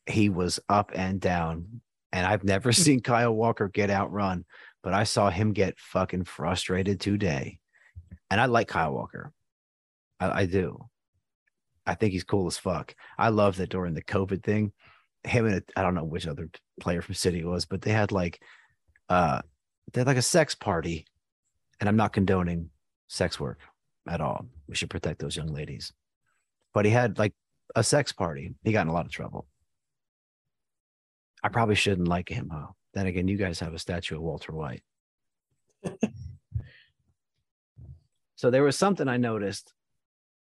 He 0.05 0.29
was 0.29 0.59
up 0.67 0.91
and 0.93 1.21
down. 1.21 1.81
And 2.11 2.27
I've 2.27 2.43
never 2.43 2.71
seen 2.73 2.99
Kyle 2.99 3.33
Walker 3.33 3.69
get 3.69 3.89
outrun, 3.89 4.45
but 4.83 4.93
I 4.93 5.05
saw 5.05 5.29
him 5.29 5.53
get 5.53 5.79
fucking 5.79 6.25
frustrated 6.25 6.99
today. 6.99 7.59
And 8.29 8.41
I 8.41 8.45
like 8.45 8.67
Kyle 8.67 8.93
Walker. 8.93 9.31
I, 10.19 10.41
I 10.41 10.45
do. 10.45 10.89
I 11.85 11.95
think 11.95 12.13
he's 12.13 12.23
cool 12.23 12.47
as 12.47 12.57
fuck. 12.57 12.95
I 13.17 13.29
love 13.29 13.57
that 13.57 13.69
during 13.69 13.93
the 13.93 14.03
COVID 14.03 14.43
thing, 14.43 14.71
him 15.23 15.45
and 15.45 15.63
I 15.75 15.81
don't 15.81 15.95
know 15.95 16.03
which 16.03 16.27
other 16.27 16.49
player 16.79 17.01
from 17.01 17.15
City 17.15 17.39
it 17.39 17.45
was, 17.45 17.65
but 17.65 17.81
they 17.81 17.91
had 17.91 18.11
like 18.11 18.41
uh 19.09 19.41
they 19.91 20.01
had 20.01 20.07
like 20.07 20.17
a 20.17 20.21
sex 20.21 20.55
party. 20.55 21.05
And 21.79 21.89
I'm 21.89 21.97
not 21.97 22.13
condoning 22.13 22.69
sex 23.07 23.39
work 23.39 23.59
at 24.07 24.21
all. 24.21 24.45
We 24.67 24.75
should 24.75 24.89
protect 24.89 25.19
those 25.19 25.35
young 25.35 25.47
ladies. 25.47 25.91
But 26.73 26.85
he 26.85 26.91
had 26.91 27.19
like 27.19 27.33
a 27.75 27.83
sex 27.83 28.11
party. 28.13 28.55
He 28.63 28.71
got 28.71 28.83
in 28.83 28.87
a 28.87 28.93
lot 28.93 29.05
of 29.05 29.11
trouble. 29.11 29.47
I 31.43 31.49
probably 31.49 31.75
shouldn't 31.75 32.07
like 32.07 32.29
him, 32.29 32.49
huh? 32.53 32.67
Then 32.93 33.07
again, 33.07 33.27
you 33.27 33.37
guys 33.37 33.59
have 33.59 33.73
a 33.73 33.79
statue 33.79 34.15
of 34.15 34.21
Walter 34.21 34.53
White. 34.53 34.83
so 38.35 38.49
there 38.49 38.63
was 38.63 38.77
something 38.77 39.09
I 39.09 39.17
noticed, 39.17 39.73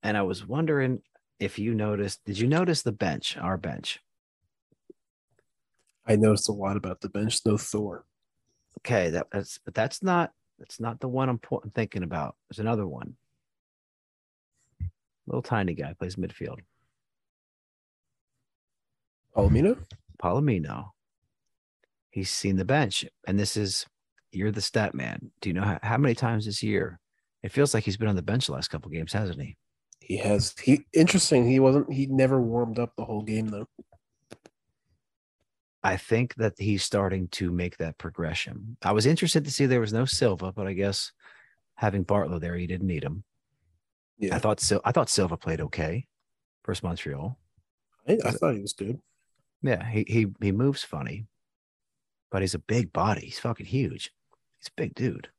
and 0.01 0.15
I 0.15 0.21
was 0.21 0.47
wondering 0.47 1.01
if 1.43 1.59
you 1.59 1.73
noticed. 1.73 2.23
Did 2.25 2.39
you 2.39 2.47
notice 2.47 2.81
the 2.81 2.91
bench, 2.91 3.37
our 3.37 3.57
bench? 3.57 3.99
I 6.05 6.15
noticed 6.15 6.49
a 6.49 6.53
lot 6.53 6.77
about 6.77 7.01
the 7.01 7.09
bench. 7.09 7.39
No 7.45 7.57
Thor. 7.57 8.05
Okay, 8.79 9.09
that, 9.11 9.27
that's 9.31 9.59
but 9.63 9.73
that's 9.73 10.03
not 10.03 10.31
that's 10.59 10.79
not 10.79 10.99
the 10.99 11.07
one 11.07 11.29
I'm, 11.29 11.39
I'm 11.51 11.71
thinking 11.71 12.03
about. 12.03 12.35
There's 12.49 12.59
another 12.59 12.87
one. 12.87 13.15
Little 15.27 15.41
tiny 15.41 15.73
guy 15.73 15.93
plays 15.93 16.15
midfield. 16.15 16.59
Palomino? 19.35 19.77
Palomino. 20.21 20.89
He's 22.11 22.29
seen 22.29 22.57
the 22.57 22.65
bench, 22.65 23.05
and 23.27 23.39
this 23.39 23.57
is 23.57 23.85
you're 24.31 24.51
the 24.51 24.61
stat 24.61 24.93
man. 24.93 25.31
Do 25.41 25.49
you 25.49 25.53
know 25.53 25.63
how, 25.63 25.79
how 25.81 25.97
many 25.97 26.15
times 26.15 26.45
this 26.45 26.61
year? 26.61 26.99
It 27.41 27.51
feels 27.51 27.73
like 27.73 27.83
he's 27.83 27.97
been 27.97 28.07
on 28.07 28.15
the 28.15 28.21
bench 28.21 28.45
the 28.45 28.53
last 28.53 28.69
couple 28.69 28.89
games, 28.89 29.13
hasn't 29.13 29.41
he? 29.41 29.57
He 30.03 30.17
has 30.17 30.53
he 30.59 30.85
interesting. 30.93 31.49
He 31.49 31.61
wasn't 31.61 31.91
he 31.91 32.07
never 32.07 32.41
warmed 32.41 32.77
up 32.77 32.93
the 32.97 33.05
whole 33.05 33.21
game 33.21 33.47
though. 33.47 33.67
I 35.81 35.95
think 35.97 36.35
that 36.35 36.53
he's 36.57 36.83
starting 36.83 37.29
to 37.29 37.51
make 37.51 37.77
that 37.77 37.97
progression. 37.97 38.77
I 38.81 38.91
was 38.91 39.05
interested 39.05 39.45
to 39.45 39.51
see 39.51 39.65
there 39.65 39.79
was 39.79 39.93
no 39.93 40.05
Silva, 40.05 40.51
but 40.51 40.67
I 40.67 40.73
guess 40.73 41.11
having 41.75 42.05
Bartlow 42.05 42.39
there, 42.39 42.57
you 42.57 42.67
didn't 42.67 42.87
need 42.87 43.03
him. 43.03 43.23
Yeah. 44.17 44.35
I 44.35 44.39
thought 44.39 44.59
Sil- 44.59 44.83
I 44.83 44.91
thought 44.91 45.09
Silva 45.09 45.37
played 45.37 45.61
okay 45.61 46.05
versus 46.65 46.83
Montreal. 46.83 47.39
I, 48.07 48.17
I 48.25 48.31
thought 48.31 48.55
he 48.55 48.61
was 48.61 48.73
good. 48.73 48.99
Yeah, 49.61 49.85
he 49.89 50.03
he 50.07 50.27
he 50.41 50.51
moves 50.51 50.83
funny, 50.83 51.27
but 52.29 52.41
he's 52.41 52.55
a 52.55 52.59
big 52.59 52.91
body. 52.91 53.27
He's 53.27 53.39
fucking 53.39 53.67
huge. 53.67 54.11
He's 54.59 54.67
a 54.67 54.81
big 54.81 54.95
dude. 54.95 55.29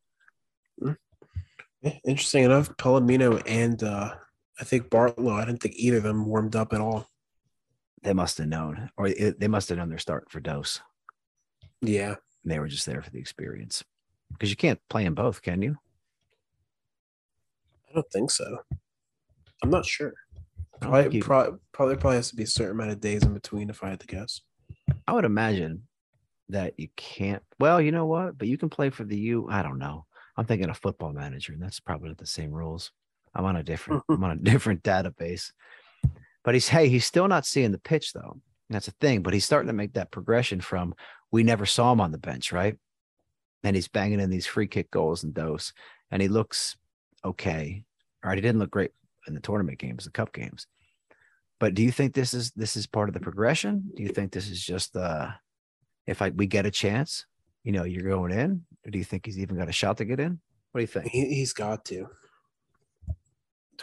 Interesting 2.03 2.45
enough, 2.45 2.71
Palomino 2.79 3.43
and 3.47 3.83
uh 3.83 4.15
I 4.61 4.65
think 4.65 4.89
Bartlow, 4.89 5.33
I 5.41 5.45
didn't 5.45 5.61
think 5.61 5.75
either 5.77 5.97
of 5.99 6.03
them 6.05 6.27
warmed 6.27 6.55
up 6.57 6.73
at 6.73 6.81
all. 6.81 7.09
They 8.03 8.13
must 8.13 8.39
have 8.39 8.49
known, 8.49 8.91
or 8.97 9.09
it, 9.09 9.41
they 9.41 9.49
must 9.49 9.69
have 9.71 9.79
known 9.79 9.89
their 9.89 9.99
start 9.99 10.31
for 10.31 10.39
Dos. 10.41 10.81
Yeah. 11.81 12.15
And 12.43 12.53
they 12.53 12.59
were 12.59 12.69
just 12.69 12.87
there 12.87 13.03
for 13.03 13.11
the 13.11 13.19
experience 13.19 13.83
because 14.31 14.51
you 14.51 14.57
can't 14.57 14.81
play 14.91 15.05
them 15.05 15.15
both, 15.15 15.41
can 15.43 15.63
you? 15.63 15.77
I 17.91 17.95
don't 17.95 18.11
think 18.13 18.31
so. 18.31 18.59
I'm 19.63 19.71
not 19.71 19.87
sure. 19.87 20.13
I 20.83 20.87
don't 20.87 20.93
think 20.93 20.93
Probably, 20.93 21.17
you- 21.17 21.23
probably, 21.25 21.59
probably, 21.73 21.97
probably 21.97 22.17
has 22.17 22.31
to 22.31 22.37
be 22.37 22.43
a 22.43 22.47
certain 22.47 22.73
amount 22.73 22.91
of 22.91 23.01
days 23.01 23.23
in 23.23 23.33
between 23.33 23.71
if 23.71 23.83
I 23.83 23.91
had 23.91 24.01
to 24.01 24.07
guess. 24.07 24.41
I 25.09 25.13
would 25.13 25.25
imagine 25.25 25.87
that 26.51 26.79
you 26.79 26.89
can't. 26.97 27.43
Well, 27.59 27.81
you 27.81 27.91
know 27.93 28.07
what? 28.07 28.37
But 28.37 28.49
you 28.49 28.59
can 28.59 28.69
play 28.69 28.91
for 28.91 29.05
the 29.05 29.17
U. 29.17 29.49
I 29.51 29.63
don't 29.63 29.79
know. 29.79 30.05
I'm 30.37 30.45
thinking 30.45 30.69
of 30.69 30.77
football 30.77 31.13
manager, 31.13 31.53
and 31.55 31.63
that's 31.63 31.81
probably 31.81 32.09
not 32.09 32.19
the 32.19 32.27
same 32.27 32.51
rules. 32.53 32.91
I'm 33.35 33.45
on 33.45 33.57
a 33.57 33.63
different. 33.63 34.03
I'm 34.09 34.23
on 34.25 34.33
a 34.33 34.37
different 34.37 34.83
database. 34.83 35.51
But 36.45 36.55
he's 36.55 36.69
hey, 36.69 36.89
he's 36.89 37.07
still 37.07 37.29
not 37.29 37.47
seeing 37.47 37.73
the 37.73 37.79
pitch 37.79 38.13
though. 38.13 38.41
That's 38.71 38.89
a 38.89 38.93
thing. 39.01 39.23
But 39.23 39.35
he's 39.35 39.45
starting 39.45 39.69
to 39.69 39.75
make 39.75 39.95
that 39.95 40.11
progression 40.11 40.61
from 40.61 40.95
we 41.31 41.43
never 41.43 41.67
saw 41.67 41.93
him 41.93 42.01
on 42.01 42.13
the 42.13 42.19
bench, 42.19 42.53
right? 42.53 42.77
And 43.63 43.75
he's 43.75 43.89
banging 43.89 44.21
in 44.21 44.31
these 44.31 44.47
free 44.47 44.67
kick 44.67 44.91
goals 44.91 45.25
and 45.25 45.35
Dos, 45.35 45.73
and 46.11 46.21
he 46.21 46.29
looks 46.29 46.77
okay. 47.25 47.85
All 48.23 48.29
right, 48.29 48.37
he 48.37 48.43
didn't 48.43 48.59
look 48.59 48.71
great 48.71 48.93
in 49.27 49.35
the 49.35 49.41
tournament 49.41 49.79
games, 49.79 50.05
the 50.05 50.11
cup 50.11 50.33
games. 50.33 50.67
But 51.61 51.75
do 51.75 51.83
you 51.83 51.91
think 51.91 52.15
this 52.15 52.35
is 52.35 52.51
this 52.53 52.77
is 52.77 52.87
part 52.87 53.09
of 53.09 53.15
the 53.15 53.21
progression? 53.21 53.91
Do 53.97 54.03
you 54.03 54.11
think 54.11 54.33
this 54.33 54.51
is 54.51 54.63
just 54.63 54.97
uh 54.97 55.31
if 56.07 56.21
I 56.21 56.31
we 56.31 56.47
get 56.47 56.67
a 56.67 56.71
chance, 56.71 57.27
you 57.63 57.73
know, 57.73 57.85
you're 57.85 58.09
going 58.09 58.33
in, 58.33 58.65
or 58.87 58.91
do 58.91 58.99
you 58.99 59.05
think 59.05 59.25
he's 59.27 59.39
even 59.39 59.57
got 59.57 59.69
a 59.69 59.73
shot 59.73 59.97
to 59.99 60.05
get 60.05 60.21
in? 60.21 60.41
What 60.73 60.79
do 60.79 60.83
you 60.83 60.87
think? 60.87 61.09
He, 61.09 61.35
he's 61.35 61.53
got 61.53 61.85
to. 61.87 62.09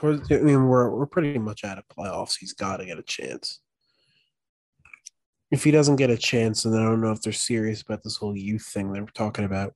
Towards, 0.02 0.32
I 0.32 0.40
mean, 0.40 0.66
we're 0.68 0.90
we're 0.90 1.06
pretty 1.06 1.38
much 1.38 1.64
out 1.64 1.78
of 1.78 1.84
playoffs. 1.88 2.36
He's 2.40 2.54
got 2.54 2.78
to 2.78 2.86
get 2.86 2.98
a 2.98 3.04
chance. 3.04 3.62
If 5.52 5.64
he 5.64 5.70
doesn't 5.70 5.98
get 5.98 6.10
a 6.10 6.18
chance, 6.18 6.64
then 6.64 6.74
I 6.74 6.84
don't 6.84 7.02
know 7.02 7.12
if 7.12 7.22
they're 7.22 7.32
serious 7.32 7.82
about 7.84 8.02
this 8.04 8.16
whole 8.16 8.36
youth 8.36 8.64
thing 8.64 8.92
they're 8.92 9.06
talking 9.14 9.46
about. 9.46 9.74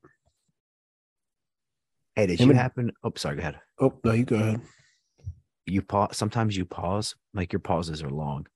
Hey, 2.16 2.26
did 2.28 2.40
Him 2.40 2.48
you 2.48 2.52
and- 2.54 2.60
happen? 2.60 2.92
Oh, 3.04 3.12
sorry, 3.16 3.36
go 3.36 3.42
ahead. 3.42 3.60
Oh 3.80 3.94
no, 4.04 4.14
you 4.14 4.26
go 4.26 4.36
ahead. 4.38 4.62
you 5.68 5.82
pause. 5.84 6.18
Sometimes 6.18 6.58
you 6.58 6.66
pause, 6.66 7.14
like 7.36 7.54
your 7.54 7.60
pauses 7.60 8.02
are 8.02 8.10
long, 8.10 8.48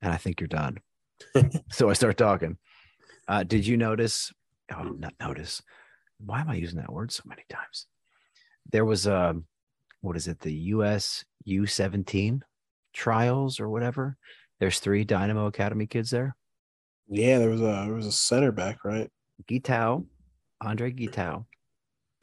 and 0.00 0.12
I 0.12 0.16
think 0.16 0.40
you're 0.40 0.48
done. 0.48 0.78
so 1.70 1.90
I 1.90 1.92
start 1.92 2.16
talking. 2.16 2.56
Uh, 3.26 3.42
did 3.42 3.66
you 3.66 3.76
notice? 3.76 4.32
Oh, 4.72 4.84
not 4.84 5.12
notice. 5.20 5.60
Why 6.24 6.40
am 6.40 6.48
I 6.48 6.54
using 6.54 6.78
that 6.78 6.92
word 6.92 7.12
so 7.12 7.22
many 7.26 7.42
times? 7.50 7.86
There 8.70 8.84
was 8.84 9.06
a, 9.06 9.36
what 10.00 10.16
is 10.16 10.28
it? 10.28 10.40
The 10.40 10.52
US 10.74 11.24
U17 11.46 12.40
trials 12.92 13.60
or 13.60 13.68
whatever. 13.68 14.16
There's 14.60 14.80
three 14.80 15.04
Dynamo 15.04 15.46
Academy 15.46 15.86
kids 15.86 16.10
there. 16.10 16.36
Yeah, 17.08 17.38
there 17.38 17.48
was 17.50 17.60
a 17.60 17.64
there 17.86 17.94
was 17.94 18.06
a 18.06 18.12
center 18.12 18.52
back, 18.52 18.84
right? 18.84 19.10
Gitao, 19.48 20.04
Andre 20.60 20.92
Gitao, 20.92 21.46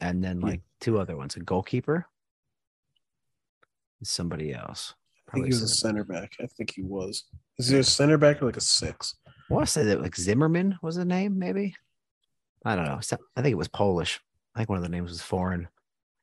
and 0.00 0.22
then 0.22 0.40
Yeah. 0.40 0.46
like 0.46 0.60
two 0.80 0.98
other 0.98 1.16
ones, 1.16 1.34
a 1.36 1.40
goalkeeper, 1.40 2.06
somebody 4.02 4.52
else. 4.52 4.94
I 5.28 5.32
think 5.32 5.46
he 5.46 5.50
was 5.50 5.62
a 5.62 5.68
center- 5.68 6.04
back. 6.04 6.32
I 6.40 6.46
think 6.46 6.72
he 6.74 6.82
was. 6.82 7.24
Is 7.58 7.68
there 7.68 7.80
a 7.80 7.84
center 7.84 8.18
back 8.18 8.42
or 8.42 8.46
like 8.46 8.56
a 8.56 8.60
six? 8.60 9.16
I 9.26 9.54
want 9.54 9.66
to 9.66 9.72
say 9.72 9.84
that 9.84 10.02
like 10.02 10.14
Zimmerman 10.16 10.78
was 10.82 10.96
the 10.96 11.04
name, 11.04 11.38
maybe. 11.38 11.74
I 12.64 12.76
don't 12.76 12.84
know. 12.84 13.00
I 13.36 13.42
think 13.42 13.52
it 13.52 13.58
was 13.58 13.68
Polish. 13.68 14.20
I 14.54 14.58
think 14.60 14.68
one 14.68 14.76
of 14.78 14.82
the 14.82 14.88
names 14.88 15.10
was 15.10 15.22
foreign. 15.22 15.68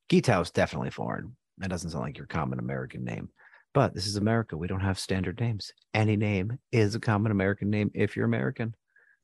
Gitao 0.09 0.41
is 0.41 0.51
definitely 0.51 0.89
foreign. 0.89 1.35
That 1.57 1.69
doesn't 1.69 1.91
sound 1.91 2.03
like 2.03 2.17
your 2.17 2.27
common 2.27 2.59
American 2.59 3.03
name. 3.03 3.29
But 3.73 3.93
this 3.93 4.05
is 4.05 4.17
America. 4.17 4.55
We 4.55 4.67
don't 4.67 4.81
have 4.81 4.99
standard 4.99 5.39
names. 5.39 5.71
Any 5.93 6.15
name 6.15 6.59
is 6.71 6.95
a 6.95 6.99
common 6.99 7.31
American 7.31 7.69
name 7.69 7.91
if 7.93 8.15
you're 8.15 8.25
American. 8.25 8.75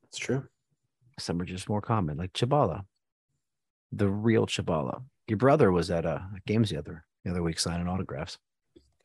It's 0.04 0.18
true. 0.18 0.46
Some 1.20 1.42
are 1.42 1.46
just 1.46 1.70
more 1.70 1.82
common, 1.82 2.18
like 2.18 2.34
Chabala, 2.34 2.84
the 3.92 4.08
real 4.08 4.48
Chabala. 4.48 5.04
Your 5.28 5.38
brother 5.38 5.72
was 5.72 5.92
at 5.92 6.06
uh, 6.06 6.20
games 6.48 6.70
the 6.72 6.78
other 6.78 7.06
the 7.24 7.32
other 7.32 7.44
week 7.44 7.60
signing 7.60 7.88
autographs. 7.88 8.38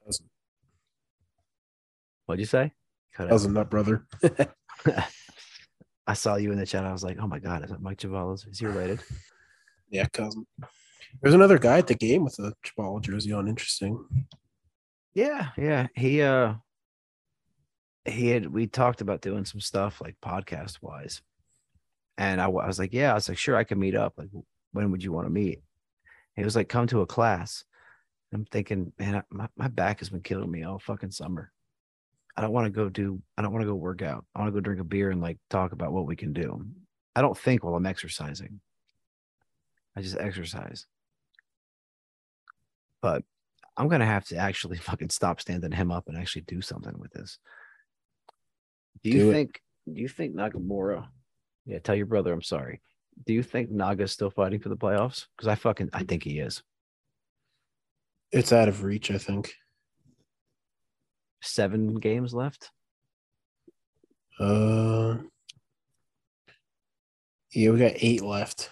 Cousin, 0.06 0.26
What'd 2.26 2.40
you 2.40 2.46
say? 2.46 2.72
Cut 3.14 3.28
cousin, 3.28 3.52
not 3.52 3.70
brother. 3.70 4.06
I 6.06 6.14
saw 6.14 6.36
you 6.36 6.52
in 6.52 6.58
the 6.58 6.66
chat. 6.66 6.84
I 6.84 6.92
was 6.92 7.04
like, 7.04 7.18
oh 7.20 7.26
my 7.26 7.38
god, 7.38 7.64
is 7.64 7.70
that 7.70 7.82
Mike 7.82 7.98
Chabala's? 7.98 8.46
Is 8.46 8.58
he 8.58 8.66
related? 8.66 9.00
yeah, 9.90 10.06
cousin. 10.12 10.46
There's 11.22 11.34
another 11.34 11.58
guy 11.58 11.78
at 11.78 11.86
the 11.86 11.94
game 11.94 12.24
with 12.24 12.38
a 12.38 12.54
Chabala 12.64 13.00
jersey 13.00 13.32
on. 13.32 13.48
Interesting. 13.48 14.04
Yeah, 15.14 15.48
yeah. 15.56 15.86
He 15.94 16.22
uh 16.22 16.54
he 18.04 18.28
had 18.28 18.46
we 18.46 18.66
talked 18.66 19.00
about 19.00 19.22
doing 19.22 19.44
some 19.44 19.60
stuff 19.60 20.00
like 20.00 20.16
podcast 20.22 20.82
wise. 20.82 21.22
And 22.16 22.40
I, 22.40 22.44
I 22.44 22.48
was 22.48 22.78
like, 22.78 22.92
yeah, 22.92 23.10
I 23.10 23.14
was 23.14 23.28
like, 23.28 23.38
sure, 23.38 23.56
I 23.56 23.64
can 23.64 23.78
meet 23.78 23.96
up. 23.96 24.14
Like, 24.16 24.28
when 24.72 24.90
would 24.90 25.02
you 25.02 25.12
want 25.12 25.26
to 25.26 25.32
meet? 25.32 25.62
He 26.36 26.44
was 26.44 26.54
like, 26.54 26.68
come 26.68 26.86
to 26.88 27.00
a 27.00 27.06
class. 27.06 27.64
I'm 28.32 28.44
thinking, 28.44 28.92
man, 28.98 29.16
I, 29.16 29.22
my, 29.30 29.48
my 29.56 29.68
back 29.68 30.00
has 30.00 30.10
been 30.10 30.22
killing 30.22 30.50
me 30.50 30.64
all 30.64 30.78
fucking 30.78 31.12
summer. 31.12 31.52
I 32.36 32.40
don't 32.40 32.52
want 32.52 32.66
to 32.66 32.70
go 32.70 32.88
do, 32.88 33.22
I 33.38 33.42
don't 33.42 33.52
want 33.52 33.62
to 33.62 33.68
go 33.68 33.76
work 33.76 34.02
out. 34.02 34.24
I 34.34 34.40
want 34.40 34.48
to 34.48 34.52
go 34.52 34.60
drink 34.60 34.80
a 34.80 34.84
beer 34.84 35.10
and 35.10 35.20
like 35.20 35.38
talk 35.50 35.72
about 35.72 35.92
what 35.92 36.06
we 36.06 36.16
can 36.16 36.32
do. 36.32 36.64
I 37.14 37.20
don't 37.20 37.38
think 37.38 37.62
while 37.62 37.76
I'm 37.76 37.86
exercising. 37.86 38.60
I 39.96 40.02
just 40.02 40.18
exercise. 40.18 40.86
But 43.04 43.22
I'm 43.76 43.88
gonna 43.88 44.06
have 44.06 44.24
to 44.28 44.36
actually 44.38 44.78
fucking 44.88 45.10
stop 45.10 45.38
standing 45.38 45.72
him 45.72 45.92
up 45.92 46.08
and 46.08 46.16
actually 46.16 46.40
do 46.42 46.62
something 46.62 46.98
with 46.98 47.12
this. 47.12 47.38
Do 49.02 49.10
you 49.10 49.18
Do 49.18 49.30
it. 49.30 49.32
think? 49.34 49.60
Do 49.92 50.00
you 50.00 50.08
think 50.08 50.34
Nagamura? 50.34 51.08
Yeah, 51.66 51.80
tell 51.80 51.94
your 51.94 52.06
brother 52.06 52.32
I'm 52.32 52.40
sorry. 52.40 52.80
Do 53.26 53.34
you 53.34 53.42
think 53.42 53.70
Naga's 53.70 54.10
still 54.10 54.30
fighting 54.30 54.58
for 54.58 54.70
the 54.70 54.78
playoffs? 54.78 55.26
Because 55.36 55.48
I 55.48 55.54
fucking 55.54 55.90
I 55.92 56.04
think 56.04 56.22
he 56.24 56.38
is. 56.38 56.62
It's 58.32 58.54
out 58.54 58.68
of 58.68 58.82
reach, 58.82 59.10
I 59.10 59.18
think. 59.18 59.52
Seven 61.42 61.96
games 61.96 62.32
left. 62.32 62.70
Uh, 64.40 65.18
yeah, 67.52 67.70
we 67.70 67.78
got 67.78 67.92
eight 67.96 68.22
left. 68.22 68.70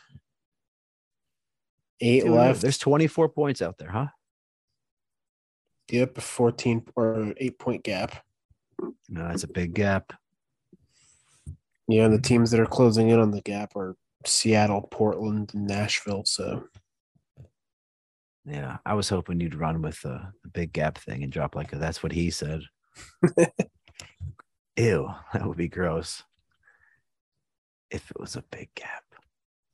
Eight 2.00 2.24
Dude, 2.24 2.32
left. 2.32 2.62
There's 2.62 2.78
24 2.78 3.28
points 3.28 3.60
out 3.60 3.76
there, 3.76 3.90
huh? 3.90 4.06
Yep, 5.92 6.16
a 6.16 6.20
14 6.22 6.86
or 6.96 7.34
eight 7.36 7.58
point 7.58 7.84
gap. 7.84 8.24
No, 9.10 9.28
that's 9.28 9.44
a 9.44 9.48
big 9.48 9.74
gap. 9.74 10.14
Yeah, 11.86 12.06
and 12.06 12.14
the 12.14 12.20
teams 12.20 12.50
that 12.50 12.60
are 12.60 12.66
closing 12.66 13.10
in 13.10 13.20
on 13.20 13.30
the 13.30 13.42
gap 13.42 13.76
are 13.76 13.94
Seattle, 14.24 14.88
Portland, 14.90 15.52
and 15.52 15.66
Nashville. 15.66 16.24
So 16.24 16.64
Yeah, 18.46 18.78
I 18.86 18.94
was 18.94 19.10
hoping 19.10 19.38
you'd 19.38 19.54
run 19.54 19.82
with 19.82 20.00
the, 20.00 20.32
the 20.42 20.48
big 20.48 20.72
gap 20.72 20.96
thing 20.96 21.22
and 21.22 21.30
drop 21.30 21.54
like 21.54 21.74
a, 21.74 21.76
that's 21.76 22.02
what 22.02 22.12
he 22.12 22.30
said. 22.30 22.62
Ew, 24.76 25.10
that 25.34 25.46
would 25.46 25.58
be 25.58 25.68
gross. 25.68 26.22
If 27.90 28.10
it 28.10 28.18
was 28.18 28.34
a 28.34 28.44
big 28.50 28.70
gap. 28.74 29.04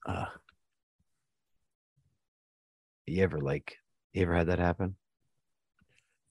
Uh 0.04 0.24
you 3.06 3.22
ever 3.22 3.38
like 3.40 3.76
you 4.12 4.22
ever 4.22 4.34
had 4.34 4.48
that 4.48 4.58
happen? 4.58 4.96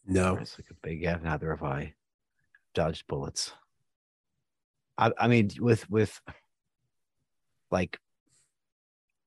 No, 0.08 0.38
It's 0.38 0.58
like 0.58 0.70
a 0.72 0.76
big 0.82 1.02
gap. 1.02 1.24
Neither 1.24 1.50
have 1.50 1.64
I 1.64 1.94
dodged 2.74 3.08
bullets. 3.08 3.52
I 4.98 5.12
I 5.18 5.28
mean 5.28 5.52
with 5.60 5.90
with 5.90 6.20
like 7.72 8.00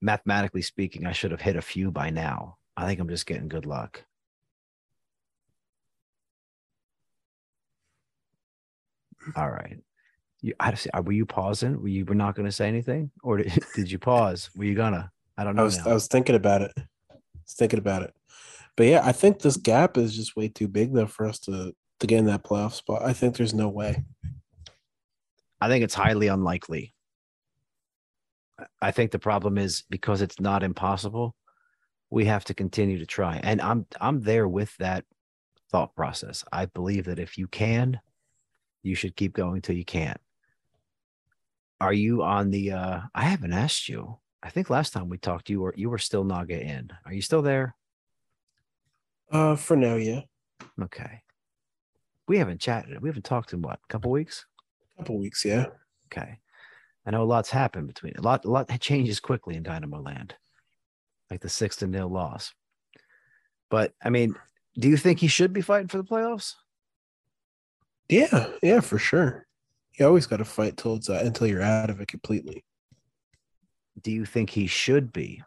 mathematically 0.01 0.63
speaking, 0.63 1.07
I 1.07 1.13
should 1.13 1.31
have 1.31 1.41
hit 1.41 1.57
a 1.57 1.63
few 1.63 1.91
by 1.91 2.11
now. 2.11 2.57
I 2.77 2.87
think 2.87 3.01
I'm 3.01 3.09
just 3.09 3.27
getting 3.27 3.49
good 3.49 3.67
luck. 3.67 4.05
All 9.37 9.51
right. 9.51 9.77
You, 10.41 10.55
I 10.59 10.73
see. 10.75 10.89
Were 11.03 11.13
you 11.13 11.27
pausing? 11.27 11.81
Were 11.81 11.89
you 11.89 12.07
were 12.07 12.15
not 12.15 12.35
going 12.35 12.47
to 12.47 12.53
say 12.53 12.67
anything, 12.67 13.11
or 13.23 13.37
did, 13.37 13.53
did 13.75 13.91
you 13.91 13.99
pause? 13.99 14.51
Were 14.57 14.65
you 14.65 14.75
gonna? 14.75 15.13
I 15.37 15.45
don't 15.45 15.55
know. 15.55 15.61
I 15.61 15.63
know. 15.63 15.67
was 15.67 15.79
now. 15.85 15.91
I 15.91 15.95
was 15.95 16.07
thinking 16.07 16.35
about 16.35 16.63
it. 16.63 16.73
I 16.77 17.15
was 17.45 17.55
thinking 17.55 17.79
about 17.79 18.03
it. 18.03 18.15
But 18.77 18.87
yeah, 18.87 19.03
I 19.05 19.13
think 19.13 19.41
this 19.41 19.57
gap 19.57 19.97
is 19.97 20.17
just 20.17 20.37
way 20.37 20.49
too 20.49 20.69
big 20.69 20.95
though 20.95 21.07
for 21.07 21.27
us 21.27 21.39
to 21.41 21.75
to 22.01 22.07
get 22.07 22.19
in 22.19 22.27
that 22.27 22.45
playoff 22.45 22.73
spot. 22.73 23.03
I 23.03 23.13
think 23.13 23.37
there's 23.37 23.55
no 23.55 23.69
way. 23.69 24.05
I 25.61 25.69
think 25.69 25.85
it's 25.85 25.95
highly 25.95 26.29
unlikely. 26.29 26.95
I 28.81 28.91
think 28.91 29.11
the 29.11 29.19
problem 29.19 29.59
is 29.59 29.85
because 29.91 30.23
it's 30.23 30.41
not 30.41 30.63
impossible, 30.63 31.35
we 32.11 32.25
have 32.27 32.45
to 32.45 32.55
continue 32.55 32.99
to 32.99 33.07
try. 33.07 33.41
And 33.43 33.61
I'm 33.61 33.87
I'm 34.01 34.21
there 34.21 34.49
with 34.49 34.77
that 34.79 35.05
thought 35.71 35.95
process. 35.95 36.45
I 36.53 36.67
believe 36.67 37.05
that 37.05 37.19
if 37.19 37.39
you 37.39 37.47
can, 37.47 38.01
you 38.83 38.95
should 38.95 39.17
keep 39.17 39.33
going 39.33 39.63
till 39.63 39.77
you 39.77 39.85
can't. 39.85 40.21
Are 41.81 41.93
you 41.93 42.23
on 42.23 42.51
the 42.51 42.73
uh 42.73 43.01
I 43.15 43.23
haven't 43.23 43.53
asked 43.53 43.89
you. 43.89 44.19
I 44.43 44.49
think 44.51 44.71
last 44.71 44.93
time 44.93 45.09
we 45.09 45.19
talked 45.19 45.51
you 45.51 45.61
were 45.61 45.75
you 45.77 45.91
were 45.91 45.99
still 45.99 46.25
Naga 46.25 46.61
in. 46.61 46.91
Are 47.05 47.13
you 47.13 47.23
still 47.23 47.43
there? 47.43 47.77
Uh 49.31 49.57
for 49.57 49.77
now, 49.77 49.95
yeah. 49.95 50.23
Okay. 50.83 51.23
We 52.27 52.39
haven't 52.39 52.61
chatted. 52.61 53.01
We 53.01 53.09
haven't 53.09 53.25
talked 53.25 53.53
in 53.53 53.63
what, 53.63 53.81
a 53.83 53.93
couple 53.93 54.11
weeks? 54.11 54.47
A 54.95 55.03
couple 55.03 55.19
weeks, 55.19 55.45
yeah. 55.45 55.67
Okay. 56.07 56.39
I 57.07 57.11
know 57.11 57.23
a 57.23 57.25
lot's 57.25 57.51
happened 57.51 57.89
between 57.89 58.15
a 58.17 58.23
lot, 58.23 58.45
a 58.45 58.51
lot 58.51 58.69
changes 58.81 59.21
quickly 59.21 59.57
in 59.57 59.63
Dynamo 59.63 60.01
Land, 60.01 60.35
like 61.31 61.41
the 61.41 61.49
six 61.49 61.77
to 61.77 61.87
nil 61.87 62.09
loss. 62.09 62.53
But 63.71 63.95
I 64.03 64.11
mean, 64.11 64.35
do 64.79 64.89
you 64.89 64.97
think 64.97 65.19
he 65.19 65.29
should 65.29 65.53
be 65.53 65.63
fighting 65.63 65.89
for 65.89 65.97
the 65.97 66.05
playoffs? 66.05 66.55
Yeah, 68.09 68.49
yeah, 68.63 68.81
for 68.81 68.99
sure. 68.99 69.47
You 69.99 70.07
always 70.07 70.27
got 70.27 70.39
to 70.39 70.45
fight 70.45 70.77
till 70.77 70.97
it's 70.97 71.09
uh, 71.09 71.23
until 71.25 71.47
you're 71.47 71.63
out 71.63 71.91
of 71.91 72.01
it 72.01 72.09
completely. 72.09 72.65
Do 74.01 74.11
you 74.11 74.25
think 74.25 74.51
he 74.51 74.67
should 74.67 75.13
be 75.13 75.43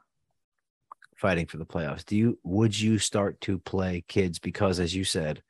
fighting 1.23 1.45
for 1.45 1.55
the 1.55 1.65
playoffs? 1.65 2.03
Do 2.05 2.17
you 2.17 2.37
would 2.43 2.77
you 2.77 2.99
start 2.99 3.39
to 3.41 3.57
play 3.57 4.03
kids 4.09 4.39
because, 4.39 4.81
as 4.81 4.93
you 4.93 5.05
said, 5.05 5.41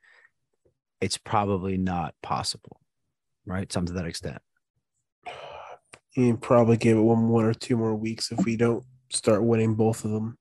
it's 1.02 1.18
probably 1.18 1.78
not 1.78 2.14
possible, 2.22 2.80
right? 3.48 3.70
Some 3.74 3.88
to 3.88 3.94
that 3.94 4.06
extent. 4.06 4.38
You 6.16 6.38
probably 6.38 6.78
give 6.78 6.96
it 6.96 7.02
one, 7.02 7.30
one 7.30 7.44
or 7.44 7.56
two 7.56 7.76
more 7.76 7.96
weeks 7.96 8.32
if 8.32 8.46
we 8.46 8.56
don't 8.56 8.84
start 9.10 9.44
winning 9.44 9.74
both 9.74 10.06
of 10.06 10.12
them. 10.12 10.38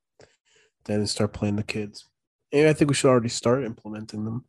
Then 0.84 1.06
start 1.06 1.32
playing 1.32 1.56
the 1.56 1.62
kids. 1.62 2.10
And 2.52 2.68
I 2.68 2.74
think 2.74 2.90
we 2.90 2.94
should 2.94 3.08
already 3.08 3.30
start 3.30 3.64
implementing 3.64 4.26
them. 4.26 4.44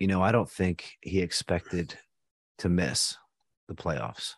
You 0.00 0.08
know, 0.08 0.20
I 0.20 0.32
don't 0.32 0.50
think 0.50 0.96
he 1.02 1.20
expected 1.20 1.96
to 2.58 2.68
miss 2.68 3.16
the 3.68 3.76
playoffs. 3.76 4.34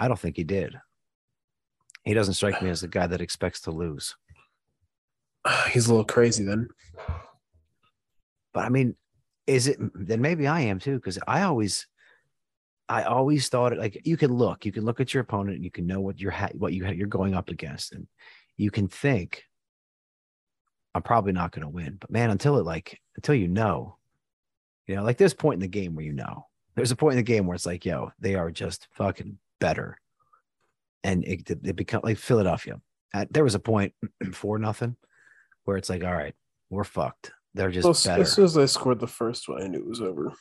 I 0.00 0.08
don't 0.08 0.18
think 0.18 0.38
he 0.38 0.44
did. 0.44 0.80
He 2.06 2.14
doesn't 2.14 2.34
strike 2.34 2.62
me 2.62 2.70
as 2.70 2.80
the 2.80 2.88
guy 2.88 3.08
that 3.08 3.20
expects 3.20 3.62
to 3.62 3.72
lose. 3.72 4.14
He's 5.70 5.86
a 5.86 5.90
little 5.90 6.04
crazy 6.04 6.44
then. 6.44 6.68
But 8.54 8.64
I 8.64 8.68
mean, 8.68 8.94
is 9.46 9.66
it 9.66 9.78
then 9.92 10.22
maybe 10.22 10.46
I 10.46 10.60
am 10.60 10.78
too? 10.78 10.94
Because 10.94 11.18
I 11.26 11.42
always 11.42 11.86
I 12.88 13.02
always 13.02 13.48
thought 13.48 13.72
it 13.72 13.78
like 13.80 14.00
you 14.04 14.16
can 14.16 14.32
look, 14.32 14.64
you 14.64 14.72
can 14.72 14.84
look 14.84 15.00
at 15.00 15.12
your 15.12 15.22
opponent, 15.22 15.56
and 15.56 15.64
you 15.64 15.70
can 15.70 15.86
know 15.86 16.00
what 16.00 16.20
you're 16.20 16.30
ha- 16.30 16.50
what 16.54 16.72
you 16.72 16.86
you're 16.86 17.08
going 17.08 17.34
up 17.34 17.48
against, 17.48 17.92
and 17.92 18.06
you 18.56 18.70
can 18.70 18.86
think, 18.86 19.42
I'm 20.94 21.02
probably 21.02 21.32
not 21.32 21.50
going 21.50 21.62
to 21.62 21.68
win. 21.68 21.98
But 22.00 22.10
man, 22.10 22.30
until 22.30 22.56
it 22.58 22.64
like 22.64 23.00
until 23.16 23.34
you 23.34 23.48
know, 23.48 23.96
you 24.86 24.94
know, 24.94 25.02
like 25.02 25.18
there's 25.18 25.32
a 25.32 25.36
point 25.36 25.54
in 25.54 25.60
the 25.60 25.68
game 25.68 25.96
where 25.96 26.04
you 26.04 26.12
know. 26.12 26.46
There's 26.76 26.90
a 26.90 26.96
point 26.96 27.14
in 27.14 27.16
the 27.16 27.22
game 27.22 27.46
where 27.46 27.54
it's 27.54 27.64
like, 27.64 27.86
yo, 27.86 28.12
they 28.20 28.34
are 28.34 28.50
just 28.50 28.86
fucking 28.92 29.38
better, 29.60 29.98
and 31.06 31.24
it 31.24 31.48
it 31.64 31.76
become 31.76 32.00
like 32.02 32.18
Philadelphia. 32.18 32.80
At, 33.14 33.32
there 33.32 33.44
was 33.44 33.54
a 33.54 33.60
point 33.60 33.94
for 34.32 34.58
nothing 34.58 34.96
where 35.64 35.76
it's 35.76 35.88
like, 35.88 36.04
all 36.04 36.14
right, 36.14 36.34
we're 36.68 36.84
fucked. 36.84 37.32
They're 37.54 37.70
just 37.70 37.84
Well, 37.84 37.94
better. 38.04 38.22
as 38.22 38.32
soon 38.32 38.44
as 38.44 38.58
I 38.58 38.66
scored 38.66 38.98
the 39.00 39.06
first 39.06 39.48
one, 39.48 39.62
I 39.62 39.68
knew 39.68 39.78
it 39.78 39.88
was 39.88 40.02
over. 40.02 40.32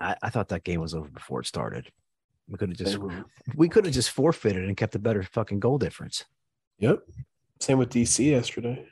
I, 0.00 0.14
I 0.22 0.30
thought 0.30 0.50
that 0.50 0.64
game 0.64 0.80
was 0.80 0.94
over 0.94 1.08
before 1.08 1.40
it 1.40 1.46
started. 1.46 1.90
We 2.48 2.58
could 2.58 2.68
have 2.68 2.78
just 2.78 2.98
we 3.56 3.68
could 3.68 3.86
have 3.86 3.94
just 3.94 4.10
forfeited 4.10 4.64
and 4.64 4.76
kept 4.76 4.94
a 4.94 5.00
better 5.00 5.22
fucking 5.22 5.58
goal 5.58 5.78
difference. 5.78 6.24
Yep. 6.78 7.00
Same 7.58 7.78
with 7.78 7.88
DC 7.88 8.30
yesterday. 8.30 8.84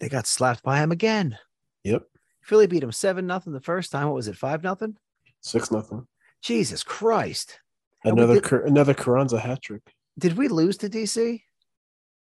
They 0.00 0.08
got 0.08 0.26
slapped 0.26 0.62
by 0.64 0.78
him 0.80 0.90
again. 0.90 1.38
Yep. 1.84 2.02
Philly 2.42 2.66
beat 2.66 2.82
him 2.82 2.92
seven 2.92 3.26
nothing 3.26 3.52
the 3.52 3.60
first 3.60 3.92
time. 3.92 4.06
What 4.06 4.16
was 4.16 4.28
it? 4.28 4.36
Five 4.36 4.62
nothing? 4.64 4.96
Six 5.40 5.70
nothing. 5.70 6.06
Jesus 6.42 6.82
Christ. 6.82 7.60
Another 8.04 8.34
did- 8.34 8.44
Car- 8.44 8.64
another 8.64 8.94
Carranza 8.94 9.38
hat 9.40 9.62
trick. 9.62 9.82
Did 10.18 10.36
we 10.36 10.48
lose 10.48 10.76
to 10.78 10.88
DC? 10.88 11.42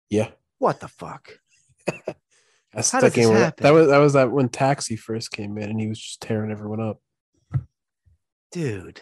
Yeah. 0.10 0.30
What 0.60 0.80
the 0.80 0.88
fuck? 0.88 1.40
That's 2.74 2.92
How 2.92 3.00
that 3.02 3.14
game. 3.14 3.30
where-? 3.30 3.54
That 3.58 3.74
was 3.74 3.88
that 3.88 3.98
was 3.98 4.14
that 4.14 4.32
when 4.32 4.50
Taxi 4.50 4.96
first 4.96 5.32
came 5.32 5.58
in 5.58 5.70
and 5.70 5.80
he 5.80 5.88
was 5.88 6.00
just 6.00 6.22
tearing 6.22 6.52
everyone 6.52 6.82
up. 6.82 7.00
Dude. 8.52 9.02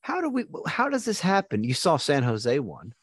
How 0.00 0.20
do 0.20 0.28
we 0.28 0.44
how 0.66 0.88
does 0.88 1.04
this 1.04 1.20
happen? 1.20 1.62
You 1.64 1.74
saw 1.74 1.96
San 1.96 2.22
Jose 2.24 2.58
won. 2.58 2.94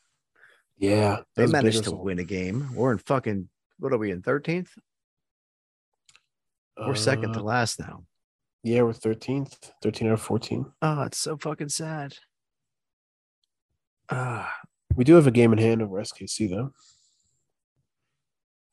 Yeah. 0.78 1.22
They 1.36 1.44
was 1.44 1.52
a 1.52 1.54
big 1.54 1.64
managed 1.64 1.84
to 1.86 1.92
win 1.92 2.20
a 2.20 2.24
game. 2.24 2.70
We're 2.74 2.92
in 2.92 2.98
fucking 3.00 3.50
what 3.80 3.94
are 3.94 3.98
we 3.98 4.12
in 4.12 4.22
13th? 4.22 4.70
We're 6.78 6.96
second 6.96 7.34
to 7.34 7.40
Uh, 7.40 7.44
last 7.44 7.80
now. 7.80 8.04
Yeah, 8.64 8.82
we're 8.84 8.94
thirteenth. 8.94 9.72
Thirteen 9.82 10.08
out 10.10 10.14
of 10.14 10.22
fourteen. 10.22 10.66
Oh, 10.82 11.02
it's 11.04 11.18
so 11.18 11.38
fucking 11.38 11.70
sad. 11.70 12.16
Ah, 14.10 14.52
We 14.96 15.04
do 15.06 15.16
have 15.16 15.28
a 15.28 15.32
game 15.32 15.54
in 15.54 15.60
hand 15.60 15.82
over 15.82 16.02
SKC 16.02 16.50
though, 16.50 16.72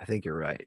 I 0.01 0.05
think 0.07 0.25
you're 0.25 0.37
right. 0.37 0.67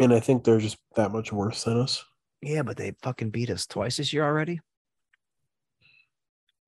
and 0.00 0.12
I 0.12 0.20
think 0.20 0.42
they're 0.44 0.58
just 0.58 0.78
that 0.96 1.12
much 1.12 1.32
worse 1.32 1.64
than 1.64 1.78
us. 1.80 2.04
Yeah, 2.42 2.62
but 2.62 2.76
they 2.76 2.92
fucking 3.02 3.30
beat 3.30 3.50
us 3.50 3.66
twice 3.66 3.96
this 3.98 4.12
year 4.12 4.24
already. 4.24 4.60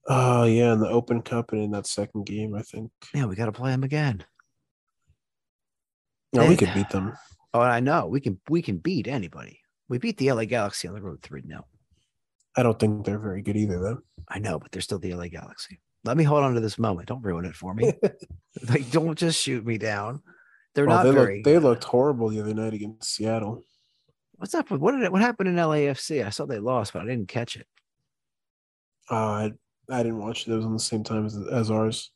Oh 0.09 0.45
yeah, 0.45 0.73
in 0.73 0.81
the 0.81 0.89
Open 0.89 1.21
Cup 1.23 1.53
and 1.53 1.63
in 1.63 1.71
that 1.73 1.87
second 1.87 2.25
game, 2.27 2.55
I 2.55 2.63
think. 2.63 2.91
Yeah, 3.15 3.27
we 3.27 3.37
got 3.37 3.47
to 3.47 3.53
play 3.53 3.71
them 3.73 3.85
again. 3.85 4.25
No, 6.33 6.43
we 6.43 6.55
They- 6.55 6.67
could 6.67 6.75
beat 6.75 6.91
them. 6.91 7.13
Oh, 7.55 7.61
I 7.61 7.81
know 7.81 8.07
we 8.07 8.21
can 8.21 8.39
we 8.51 8.61
can 8.61 8.77
beat 8.77 9.09
anybody. 9.09 9.59
We 9.89 9.97
beat 9.97 10.19
the 10.19 10.31
LA 10.33 10.45
Galaxy 10.45 10.87
on 10.87 10.95
the 10.95 11.01
road 11.01 11.23
three 11.23 11.41
0 11.41 11.65
I 12.59 12.63
don't 12.63 12.79
think 12.79 13.07
they're 13.07 13.19
very 13.19 13.41
good 13.41 13.57
either, 13.57 13.81
though. 13.81 13.99
I 14.29 14.39
know, 14.39 14.59
but 14.59 14.71
they're 14.71 14.83
still 14.83 14.99
the 14.99 15.15
LA 15.15 15.29
Galaxy. 15.29 15.81
Let 16.09 16.17
me 16.17 16.25
hold 16.25 16.43
on 16.43 16.55
to 16.55 16.61
this 16.61 16.79
moment. 16.79 17.07
Don't 17.09 17.23
ruin 17.23 17.45
it 17.45 17.55
for 17.55 17.75
me. 17.75 17.93
like, 18.69 18.91
don't 18.91 19.17
just 19.17 19.41
shoot 19.41 19.65
me 19.65 19.79
down. 19.79 20.23
They're 20.75 20.87
Well, 20.87 20.97
not 20.97 21.03
they 21.05 21.11
very. 21.13 21.35
looked 21.37 21.45
they 21.45 21.59
looked 21.59 21.85
horrible 21.85 22.29
the 22.31 22.41
other 22.41 22.55
night 22.55 22.75
against 22.75 23.15
Seattle. 23.15 23.65
What's 24.37 24.55
up 24.55 24.71
with 24.71 24.81
what 24.81 24.93
did 24.93 25.03
it, 25.03 25.13
what 25.13 25.21
happened 25.21 25.49
in 25.49 25.57
LAFC? 25.57 26.25
I 26.25 26.31
saw 26.31 26.47
they 26.47 26.59
lost, 26.59 26.93
but 26.93 27.03
I 27.03 27.07
didn't 27.07 27.29
catch 27.29 27.57
it. 27.57 27.67
Uh, 29.11 29.15
I 29.15 29.53
I 29.91 30.03
didn't 30.03 30.19
watch 30.21 30.45
those 30.45 30.65
on 30.65 30.73
the 30.73 30.79
same 30.79 31.03
time 31.05 31.27
as, 31.27 31.37
as 31.51 31.71
ours, 31.71 32.11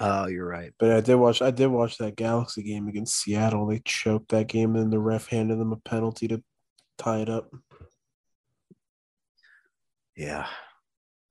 Oh, 0.00 0.26
you're 0.26 0.46
right. 0.46 0.72
but 0.78 0.92
I 0.92 1.00
did 1.00 1.16
watch 1.16 1.42
I 1.42 1.50
did 1.50 1.66
watch 1.68 1.98
that 1.98 2.16
Galaxy 2.16 2.62
game 2.62 2.88
against 2.88 3.16
Seattle. 3.20 3.66
They 3.66 3.80
choked 3.84 4.30
that 4.30 4.46
game, 4.48 4.74
and 4.76 4.84
then 4.84 4.90
the 4.90 4.98
ref 4.98 5.28
handed 5.28 5.58
them 5.58 5.72
a 5.72 5.76
penalty 5.76 6.28
to 6.28 6.42
tie 6.98 7.18
it 7.20 7.28
up. 7.28 7.50
Yeah. 10.16 10.46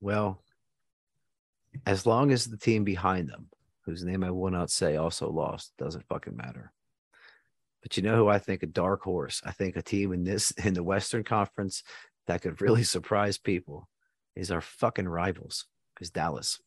Well, 0.00 0.43
as 1.86 2.06
long 2.06 2.30
as 2.30 2.46
the 2.46 2.56
team 2.56 2.84
behind 2.84 3.28
them, 3.28 3.48
whose 3.84 4.04
name 4.04 4.24
I 4.24 4.30
will 4.30 4.50
not 4.50 4.70
say, 4.70 4.96
also 4.96 5.30
lost, 5.30 5.72
doesn't 5.78 6.06
fucking 6.08 6.36
matter. 6.36 6.72
But 7.82 7.96
you 7.96 8.02
know 8.02 8.16
who 8.16 8.28
I 8.28 8.38
think 8.38 8.62
a 8.62 8.66
dark 8.66 9.02
horse? 9.02 9.42
I 9.44 9.52
think 9.52 9.76
a 9.76 9.82
team 9.82 10.12
in 10.12 10.24
this 10.24 10.50
in 10.64 10.74
the 10.74 10.82
Western 10.82 11.22
Conference 11.22 11.82
that 12.26 12.42
could 12.42 12.60
really 12.60 12.84
surprise 12.96 13.38
people 13.38 13.88
is 14.34 14.50
our 14.50 14.60
fucking 14.62 15.08
rivals, 15.08 15.66
is 16.00 16.10
Dallas. 16.10 16.60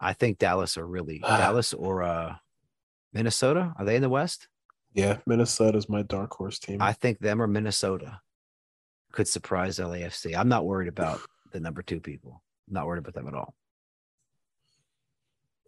I 0.00 0.12
think 0.12 0.38
Dallas 0.38 0.76
are 0.76 0.86
really 0.86 1.18
Dallas 1.22 1.74
or 1.74 2.02
uh 2.02 2.36
Minnesota. 3.12 3.74
Are 3.78 3.84
they 3.84 3.96
in 3.96 4.02
the 4.02 4.08
West? 4.08 4.48
Yeah, 4.94 5.18
Minnesota 5.26 5.76
is 5.76 5.90
my 5.90 6.02
dark 6.02 6.32
horse 6.32 6.58
team. 6.58 6.80
I 6.80 6.94
think 6.94 7.18
them 7.18 7.42
or 7.42 7.46
Minnesota 7.46 8.20
could 9.12 9.28
surprise 9.28 9.78
LAFC. 9.78 10.34
I'm 10.34 10.48
not 10.48 10.64
worried 10.64 10.88
about 10.88 11.20
the 11.52 11.60
number 11.60 11.82
two 11.82 12.00
people. 12.00 12.42
I'm 12.66 12.74
not 12.74 12.86
worried 12.86 13.00
about 13.00 13.14
them 13.14 13.28
at 13.28 13.34
all. 13.34 13.54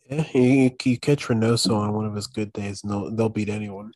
Yeah, 0.08 0.24
you, 0.32 0.70
you 0.84 0.98
catch 0.98 1.26
Reynoso 1.26 1.76
on 1.76 1.92
one 1.92 2.06
of 2.06 2.14
his 2.14 2.26
good 2.26 2.52
days, 2.52 2.82
and 2.82 2.90
they'll 2.90 3.10
they'll 3.14 3.28
beat 3.28 3.48
anyone. 3.48 3.92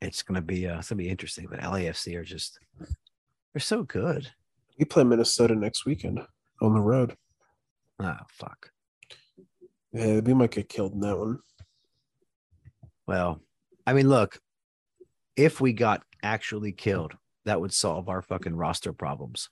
It's 0.00 0.22
gonna 0.22 0.42
be 0.42 0.66
uh, 0.66 0.78
it's 0.78 0.88
gonna 0.88 0.98
be 0.98 1.08
interesting. 1.08 1.46
But 1.48 1.60
LAFC 1.60 2.16
are 2.16 2.24
just 2.24 2.58
they're 3.52 3.60
so 3.60 3.84
good. 3.84 4.30
We 4.78 4.84
play 4.84 5.04
Minnesota 5.04 5.54
next 5.54 5.86
weekend 5.86 6.20
on 6.60 6.74
the 6.74 6.80
road. 6.80 7.16
Oh 8.00 8.16
fuck. 8.30 8.70
Yeah, 9.92 10.20
we 10.20 10.34
might 10.34 10.50
get 10.50 10.68
killed 10.68 10.94
in 10.94 11.00
that 11.00 11.16
one. 11.16 11.38
Well, 13.06 13.40
I 13.86 13.92
mean, 13.92 14.08
look, 14.08 14.40
if 15.36 15.60
we 15.60 15.72
got 15.72 16.02
actually 16.22 16.72
killed, 16.72 17.14
that 17.44 17.60
would 17.60 17.72
solve 17.72 18.08
our 18.08 18.22
fucking 18.22 18.56
roster 18.56 18.92
problems. 18.92 19.50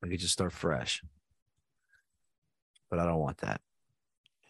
We 0.00 0.08
could 0.08 0.20
just 0.20 0.32
start 0.32 0.52
fresh. 0.52 1.02
But 2.92 3.00
I 3.00 3.06
don't 3.06 3.20
want 3.20 3.38
that. 3.38 3.58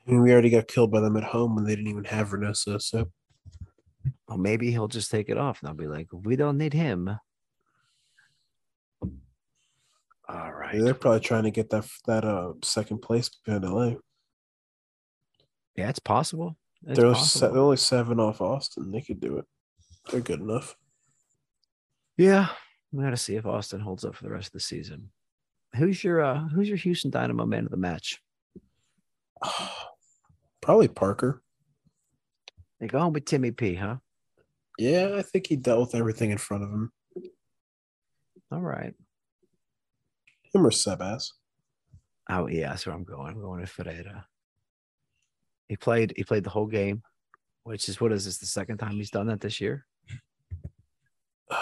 I 0.04 0.10
mean, 0.10 0.20
we 0.20 0.32
already 0.32 0.50
got 0.50 0.66
killed 0.66 0.90
by 0.90 0.98
them 0.98 1.16
at 1.16 1.22
home 1.22 1.54
when 1.54 1.64
they 1.64 1.76
didn't 1.76 1.92
even 1.92 2.02
have 2.02 2.30
Reynoso. 2.30 2.82
So 2.82 3.12
Well, 4.26 4.36
maybe 4.36 4.72
he'll 4.72 4.88
just 4.88 5.12
take 5.12 5.28
it 5.28 5.38
off 5.38 5.60
and 5.60 5.68
I'll 5.68 5.76
be 5.76 5.86
like, 5.86 6.08
we 6.12 6.34
don't 6.34 6.58
need 6.58 6.72
him. 6.72 7.08
All 10.28 10.52
right. 10.52 10.76
they're 10.82 10.92
probably 10.92 11.20
trying 11.20 11.44
to 11.44 11.52
get 11.52 11.70
that 11.70 11.86
that 12.06 12.24
uh 12.24 12.54
second 12.64 12.98
place 12.98 13.28
behind 13.28 13.62
LA. 13.64 13.94
Yeah, 15.76 15.88
it's 15.88 16.00
possible. 16.00 16.56
It's 16.84 16.98
They're, 16.98 17.14
se- 17.14 17.48
they're 17.52 17.58
only 17.58 17.76
seven 17.76 18.18
off 18.18 18.40
Austin. 18.40 18.90
They 18.90 19.02
could 19.02 19.20
do 19.20 19.38
it. 19.38 19.44
They're 20.10 20.20
good 20.20 20.40
enough. 20.40 20.74
Yeah, 22.16 22.48
we 22.90 23.04
got 23.04 23.10
to 23.10 23.16
see 23.16 23.36
if 23.36 23.46
Austin 23.46 23.78
holds 23.80 24.04
up 24.04 24.16
for 24.16 24.24
the 24.24 24.30
rest 24.30 24.48
of 24.48 24.52
the 24.54 24.60
season. 24.60 25.10
Who's 25.76 26.02
your 26.04 26.22
uh 26.22 26.48
Who's 26.48 26.68
your 26.68 26.76
Houston 26.78 27.10
Dynamo 27.10 27.46
man 27.46 27.64
of 27.64 27.70
the 27.70 27.76
match? 27.76 28.21
Probably 30.60 30.88
Parker. 30.88 31.42
They 32.80 32.86
go 32.86 33.00
home 33.00 33.12
with 33.12 33.24
Timmy 33.24 33.50
P, 33.50 33.74
huh? 33.74 33.96
Yeah, 34.78 35.14
I 35.16 35.22
think 35.22 35.46
he 35.46 35.56
dealt 35.56 35.80
with 35.80 35.94
everything 35.94 36.30
in 36.30 36.38
front 36.38 36.64
of 36.64 36.70
him. 36.70 36.92
All 38.50 38.60
right. 38.60 38.94
Him 40.52 40.66
or 40.66 40.70
Sebas. 40.70 41.30
Oh 42.30 42.46
yeah, 42.48 42.70
that's 42.70 42.86
where 42.86 42.94
I'm 42.94 43.04
going. 43.04 43.28
I'm 43.28 43.40
going 43.40 43.60
to 43.60 43.66
Ferreira. 43.66 44.26
He 45.68 45.76
played. 45.76 46.12
He 46.16 46.24
played 46.24 46.44
the 46.44 46.50
whole 46.50 46.66
game, 46.66 47.02
which 47.64 47.88
is 47.88 48.00
what 48.00 48.12
is 48.12 48.24
this? 48.24 48.38
The 48.38 48.46
second 48.46 48.78
time 48.78 48.92
he's 48.92 49.10
done 49.10 49.26
that 49.28 49.40
this 49.40 49.60
year. 49.60 49.86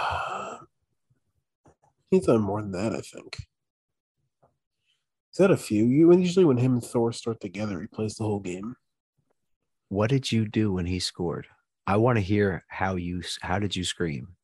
He's 2.10 2.26
done 2.26 2.40
more 2.40 2.60
than 2.60 2.72
that, 2.72 2.92
I 2.92 3.00
think. 3.00 3.36
He's 5.30 5.38
had 5.38 5.50
a 5.50 5.56
few. 5.56 5.84
You 5.84 6.12
usually 6.16 6.44
when 6.44 6.56
him 6.56 6.74
and 6.74 6.84
Thor 6.84 7.12
start 7.12 7.40
together, 7.40 7.80
he 7.80 7.86
plays 7.86 8.16
the 8.16 8.24
whole 8.24 8.40
game. 8.40 8.74
What 9.88 10.10
did 10.10 10.30
you 10.30 10.46
do 10.46 10.72
when 10.72 10.86
he 10.86 10.98
scored? 10.98 11.46
I 11.86 11.96
want 11.96 12.16
to 12.16 12.22
hear 12.22 12.64
how 12.68 12.96
you. 12.96 13.22
How 13.40 13.58
did 13.58 13.74
you 13.76 13.84
scream? 13.84 14.36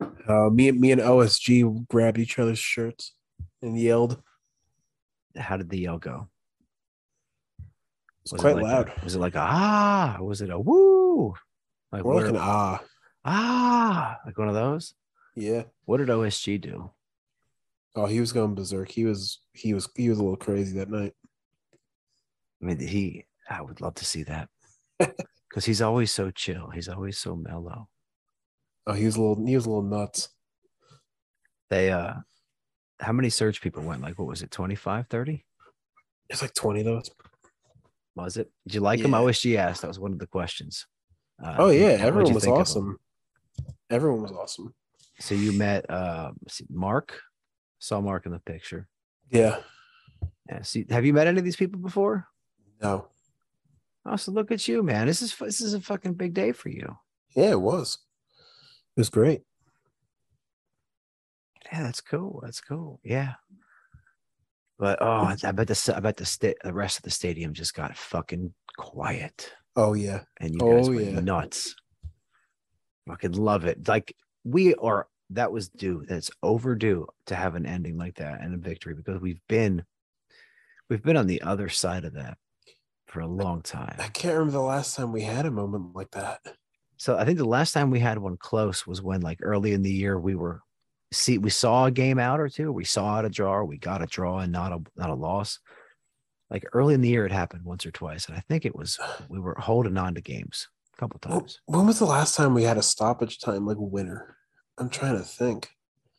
Uh, 0.00 0.50
me 0.50 0.68
and 0.68 0.80
me 0.80 0.92
and 0.92 1.00
OSG 1.00 1.88
grabbed 1.88 2.18
each 2.18 2.38
other's 2.38 2.58
shirts 2.58 3.14
and 3.60 3.78
yelled. 3.78 4.20
How 5.36 5.56
did 5.56 5.70
the 5.70 5.78
yell 5.78 5.98
go? 5.98 6.28
It's 8.22 8.32
Was 8.32 8.40
quite 8.40 8.52
it 8.52 8.62
like 8.62 8.64
loud. 8.64 8.92
A, 8.96 9.04
was 9.04 9.14
it 9.16 9.20
like 9.20 9.34
a 9.34 9.40
ah? 9.40 10.16
Was 10.20 10.40
it 10.40 10.50
a 10.50 10.58
woo? 10.58 11.34
Like 11.90 12.04
More 12.04 12.20
like 12.20 12.30
an 12.30 12.36
ah. 12.38 12.82
ah, 13.24 14.18
like 14.24 14.38
one 14.38 14.48
of 14.48 14.54
those. 14.54 14.94
Yeah. 15.34 15.64
What 15.84 15.98
did 15.98 16.08
OSG 16.08 16.60
do? 16.60 16.90
Oh, 17.94 18.06
he 18.06 18.20
was 18.20 18.32
going 18.32 18.54
berserk. 18.54 18.90
He 18.90 19.04
was 19.04 19.40
he 19.52 19.74
was 19.74 19.88
he 19.94 20.08
was 20.08 20.18
a 20.18 20.22
little 20.22 20.36
crazy 20.36 20.78
that 20.78 20.90
night. 20.90 21.12
I 22.60 22.64
mean, 22.64 22.78
he. 22.78 23.26
I 23.50 23.60
would 23.60 23.80
love 23.80 23.94
to 23.96 24.04
see 24.04 24.22
that 24.22 24.48
because 24.98 25.64
he's 25.64 25.82
always 25.82 26.10
so 26.12 26.30
chill. 26.30 26.70
He's 26.70 26.88
always 26.88 27.18
so 27.18 27.36
mellow. 27.36 27.88
Oh, 28.86 28.92
he 28.92 29.04
was 29.04 29.16
a 29.16 29.20
little 29.20 29.44
he 29.46 29.54
was 29.54 29.66
a 29.66 29.68
little 29.68 29.82
nuts. 29.82 30.28
They 31.68 31.90
uh, 31.90 32.14
how 33.00 33.12
many 33.12 33.30
search 33.30 33.60
people 33.60 33.82
went? 33.82 34.00
Like 34.00 34.18
what 34.18 34.28
was 34.28 34.42
it? 34.42 34.50
25, 34.50 35.08
30? 35.08 35.44
It's 36.30 36.40
like 36.40 36.54
twenty 36.54 36.82
though. 36.82 37.02
Was 38.14 38.36
it? 38.36 38.50
Did 38.66 38.74
you 38.74 38.80
like 38.80 39.00
him? 39.00 39.10
Yeah. 39.12 39.18
OSG 39.18 39.56
asked. 39.56 39.82
That 39.82 39.88
was 39.88 39.98
one 39.98 40.12
of 40.12 40.18
the 40.18 40.26
questions. 40.26 40.86
Uh, 41.42 41.56
Oh 41.58 41.70
yeah, 41.70 41.96
everyone 42.00 42.32
was 42.32 42.44
think 42.44 42.52
of 42.54 42.58
him? 42.58 42.60
awesome. 42.62 42.98
Everyone 43.90 44.22
was 44.22 44.32
awesome. 44.32 44.74
So 45.18 45.34
you 45.34 45.52
met 45.52 45.90
uh 45.90 46.30
Mark. 46.70 47.20
Saw 47.82 48.00
Mark 48.00 48.26
in 48.26 48.32
the 48.32 48.38
picture. 48.38 48.86
Yeah. 49.28 49.56
Yeah. 50.48 50.62
See, 50.62 50.86
have 50.88 51.04
you 51.04 51.12
met 51.12 51.26
any 51.26 51.40
of 51.40 51.44
these 51.44 51.56
people 51.56 51.80
before? 51.80 52.28
No. 52.80 53.08
Oh, 54.06 54.14
so 54.14 54.30
look 54.30 54.52
at 54.52 54.68
you, 54.68 54.84
man. 54.84 55.08
This 55.08 55.20
is 55.20 55.34
this 55.36 55.60
is 55.60 55.74
a 55.74 55.80
fucking 55.80 56.14
big 56.14 56.32
day 56.32 56.52
for 56.52 56.68
you. 56.68 56.96
Yeah, 57.34 57.50
it 57.50 57.60
was. 57.60 57.98
It 58.96 59.00
was 59.00 59.10
great. 59.10 59.42
Yeah, 61.72 61.82
that's 61.82 62.00
cool. 62.00 62.40
That's 62.44 62.60
cool. 62.60 63.00
Yeah. 63.02 63.34
But 64.78 64.98
oh, 65.02 65.34
I 65.42 65.50
bet 65.52 65.66
the 65.66 65.94
I 65.96 65.98
bet 66.00 66.16
the 66.18 66.24
sta- 66.24 66.54
the 66.62 66.72
rest 66.72 66.98
of 66.98 67.02
the 67.02 67.10
stadium 67.10 67.52
just 67.52 67.74
got 67.74 67.96
fucking 67.96 68.54
quiet, 68.76 69.52
Oh 69.74 69.94
yeah. 69.94 70.20
and 70.40 70.52
you 70.54 70.58
guys 70.60 70.88
Oh, 70.88 70.92
went 70.92 71.12
yeah. 71.14 71.20
nuts. 71.20 71.74
Fucking 73.08 73.32
love 73.32 73.64
it. 73.64 73.88
Like 73.88 74.14
we 74.44 74.74
are. 74.76 75.08
That 75.34 75.52
was 75.52 75.68
due. 75.68 76.04
That's 76.06 76.30
overdue 76.42 77.06
to 77.26 77.34
have 77.34 77.54
an 77.54 77.66
ending 77.66 77.96
like 77.98 78.16
that 78.16 78.40
and 78.40 78.54
a 78.54 78.58
victory 78.58 78.94
because 78.94 79.20
we've 79.20 79.40
been, 79.48 79.84
we've 80.88 81.02
been 81.02 81.16
on 81.16 81.26
the 81.26 81.42
other 81.42 81.68
side 81.68 82.04
of 82.04 82.14
that 82.14 82.38
for 83.06 83.20
a 83.20 83.26
long 83.26 83.62
time. 83.62 83.96
I 83.98 84.08
can't 84.08 84.34
remember 84.34 84.52
the 84.52 84.60
last 84.60 84.96
time 84.96 85.12
we 85.12 85.22
had 85.22 85.46
a 85.46 85.50
moment 85.50 85.94
like 85.94 86.10
that. 86.12 86.40
So 86.96 87.18
I 87.18 87.24
think 87.24 87.38
the 87.38 87.44
last 87.44 87.72
time 87.72 87.90
we 87.90 88.00
had 88.00 88.18
one 88.18 88.36
close 88.36 88.86
was 88.86 89.02
when 89.02 89.20
like 89.20 89.40
early 89.42 89.72
in 89.72 89.82
the 89.82 89.90
year 89.90 90.18
we 90.18 90.34
were 90.34 90.62
see 91.12 91.36
we 91.36 91.50
saw 91.50 91.86
a 91.86 91.90
game 91.90 92.18
out 92.18 92.40
or 92.40 92.48
two, 92.48 92.72
we 92.72 92.84
saw 92.84 93.16
out 93.16 93.24
a 93.24 93.28
draw, 93.28 93.62
we 93.64 93.76
got 93.76 94.02
a 94.02 94.06
draw 94.06 94.38
and 94.38 94.52
not 94.52 94.72
a 94.72 94.80
not 94.96 95.10
a 95.10 95.14
loss. 95.14 95.58
Like 96.50 96.64
early 96.72 96.94
in 96.94 97.00
the 97.00 97.08
year 97.08 97.26
it 97.26 97.32
happened 97.32 97.64
once 97.64 97.84
or 97.84 97.90
twice. 97.90 98.26
And 98.26 98.36
I 98.36 98.40
think 98.48 98.64
it 98.64 98.76
was 98.76 98.98
we 99.28 99.40
were 99.40 99.56
holding 99.58 99.98
on 99.98 100.14
to 100.14 100.20
games 100.20 100.68
a 100.96 101.00
couple 101.00 101.18
times. 101.18 101.60
when 101.66 101.86
was 101.86 101.98
the 101.98 102.06
last 102.06 102.36
time 102.36 102.54
we 102.54 102.62
had 102.62 102.78
a 102.78 102.82
stoppage 102.82 103.40
time 103.40 103.66
like 103.66 103.78
winner? 103.78 104.36
I'm 104.78 104.88
trying 104.88 105.16
to 105.18 105.24
think. 105.24 105.70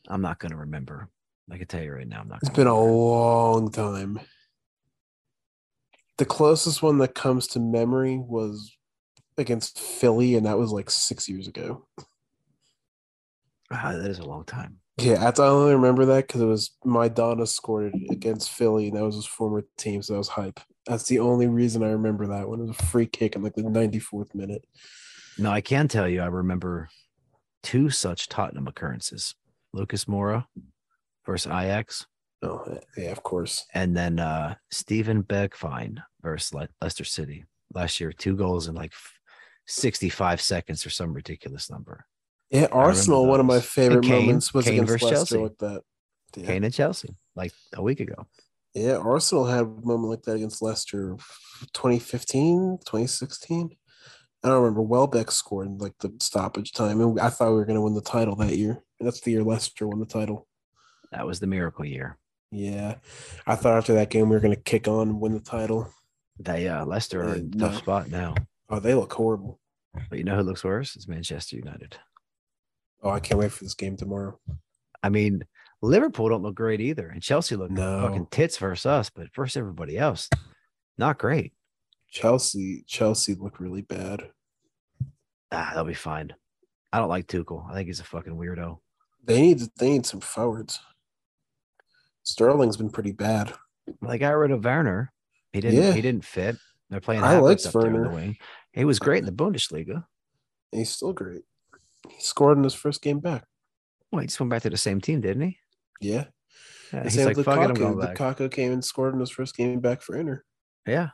I'm 0.08 0.22
not 0.22 0.40
gonna 0.40 0.58
remember. 0.58 1.10
I 1.52 1.58
can 1.58 1.68
tell 1.68 1.82
you 1.82 1.94
right 1.94 2.08
now, 2.08 2.22
I'm 2.22 2.28
not 2.30 2.40
It's 2.42 2.50
been 2.50 2.68
a 2.68 2.80
long 2.80 3.72
time. 3.72 4.20
The 6.18 6.26
closest 6.26 6.82
one 6.82 7.00
that 7.00 7.16
comes 7.16 7.48
to 7.48 7.60
memory 7.60 8.18
was 8.18 8.78
against 9.38 9.80
Philly, 9.80 10.36
and 10.36 10.46
that 10.46 10.58
was 10.58 10.72
like 10.72 10.90
six 10.90 11.28
years 11.28 11.48
ago. 11.48 11.86
Ah, 13.72 13.94
that 13.94 14.10
is 14.10 14.20
a 14.20 14.26
long 14.26 14.46
time. 14.46 14.78
Yeah, 14.98 15.16
that's 15.16 15.40
I 15.40 15.48
only 15.48 15.74
remember 15.74 16.06
that 16.06 16.28
because 16.28 16.42
it 16.42 16.46
was 16.46 16.72
Maidana 16.86 17.48
scored 17.48 17.96
against 18.12 18.52
Philly, 18.52 18.90
and 18.90 18.98
that 18.98 19.04
was 19.04 19.16
his 19.16 19.26
former 19.26 19.64
team, 19.78 20.04
so 20.04 20.14
that 20.14 20.20
was 20.20 20.28
hype. 20.28 20.60
That's 20.86 21.08
the 21.08 21.20
only 21.20 21.48
reason 21.48 21.82
I 21.82 21.90
remember 21.90 22.28
that 22.28 22.48
one. 22.48 22.60
It 22.60 22.68
was 22.68 22.78
a 22.78 22.86
free 22.86 23.08
kick 23.08 23.36
in 23.36 23.42
like 23.42 23.56
the 23.56 23.64
94th 23.64 24.36
minute. 24.36 24.66
No, 25.40 25.50
I 25.50 25.62
can 25.62 25.88
tell 25.88 26.08
you 26.08 26.22
I 26.22 26.28
remember 26.28 26.90
two 27.64 27.90
such 27.90 28.28
Tottenham 28.30 28.68
occurrences. 28.68 29.36
Lucas 29.74 30.06
Moura 30.06 30.46
versus 31.26 31.48
Ajax. 31.52 32.06
Oh, 32.44 32.78
yeah, 32.98 33.10
of 33.12 33.24
course. 33.24 33.66
and 33.74 33.96
then 33.96 34.20
uh 34.20 34.56
Steven 34.70 35.24
Bergwijn 35.24 36.04
versus 36.22 36.54
Le- 36.54 36.68
Leicester 36.82 37.06
City 37.06 37.46
last 37.74 38.00
year, 38.00 38.12
two 38.12 38.36
goals 38.36 38.68
in 38.68 38.76
like 38.76 38.92
f- 38.92 39.18
65 39.68 40.42
seconds 40.42 40.86
or 40.86 40.90
some 40.90 41.14
ridiculous 41.14 41.70
number. 41.72 42.06
Yeah, 42.52 42.68
Arsenal, 42.72 43.26
one 43.26 43.40
of 43.40 43.46
my 43.46 43.62
favorite 43.62 44.04
Kane- 44.04 44.26
moments 44.28 44.54
was 44.54 44.66
Kane 44.66 44.74
against 44.76 44.92
versus 44.92 45.04
Leicester 45.10 45.36
Chelsea. 45.38 45.44
like 45.44 45.58
that. 45.60 45.82
Yeah. 46.36 46.46
Kane 46.48 46.64
and 46.66 46.74
Chelsea, 46.74 47.16
like 47.36 47.54
a 47.74 47.82
week 47.82 48.00
ago. 48.02 48.28
Yeah, 48.76 48.98
Arsenal 48.98 49.46
had 49.46 49.62
a 49.62 49.66
moment 49.66 50.10
like 50.10 50.24
that 50.24 50.34
against 50.36 50.62
Leicester 50.62 51.16
2015, 51.74 52.80
2016. 52.86 53.76
I 54.44 54.50
don't 54.50 54.62
remember. 54.62 54.82
Welbeck 54.82 55.32
scored 55.32 55.68
in 55.68 55.78
like 55.78 55.98
the 56.00 56.14
stoppage 56.20 56.74
time, 56.74 57.00
and 57.00 57.20
I 57.20 57.30
thought 57.30 57.50
we 57.52 57.56
were 57.56 57.66
going 57.66 57.78
to 57.78 57.82
win 57.82 57.94
the 57.94 58.02
title 58.02 58.36
that 58.38 58.58
year. 58.58 58.84
And 59.00 59.08
that's 59.08 59.22
the 59.22 59.32
year 59.32 59.44
Leicester 59.44 59.88
won 59.88 60.00
the 60.00 60.06
title. 60.06 60.48
That 61.12 61.26
was 61.26 61.40
the 61.40 61.48
miracle 61.48 61.86
year. 61.86 62.18
Yeah, 62.52 62.96
I 63.48 63.56
thought 63.56 63.78
after 63.78 63.94
that 63.94 64.10
game 64.10 64.30
we 64.30 64.36
were 64.36 64.42
going 64.42 64.56
to 64.56 64.62
kick 64.62 64.88
on 64.88 65.10
and 65.10 65.20
win 65.22 65.34
the 65.34 65.40
title. 65.40 65.90
They 66.40 66.68
uh 66.68 66.86
Leicester 66.86 67.22
are 67.24 67.36
in 67.36 67.52
a 67.54 67.58
tough 67.58 67.74
no. 67.74 67.78
spot 67.78 68.10
now. 68.10 68.36
Oh, 68.70 68.80
they 68.80 68.94
look 68.96 69.14
horrible. 69.14 69.60
But 70.10 70.18
you 70.18 70.24
know 70.24 70.36
who 70.38 70.44
looks 70.44 70.64
worse? 70.64 70.96
It's 70.96 71.08
Manchester 71.08 71.56
United. 71.56 71.96
Oh, 73.02 73.12
I 73.12 73.20
can't 73.20 73.40
wait 73.40 73.52
for 73.52 73.64
this 73.64 73.76
game 73.76 73.96
tomorrow. 73.96 74.40
I 75.04 75.10
mean, 75.10 75.44
Liverpool 75.82 76.30
don't 76.30 76.42
look 76.42 76.56
great 76.56 76.82
either. 76.82 77.08
And 77.10 77.22
Chelsea 77.22 77.56
look 77.56 77.70
No. 77.70 78.02
fucking 78.02 78.28
tits 78.32 78.58
versus 78.58 78.86
us, 78.86 79.10
but 79.10 79.28
versus 79.36 79.58
everybody 79.58 79.98
else, 79.98 80.30
not 80.98 81.18
great. 81.20 81.54
Chelsea, 82.14 82.84
Chelsea 82.88 83.34
look 83.34 83.60
really 83.60 83.82
bad. 83.82 84.30
Ah, 85.52 85.72
they'll 85.74 85.84
be 85.84 85.94
fine. 85.96 86.32
I 86.92 87.00
don't 87.00 87.10
like 87.10 87.26
Tuchel. 87.28 87.68
I 87.70 87.74
think 87.74 87.88
he's 87.88 88.00
a 88.00 88.04
fucking 88.04 88.34
weirdo. 88.36 88.78
They 89.26 89.42
need 89.42 89.62
they 89.80 89.90
need 89.90 90.06
some 90.06 90.20
forwards. 90.22 90.80
Sterling's 92.24 92.78
been 92.78 92.90
pretty 92.92 93.12
bad. 93.12 93.54
They 94.02 94.18
got 94.18 94.30
rid 94.32 94.52
of 94.52 94.64
Werner. 94.64 95.12
He 95.52 95.62
didn't. 95.62 95.82
Yeah. 95.82 95.92
He 95.94 96.02
didn't 96.02 96.24
fit. 96.26 96.56
They're 96.90 97.02
playing. 97.02 97.24
I 97.24 97.34
Havertz 97.36 97.42
liked 97.42 97.66
up 97.66 97.74
the 97.74 97.80
Werner. 97.80 98.10
wing. 98.10 98.38
He 98.72 98.86
was 98.86 99.00
great 99.00 99.20
in 99.20 99.26
the 99.26 99.32
Bundesliga. 99.32 100.06
He's 100.72 100.92
still 100.92 101.14
great. 101.14 101.42
He 102.10 102.22
scored 102.22 102.58
in 102.58 102.64
his 102.64 102.74
first 102.74 103.02
game 103.02 103.20
back. 103.20 103.46
Well, 104.12 104.22
he 104.22 104.28
just 104.28 104.40
went 104.40 104.50
back 104.52 104.62
to 104.64 104.70
the 104.70 104.78
same 104.78 105.02
team, 105.02 105.22
didn't 105.22 105.44
he? 105.44 105.58
Yeah. 106.02 106.26
Yeah, 106.92 107.00
The 107.00 107.04
he's 107.06 107.14
same 107.16 107.26
like, 107.28 107.38
with 107.38 107.46
fuck 107.46 107.58
it, 107.60 107.70
I'm 107.70 107.74
going 107.74 107.96
Lukaku. 107.96 108.16
back. 108.16 108.38
Lukaku 108.38 108.52
came 108.52 108.72
and 108.72 108.86
scored 108.86 109.14
in 109.16 109.20
his 109.20 109.32
first 109.32 109.56
game 109.56 109.80
back 109.80 110.02
for 110.02 110.16
Inter. 110.16 110.44
Yeah, 110.86 111.10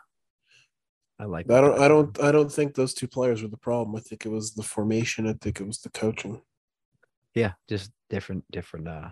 I 1.20 1.26
like. 1.26 1.52
I 1.52 1.60
don't 1.60 1.80
I 1.80 1.88
don't 1.88 2.24
I 2.24 2.32
don't 2.32 2.52
think 2.52 2.76
those 2.76 2.94
two 2.94 3.08
players 3.08 3.42
were 3.42 3.50
the 3.50 3.58
problem. 3.58 3.96
I 3.96 4.00
think 4.00 4.26
it 4.26 4.30
was 4.30 4.54
the 4.54 4.64
formation. 4.64 5.28
I 5.28 5.34
think 5.34 5.60
it 5.60 5.68
was 5.68 5.80
the 5.80 5.90
coaching. 5.90 6.42
Yeah, 7.36 7.54
just 7.68 7.92
different, 8.10 8.44
different, 8.52 8.88
uh, 8.88 9.10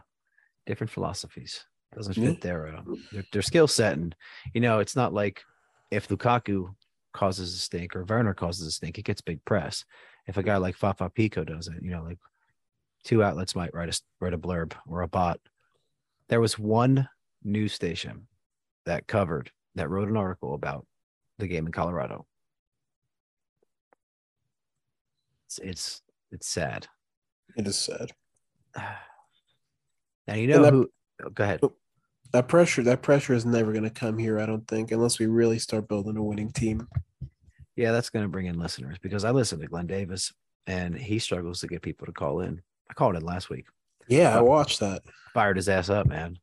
different 0.66 0.90
philosophies. 0.90 1.64
Doesn't 1.96 2.16
fit 2.16 2.24
Yeah. 2.24 2.40
their, 2.42 2.68
uh, 2.78 2.82
their 3.12 3.24
their 3.32 3.42
skill 3.42 3.68
set, 3.68 3.94
and 3.94 4.16
you 4.54 4.62
know, 4.62 4.80
it's 4.80 4.96
not 4.96 5.14
like 5.14 5.44
if 5.92 6.08
Lukaku 6.08 6.76
causes 7.14 7.54
a 7.54 7.58
stink 7.58 7.96
or 7.96 8.04
Werner 8.06 8.34
causes 8.34 8.68
a 8.68 8.72
stink, 8.72 8.98
it 8.98 9.06
gets 9.06 9.22
big 9.22 9.44
press. 9.46 9.84
If 10.28 10.38
a 10.38 10.44
guy 10.44 10.58
like 10.58 10.76
Fafa 10.76 11.10
Picault 11.10 11.46
does 11.46 11.68
it, 11.68 11.82
you 11.82 11.92
know, 11.92 12.04
like 12.04 12.20
two 13.04 13.24
outlets 13.24 13.56
might 13.56 13.74
write 13.74 13.90
a 13.90 14.02
write 14.20 14.34
a 14.34 14.38
blurb 14.38 14.74
or 14.88 15.02
a 15.02 15.08
bot. 15.08 15.40
There 16.30 16.42
was 16.42 16.60
one 16.60 17.08
news 17.44 17.74
station 17.74 18.28
that 18.86 19.08
covered 19.08 19.52
that 19.76 19.90
wrote 19.90 20.10
an 20.10 20.18
article 20.18 20.54
about 20.54 20.86
the 21.40 21.48
game 21.48 21.66
in 21.66 21.72
Colorado. 21.72 22.26
It's 25.46 25.60
it's 25.60 26.02
it's 26.32 26.48
sad. 26.48 26.88
It 27.58 27.68
is 27.68 27.78
sad. 27.78 28.12
Now 30.28 30.34
you 30.36 30.48
know 30.48 30.62
that- 30.64 30.74
who. 30.74 30.90
oh, 31.26 31.30
go 31.30 31.44
ahead. 31.46 31.60
Oh, 31.64 31.74
that 32.34 32.50
pressure 32.50 32.84
that 32.84 33.02
pressure 33.02 33.34
is 33.34 33.46
never 33.46 33.72
going 33.72 33.86
to 33.86 33.90
come 33.90 34.18
here. 34.18 34.40
I 34.42 34.46
don't 34.46 34.68
think 34.68 34.92
unless 34.92 35.20
we 35.20 35.26
really 35.28 35.58
start 35.58 35.88
building 35.88 36.18
a 36.18 36.22
winning 36.24 36.52
team. 36.52 36.86
Yeah, 37.78 37.94
that's 37.94 38.10
going 38.10 38.26
to 38.26 38.30
bring 38.30 38.48
in 38.48 38.60
listeners 38.60 38.98
because 39.02 39.24
I 39.24 39.32
listen 39.32 39.62
to 39.62 39.68
Glenn 39.68 39.88
Davis 39.88 40.34
and 40.66 40.98
he 40.98 41.18
struggles 41.20 41.62
to 41.62 41.68
get 41.68 41.82
people 41.82 42.06
to 42.08 42.12
call 42.12 42.42
in. 42.42 42.62
I 42.90 42.94
called 42.94 43.16
in 43.16 43.24
last 43.24 43.50
week. 43.50 43.68
Yeah, 44.10 44.36
I 44.36 44.40
Oh. 44.40 44.44
watched 44.44 44.82
that. 44.82 45.04
Fired 45.34 45.56
his 45.56 45.70
ass 45.70 45.90
up, 45.90 46.08
man. 46.08 46.38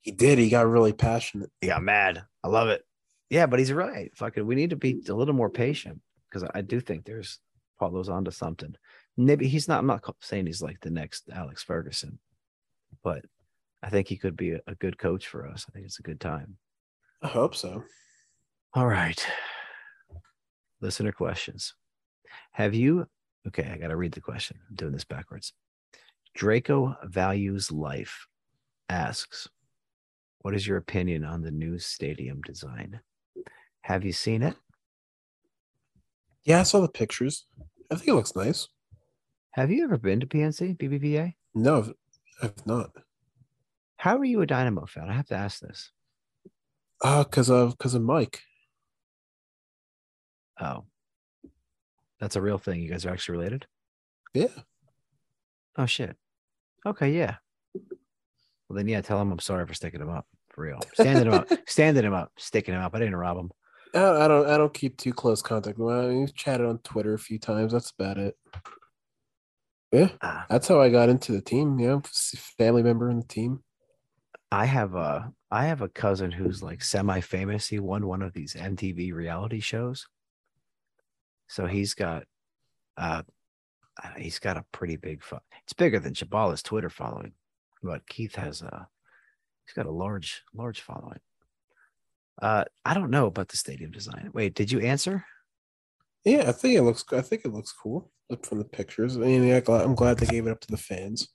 He 0.00 0.12
did. 0.12 0.38
He 0.38 0.48
got 0.48 0.66
really 0.66 0.94
passionate. 0.94 1.50
He 1.60 1.66
got 1.66 1.82
mad. 1.82 2.22
I 2.42 2.48
love 2.48 2.68
it. 2.68 2.86
Yeah, 3.30 3.46
but 3.46 3.58
he's 3.58 3.72
right. 3.72 4.10
Fucking, 4.16 4.46
we 4.46 4.54
need 4.54 4.70
to 4.70 4.76
be 4.76 4.94
mm. 4.94 5.08
a 5.10 5.14
little 5.14 5.34
more 5.34 5.50
patient 5.50 6.00
because 6.28 6.48
I 6.54 6.60
do 6.60 6.80
think 6.80 7.04
there's 7.04 7.38
Paulo's 7.80 8.08
onto 8.08 8.30
something. 8.30 8.74
Maybe 9.16 9.48
he's 9.48 9.68
not. 9.68 9.80
I'm 9.80 9.86
not 9.86 10.04
saying 10.20 10.46
he's 10.46 10.62
like 10.62 10.80
the 10.80 10.90
next 10.90 11.28
Alex 11.32 11.62
Ferguson, 11.62 12.18
but 13.02 13.24
I 13.82 13.90
think 13.90 14.08
he 14.08 14.16
could 14.16 14.36
be 14.36 14.52
a, 14.52 14.60
a 14.66 14.74
good 14.74 14.98
coach 14.98 15.26
for 15.26 15.46
us. 15.46 15.66
I 15.68 15.72
think 15.72 15.86
it's 15.86 15.98
a 15.98 16.02
good 16.02 16.20
time. 16.20 16.56
I 17.22 17.28
hope 17.28 17.54
so. 17.54 17.82
All 18.74 18.86
right. 18.86 19.26
Listener 20.80 21.12
questions. 21.12 21.74
Have 22.52 22.74
you? 22.74 23.06
Okay, 23.46 23.70
I 23.72 23.78
got 23.78 23.88
to 23.88 23.96
read 23.96 24.12
the 24.12 24.20
question. 24.20 24.58
I'm 24.68 24.76
doing 24.76 24.92
this 24.92 25.04
backwards. 25.04 25.52
Draco 26.34 26.94
Values 27.04 27.72
Life 27.72 28.26
asks, 28.90 29.48
What 30.40 30.54
is 30.54 30.66
your 30.66 30.76
opinion 30.76 31.24
on 31.24 31.40
the 31.40 31.50
new 31.50 31.78
stadium 31.78 32.42
design? 32.42 33.00
Have 33.86 34.04
you 34.04 34.12
seen 34.12 34.42
it? 34.42 34.56
Yeah, 36.44 36.58
I 36.58 36.64
saw 36.64 36.80
the 36.80 36.88
pictures. 36.88 37.46
I 37.88 37.94
think 37.94 38.08
it 38.08 38.14
looks 38.14 38.34
nice. 38.34 38.66
Have 39.52 39.70
you 39.70 39.84
ever 39.84 39.96
been 39.96 40.18
to 40.18 40.26
PNC, 40.26 40.76
BBVA? 40.76 41.34
No, 41.54 41.94
I've- 42.42 42.52
not. 42.66 42.90
How 43.98 44.16
are 44.18 44.24
you 44.24 44.40
a 44.40 44.46
Dynamo 44.46 44.86
fan? 44.86 45.08
I 45.08 45.12
have 45.12 45.28
to 45.28 45.36
ask 45.36 45.60
this. 45.60 45.92
Uh, 47.00 47.20
oh, 47.20 47.24
because 47.24 47.48
of 47.48 47.78
because 47.78 47.94
of 47.94 48.02
Mike. 48.02 48.42
Oh, 50.60 50.84
that's 52.18 52.34
a 52.34 52.42
real 52.42 52.58
thing. 52.58 52.82
You 52.82 52.90
guys 52.90 53.06
are 53.06 53.10
actually 53.10 53.38
related? 53.38 53.66
Yeah. 54.34 54.48
Oh, 55.78 55.86
shit. 55.86 56.16
Okay, 56.84 57.12
yeah. 57.12 57.36
Well, 58.68 58.76
then, 58.76 58.88
yeah, 58.88 59.00
tell 59.00 59.20
him 59.20 59.30
I'm 59.30 59.38
sorry 59.38 59.64
for 59.64 59.74
sticking 59.74 60.00
him 60.00 60.10
up. 60.10 60.26
For 60.50 60.62
real. 60.62 60.80
Standing 60.94 61.26
him 61.28 61.34
up, 61.34 61.48
standing 61.68 62.04
him 62.04 62.14
up, 62.14 62.32
sticking 62.36 62.74
him 62.74 62.80
up. 62.80 62.94
I 62.96 62.98
didn't 62.98 63.14
rob 63.14 63.38
him. 63.38 63.50
I 63.96 64.28
don't, 64.28 64.46
I 64.48 64.56
don't. 64.58 64.72
Keep 64.74 64.96
too 64.96 65.12
close 65.12 65.42
contact. 65.42 65.78
with 65.78 65.94
him. 65.94 66.20
We've 66.20 66.34
chatted 66.34 66.66
on 66.66 66.78
Twitter 66.78 67.14
a 67.14 67.18
few 67.18 67.38
times. 67.38 67.72
That's 67.72 67.92
about 67.98 68.18
it. 68.18 68.36
Yeah, 69.92 70.08
Uh, 70.20 70.42
that's 70.50 70.66
how 70.68 70.80
I 70.80 70.90
got 70.90 71.08
into 71.08 71.32
the 71.32 71.40
team. 71.40 71.78
You 71.78 71.86
know, 71.88 72.02
family 72.04 72.82
member 72.82 73.08
in 73.10 73.18
the 73.20 73.26
team. 73.26 73.62
I 74.50 74.64
have 74.66 74.94
a 74.94 75.32
I 75.50 75.66
have 75.66 75.80
a 75.80 75.88
cousin 75.88 76.30
who's 76.32 76.62
like 76.62 76.82
semi-famous. 76.82 77.68
He 77.68 77.78
won 77.78 78.06
one 78.06 78.22
of 78.22 78.32
these 78.32 78.54
MTV 78.54 79.12
reality 79.12 79.60
shows. 79.60 80.06
So 81.48 81.66
he's 81.66 81.94
got 81.94 82.24
uh 82.96 83.22
uh, 84.02 84.08
he's 84.18 84.38
got 84.38 84.56
a 84.56 84.64
pretty 84.72 84.96
big 84.96 85.22
fo- 85.22 85.40
it's 85.62 85.72
bigger 85.72 85.98
than 85.98 86.14
Jabala's 86.14 86.62
Twitter 86.62 86.90
following, 86.90 87.32
but 87.82 88.06
Keith 88.08 88.34
has 88.34 88.62
a 88.62 88.88
he's 89.66 89.74
got 89.74 89.86
a 89.86 89.90
large 89.92 90.42
large 90.54 90.80
following. 90.80 91.20
Uh 92.40 92.64
I 92.84 92.94
don't 92.94 93.10
know 93.10 93.26
about 93.26 93.48
the 93.48 93.56
stadium 93.56 93.90
design. 93.90 94.30
Wait, 94.32 94.54
did 94.54 94.70
you 94.70 94.80
answer? 94.80 95.24
Yeah, 96.24 96.48
I 96.48 96.52
think 96.52 96.74
it 96.74 96.82
looks. 96.82 97.04
I 97.12 97.22
think 97.22 97.44
it 97.44 97.52
looks 97.52 97.72
cool 97.72 98.10
Look 98.28 98.44
from 98.44 98.58
the 98.58 98.64
pictures. 98.64 99.16
I 99.16 99.20
mean, 99.20 99.44
yeah, 99.44 99.60
I'm 99.68 99.94
glad 99.94 100.18
they 100.18 100.26
gave 100.26 100.46
it 100.46 100.50
up 100.50 100.60
to 100.60 100.70
the 100.70 100.76
fans. 100.76 101.28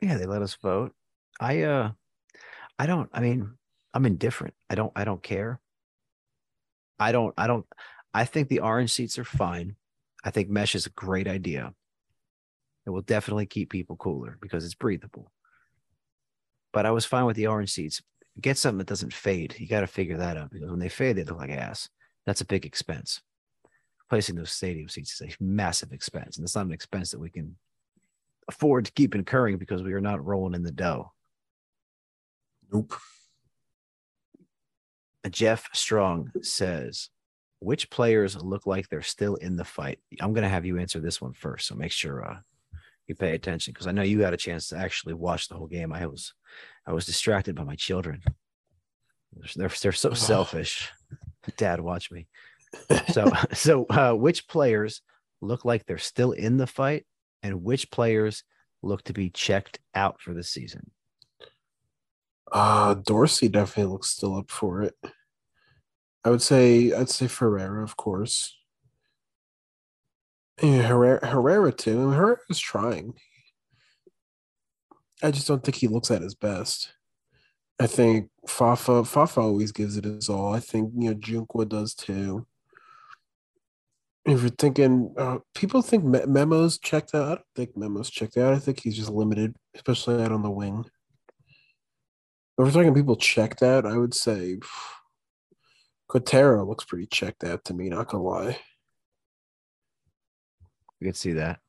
Yeah, 0.00 0.18
they 0.18 0.26
let 0.26 0.42
us 0.42 0.54
vote. 0.54 0.92
I 1.40 1.62
uh 1.62 1.92
I 2.78 2.86
don't 2.86 3.08
I 3.12 3.20
mean, 3.20 3.54
I'm 3.94 4.06
indifferent. 4.06 4.54
I 4.68 4.74
don't 4.74 4.92
I 4.94 5.04
don't 5.04 5.22
care. 5.22 5.60
I 6.98 7.12
don't 7.12 7.34
I 7.38 7.46
don't 7.46 7.66
I 8.12 8.24
think 8.24 8.48
the 8.48 8.60
orange 8.60 8.92
seats 8.92 9.18
are 9.18 9.24
fine. 9.24 9.76
I 10.24 10.30
think 10.30 10.50
mesh 10.50 10.74
is 10.74 10.86
a 10.86 10.90
great 10.90 11.26
idea. 11.26 11.72
It 12.86 12.90
will 12.90 13.02
definitely 13.02 13.46
keep 13.46 13.70
people 13.70 13.96
cooler 13.96 14.36
because 14.40 14.64
it's 14.64 14.74
breathable. 14.74 15.30
But 16.72 16.86
I 16.86 16.90
was 16.90 17.06
fine 17.06 17.24
with 17.24 17.36
the 17.36 17.46
orange 17.46 17.70
seats. 17.70 18.02
Get 18.40 18.56
something 18.56 18.78
that 18.78 18.86
doesn't 18.86 19.12
fade. 19.12 19.56
You 19.58 19.66
got 19.66 19.80
to 19.80 19.86
figure 19.86 20.16
that 20.18 20.36
out 20.36 20.50
because 20.50 20.70
when 20.70 20.78
they 20.78 20.88
fade, 20.88 21.16
they 21.16 21.24
look 21.24 21.38
like 21.38 21.50
ass. 21.50 21.88
That's 22.26 22.40
a 22.40 22.46
big 22.46 22.66
expense. 22.66 23.20
Placing 24.08 24.36
those 24.36 24.52
stadium 24.52 24.88
seats 24.88 25.20
is 25.20 25.34
a 25.34 25.42
massive 25.42 25.92
expense, 25.92 26.36
and 26.36 26.44
it's 26.44 26.54
not 26.54 26.66
an 26.66 26.72
expense 26.72 27.10
that 27.10 27.20
we 27.20 27.30
can 27.30 27.56
afford 28.48 28.86
to 28.86 28.92
keep 28.92 29.14
incurring 29.14 29.58
because 29.58 29.82
we 29.82 29.92
are 29.92 30.00
not 30.00 30.24
rolling 30.24 30.54
in 30.54 30.62
the 30.62 30.70
dough. 30.70 31.12
Nope. 32.72 32.94
Jeff 35.30 35.68
Strong 35.74 36.30
says, 36.42 37.10
which 37.60 37.90
players 37.90 38.40
look 38.40 38.66
like 38.66 38.88
they're 38.88 39.02
still 39.02 39.34
in 39.36 39.56
the 39.56 39.64
fight? 39.64 39.98
I'm 40.20 40.32
going 40.32 40.44
to 40.44 40.48
have 40.48 40.64
you 40.64 40.78
answer 40.78 41.00
this 41.00 41.20
one 41.20 41.32
first. 41.32 41.66
So 41.66 41.74
make 41.74 41.92
sure 41.92 42.24
uh, 42.24 42.38
you 43.06 43.14
pay 43.14 43.34
attention 43.34 43.72
because 43.72 43.86
I 43.86 43.92
know 43.92 44.02
you 44.02 44.22
had 44.22 44.34
a 44.34 44.38
chance 44.38 44.68
to 44.68 44.76
actually 44.76 45.14
watch 45.14 45.48
the 45.48 45.56
whole 45.56 45.66
game. 45.66 45.92
I 45.92 46.06
was, 46.06 46.34
I 46.88 46.92
was 46.92 47.04
distracted 47.04 47.54
by 47.54 47.64
my 47.64 47.74
children. 47.74 48.22
They're, 49.54 49.68
they're 49.68 49.92
so 49.92 50.14
selfish. 50.14 50.90
Dad, 51.58 51.80
watch 51.80 52.10
me. 52.10 52.26
So, 53.12 53.30
so 53.52 53.86
uh, 53.88 54.12
which 54.12 54.46
players 54.46 55.00
look 55.40 55.64
like 55.64 55.86
they're 55.86 55.98
still 55.98 56.32
in 56.32 56.58
the 56.58 56.66
fight 56.66 57.06
and 57.42 57.62
which 57.62 57.90
players 57.90 58.44
look 58.82 59.04
to 59.04 59.14
be 59.14 59.30
checked 59.30 59.78
out 59.94 60.20
for 60.20 60.34
the 60.34 60.42
season? 60.42 60.90
Uh 62.50 62.94
Dorsey 62.94 63.48
definitely 63.48 63.92
looks 63.92 64.08
still 64.08 64.36
up 64.36 64.50
for 64.50 64.82
it. 64.82 64.94
I 66.24 66.30
would 66.30 66.42
say 66.42 66.92
I'd 66.92 67.08
say 67.08 67.26
Ferreira, 67.26 67.82
of 67.82 67.96
course. 67.96 68.54
Yeah, 70.62 70.82
Herrera, 70.82 71.26
Herrera 71.26 71.72
too. 71.72 72.00
I 72.00 72.04
mean, 72.04 72.12
Herrera's 72.14 72.58
trying. 72.58 73.14
I 75.22 75.30
just 75.30 75.48
don't 75.48 75.62
think 75.62 75.76
he 75.76 75.88
looks 75.88 76.10
at 76.10 76.22
his 76.22 76.34
best. 76.34 76.92
I 77.80 77.86
think 77.86 78.30
Fafa 78.46 79.04
Fafa 79.04 79.40
always 79.40 79.72
gives 79.72 79.96
it 79.96 80.04
his 80.04 80.28
all. 80.28 80.52
I 80.52 80.60
think 80.60 80.92
you 80.96 81.10
know 81.10 81.16
Junqua 81.16 81.68
does 81.68 81.94
too. 81.94 82.46
If 84.24 84.42
you're 84.42 84.50
thinking, 84.50 85.14
uh, 85.16 85.38
people 85.54 85.80
think 85.80 86.04
Me- 86.04 86.26
Memo's 86.26 86.78
checked 86.78 87.14
out. 87.14 87.24
I 87.24 87.34
don't 87.36 87.46
think 87.56 87.76
Memo's 87.76 88.10
checked 88.10 88.36
out. 88.36 88.52
I 88.52 88.58
think 88.58 88.80
he's 88.80 88.96
just 88.96 89.10
limited, 89.10 89.56
especially 89.74 90.22
out 90.22 90.32
on 90.32 90.42
the 90.42 90.50
wing. 90.50 90.84
If 92.58 92.64
we're 92.64 92.70
talking 92.72 92.94
people 92.94 93.16
checked 93.16 93.62
out, 93.62 93.86
I 93.86 93.96
would 93.96 94.14
say 94.14 94.58
Quintero 96.08 96.66
looks 96.66 96.84
pretty 96.84 97.06
checked 97.06 97.44
out 97.44 97.64
to 97.66 97.74
me, 97.74 97.88
not 97.88 98.08
gonna 98.08 98.24
lie. 98.24 98.58
You 101.00 101.06
can 101.06 101.14
see 101.14 101.32
that. 101.34 101.60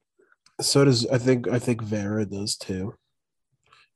So 0.60 0.84
does 0.84 1.06
I 1.08 1.20
think 1.20 1.47
I 1.47 1.60
think 1.60 1.84
Vera 1.84 2.26
does 2.26 2.58
too. 2.58 2.95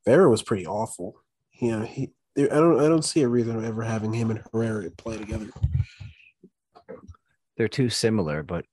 Vera 0.05 0.29
was 0.29 0.43
pretty 0.43 0.65
awful. 0.65 1.15
Yeah, 1.61 1.85
he 1.85 2.11
I 2.37 2.47
don't 2.47 2.79
I 2.79 2.87
don't 2.87 3.05
see 3.05 3.21
a 3.21 3.27
reason 3.27 3.55
of 3.55 3.63
ever 3.63 3.83
having 3.83 4.13
him 4.13 4.31
and 4.31 4.41
Herrera 4.51 4.89
play 4.91 5.17
together. 5.17 5.47
They're 7.57 7.67
too 7.67 7.89
similar, 7.89 8.41
but 8.41 8.65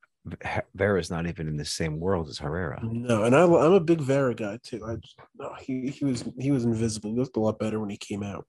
Vera's 0.75 1.11
not 1.11 1.27
even 1.27 1.49
in 1.49 1.57
the 1.57 1.65
same 1.65 2.01
world 2.01 2.29
as 2.29 2.39
Herrera. 2.39 2.81
No, 2.83 3.25
and 3.25 3.35
I, 3.35 3.43
I'm 3.43 3.73
a 3.73 3.81
big 3.81 4.01
Vera 4.01 4.35
guy 4.35 4.59
too. 4.63 4.85
I 4.85 4.97
just, 4.97 5.19
no, 5.39 5.55
he 5.61 5.89
he 5.89 6.05
was 6.05 6.25
he 6.39 6.51
was 6.51 6.65
invisible. 6.65 7.11
He 7.11 7.17
looked 7.17 7.37
a 7.37 7.41
lot 7.41 7.59
better 7.59 7.81
when 7.81 7.91
he 7.91 7.97
came 7.97 8.23
out. 8.23 8.47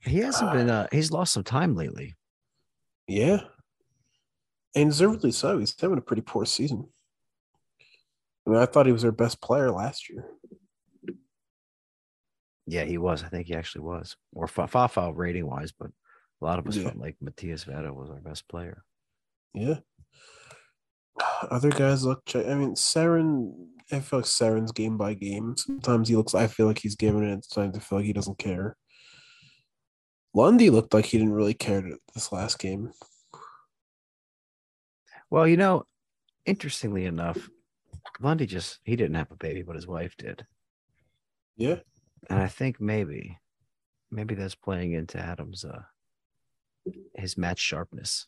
He 0.00 0.18
hasn't 0.18 0.52
been. 0.52 0.70
Uh, 0.70 0.86
he's 0.92 1.10
lost 1.10 1.32
some 1.32 1.44
time 1.44 1.74
lately. 1.74 2.14
Yeah, 3.08 3.40
and 4.74 4.90
deservedly 4.90 5.32
so. 5.32 5.58
He's 5.58 5.74
having 5.80 5.98
a 5.98 6.02
pretty 6.02 6.22
poor 6.22 6.44
season. 6.44 6.88
I 8.46 8.50
mean, 8.50 8.60
I 8.60 8.66
thought 8.66 8.86
he 8.86 8.92
was 8.92 9.04
our 9.04 9.12
best 9.12 9.42
player 9.42 9.70
last 9.70 10.08
year. 10.08 10.24
Yeah, 12.70 12.84
he 12.84 12.98
was. 12.98 13.24
I 13.24 13.28
think 13.28 13.46
he 13.46 13.54
actually 13.54 13.80
was, 13.82 14.16
or 14.34 14.46
Fa- 14.46 14.68
Fafa 14.68 15.10
rating 15.14 15.46
wise, 15.46 15.72
but 15.72 15.88
a 16.40 16.44
lot 16.44 16.58
of 16.58 16.66
us 16.66 16.76
Yeah. 16.76 16.84
felt 16.84 16.96
like 16.96 17.16
Matias 17.20 17.64
Vera 17.64 17.92
was 17.92 18.10
our 18.10 18.20
best 18.20 18.46
player. 18.48 18.84
Yeah. 19.54 19.78
Other 21.50 21.70
guys 21.70 22.04
look. 22.04 22.22
I 22.34 22.54
mean, 22.54 22.74
Cerén. 22.74 23.54
I 23.90 24.00
feel 24.00 24.18
like 24.18 24.26
Cerén's 24.26 24.72
game 24.72 24.98
by 24.98 25.14
game. 25.14 25.56
Sometimes 25.56 26.10
he 26.10 26.16
looks. 26.16 26.34
I 26.34 26.46
feel 26.46 26.66
like 26.66 26.78
he's 26.78 26.94
giving 26.94 27.24
it. 27.24 27.46
Sometimes 27.46 27.78
I 27.78 27.80
feel 27.80 27.98
like 28.00 28.06
he 28.06 28.12
doesn't 28.12 28.36
care. 28.38 28.76
Lundy 30.34 30.68
looked 30.68 30.92
like 30.92 31.06
he 31.06 31.16
didn't 31.16 31.32
really 31.32 31.54
care 31.54 31.82
this 32.14 32.30
last 32.32 32.58
game. 32.58 32.92
Well, 35.30 35.48
you 35.48 35.56
know, 35.56 35.84
interestingly 36.44 37.06
enough, 37.06 37.48
Lundy 38.20 38.44
just 38.46 38.78
he 38.84 38.94
didn't 38.94 39.16
have 39.16 39.30
a 39.30 39.36
baby, 39.36 39.62
but 39.62 39.76
his 39.76 39.86
wife 39.86 40.14
did, 40.18 40.46
Yeah. 41.56 41.76
And 42.28 42.38
I 42.38 42.48
think 42.48 42.80
maybe, 42.80 43.38
maybe 44.10 44.34
that's 44.34 44.54
playing 44.54 44.92
into 44.92 45.18
Adam's 45.18 45.64
uh 45.64 45.82
his 47.14 47.36
match 47.36 47.58
sharpness. 47.58 48.26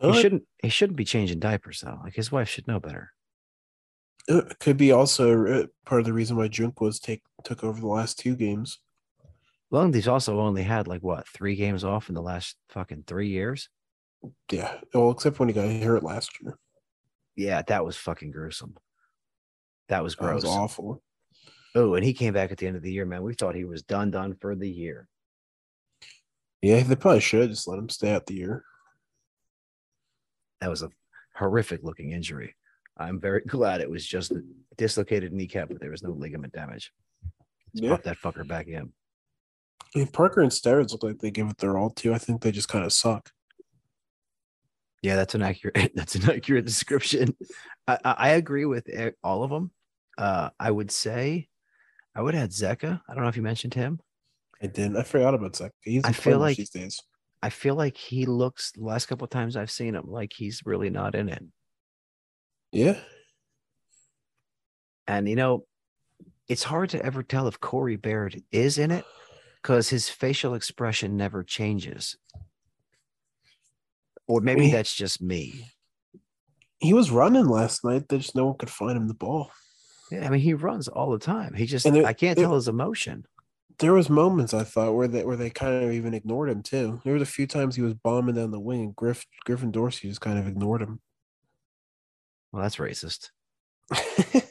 He 0.00 0.20
shouldn't. 0.20 0.44
He 0.62 0.70
shouldn't 0.70 0.96
be 0.96 1.04
changing 1.04 1.40
diapers 1.40 1.80
though. 1.80 2.00
Like 2.02 2.14
his 2.14 2.32
wife 2.32 2.48
should 2.48 2.66
know 2.66 2.80
better. 2.80 3.12
It 4.28 4.58
could 4.58 4.76
be 4.76 4.92
also 4.92 5.46
uh, 5.46 5.66
part 5.84 6.00
of 6.00 6.06
the 6.06 6.12
reason 6.12 6.36
why 6.36 6.48
Junk 6.48 6.80
was 6.80 6.98
take 7.00 7.22
took 7.44 7.62
over 7.64 7.80
the 7.80 7.86
last 7.86 8.18
two 8.18 8.34
games. 8.34 8.78
Lundy's 9.70 10.08
also 10.08 10.40
only 10.40 10.62
had 10.62 10.88
like 10.88 11.02
what 11.02 11.28
three 11.28 11.54
games 11.54 11.84
off 11.84 12.08
in 12.08 12.14
the 12.14 12.22
last 12.22 12.56
fucking 12.70 13.04
three 13.06 13.28
years. 13.28 13.68
Yeah. 14.50 14.78
Well, 14.94 15.10
except 15.10 15.38
when 15.38 15.48
he 15.48 15.54
got 15.54 15.70
hurt 15.70 16.02
last 16.02 16.32
year. 16.40 16.58
Yeah, 17.36 17.62
that 17.68 17.84
was 17.84 17.96
fucking 17.96 18.30
gruesome. 18.32 18.76
That 19.88 20.02
was 20.02 20.16
That 20.16 20.22
gross. 20.24 20.42
was 20.42 20.50
awful. 20.50 21.02
Oh, 21.74 21.94
and 21.94 22.04
he 22.04 22.12
came 22.12 22.34
back 22.34 22.50
at 22.50 22.58
the 22.58 22.66
end 22.66 22.76
of 22.76 22.82
the 22.82 22.92
year, 22.92 23.06
man. 23.06 23.22
We 23.22 23.34
thought 23.34 23.54
he 23.54 23.64
was 23.64 23.82
done, 23.82 24.10
done 24.10 24.34
for 24.40 24.54
the 24.56 24.68
year. 24.68 25.06
Yeah, 26.62 26.82
they 26.82 26.96
probably 26.96 27.20
should 27.20 27.50
just 27.50 27.68
let 27.68 27.78
him 27.78 27.88
stay 27.88 28.12
out 28.12 28.26
the 28.26 28.34
year. 28.34 28.64
That 30.60 30.68
was 30.68 30.82
a 30.82 30.90
horrific 31.34 31.82
looking 31.82 32.12
injury. 32.12 32.54
I'm 32.98 33.20
very 33.20 33.40
glad 33.46 33.80
it 33.80 33.90
was 33.90 34.04
just 34.04 34.32
a 34.32 34.42
dislocated 34.76 35.32
kneecap, 35.32 35.68
but 35.68 35.80
there 35.80 35.90
was 35.90 36.02
no 36.02 36.10
ligament 36.10 36.52
damage. 36.52 36.92
Let's 37.72 37.84
Yeah. 37.84 37.90
pop 37.90 38.02
that 38.02 38.18
fucker 38.18 38.46
back 38.46 38.66
in. 38.66 38.92
I 39.94 39.98
mean, 39.98 40.08
Parker 40.08 40.40
and 40.40 40.52
Steres 40.52 40.92
look 40.92 41.02
like 41.02 41.18
they 41.18 41.30
give 41.30 41.48
it 41.48 41.58
their 41.58 41.78
all 41.78 41.90
too. 41.90 42.12
I 42.12 42.18
think 42.18 42.42
they 42.42 42.52
just 42.52 42.68
kind 42.68 42.84
of 42.84 42.92
suck. 42.92 43.30
Yeah, 45.02 45.16
that's 45.16 45.34
an 45.34 45.42
accurate. 45.42 45.92
That's 45.94 46.14
an 46.14 46.30
accurate 46.30 46.66
description. 46.66 47.34
I, 47.88 47.98
I, 48.04 48.28
agree 48.30 48.66
with 48.66 48.86
all 49.24 49.42
of 49.44 49.50
them. 49.50 49.70
Uh, 50.18 50.50
I 50.60 50.70
would 50.70 50.90
say, 50.90 51.48
I 52.20 52.22
would 52.22 52.34
add 52.34 52.50
Zeka. 52.50 53.00
I 53.08 53.14
don't 53.14 53.22
know 53.22 53.30
if 53.30 53.36
you 53.38 53.42
mentioned 53.42 53.72
him. 53.72 53.98
I 54.62 54.66
didn't. 54.66 54.98
I 54.98 55.04
forgot 55.04 55.32
about 55.32 55.56
Zach. 55.56 55.72
He's 55.80 56.04
I 56.04 56.12
feel 56.12 56.38
like- 56.38 56.58
these 56.58 56.68
days. 56.68 57.00
I 57.42 57.48
feel 57.48 57.74
like 57.74 57.96
he 57.96 58.26
looks 58.26 58.72
the 58.72 58.84
last 58.84 59.06
couple 59.06 59.24
of 59.24 59.30
times 59.30 59.56
I've 59.56 59.70
seen 59.70 59.94
him 59.94 60.04
like 60.06 60.34
he's 60.36 60.60
really 60.66 60.90
not 60.90 61.14
in 61.14 61.30
it. 61.30 61.42
Yeah. 62.72 63.00
And 65.06 65.26
you 65.26 65.34
know, 65.36 65.64
it's 66.46 66.62
hard 66.64 66.90
to 66.90 67.02
ever 67.02 67.22
tell 67.22 67.48
if 67.48 67.58
Corey 67.58 67.96
Baird 67.96 68.42
is 68.52 68.76
in 68.76 68.90
it 68.90 69.06
because 69.62 69.88
his 69.88 70.10
facial 70.10 70.52
expression 70.52 71.16
never 71.16 71.42
changes. 71.42 72.18
Or 74.28 74.42
maybe 74.42 74.66
Yeah. 74.66 74.72
that's 74.72 74.94
just 74.94 75.22
me. 75.22 75.70
He 76.80 76.92
was 76.92 77.10
running 77.10 77.46
last 77.46 77.82
night. 77.82 78.08
They 78.10 78.18
just 78.18 78.36
no 78.36 78.44
one 78.48 78.58
could 78.58 78.68
find 78.68 78.98
him 78.98 79.08
the 79.08 79.14
ball. 79.14 79.50
Yeah, 80.10 80.26
I 80.26 80.30
mean, 80.30 80.40
he 80.40 80.54
runs 80.54 80.88
all 80.88 81.10
the 81.10 81.18
time. 81.18 81.54
He 81.54 81.66
just 81.66 81.86
it- 81.86 82.04
I 82.04 82.12
can't 82.12 82.38
it- 82.38 82.42
tell 82.42 82.54
his 82.54 82.68
emotion. 82.68 83.26
There 83.78 83.94
was 83.94 84.10
moments 84.10 84.52
I 84.52 84.62
thought 84.64 84.92
where 84.94 85.08
they 85.08 85.24
where 85.24 85.36
they 85.38 85.48
kind 85.48 85.82
of 85.84 85.90
even 85.90 86.12
ignored 86.12 86.50
him 86.50 86.62
too. 86.62 87.00
There 87.02 87.14
was 87.14 87.22
a 87.22 87.26
few 87.26 87.46
times 87.46 87.76
he 87.76 87.80
was 87.82 87.94
bombing 87.94 88.34
down 88.34 88.50
the 88.50 88.60
wing 88.60 88.80
and 88.82 88.94
Griff 88.96 89.24
Griffin 89.46 89.70
Dorsey 89.70 90.08
just 90.08 90.20
kind 90.20 90.38
of 90.38 90.46
ignored 90.46 90.82
him. 90.82 91.00
Well, 92.52 92.62
that's 92.62 92.76
racist. 92.76 93.30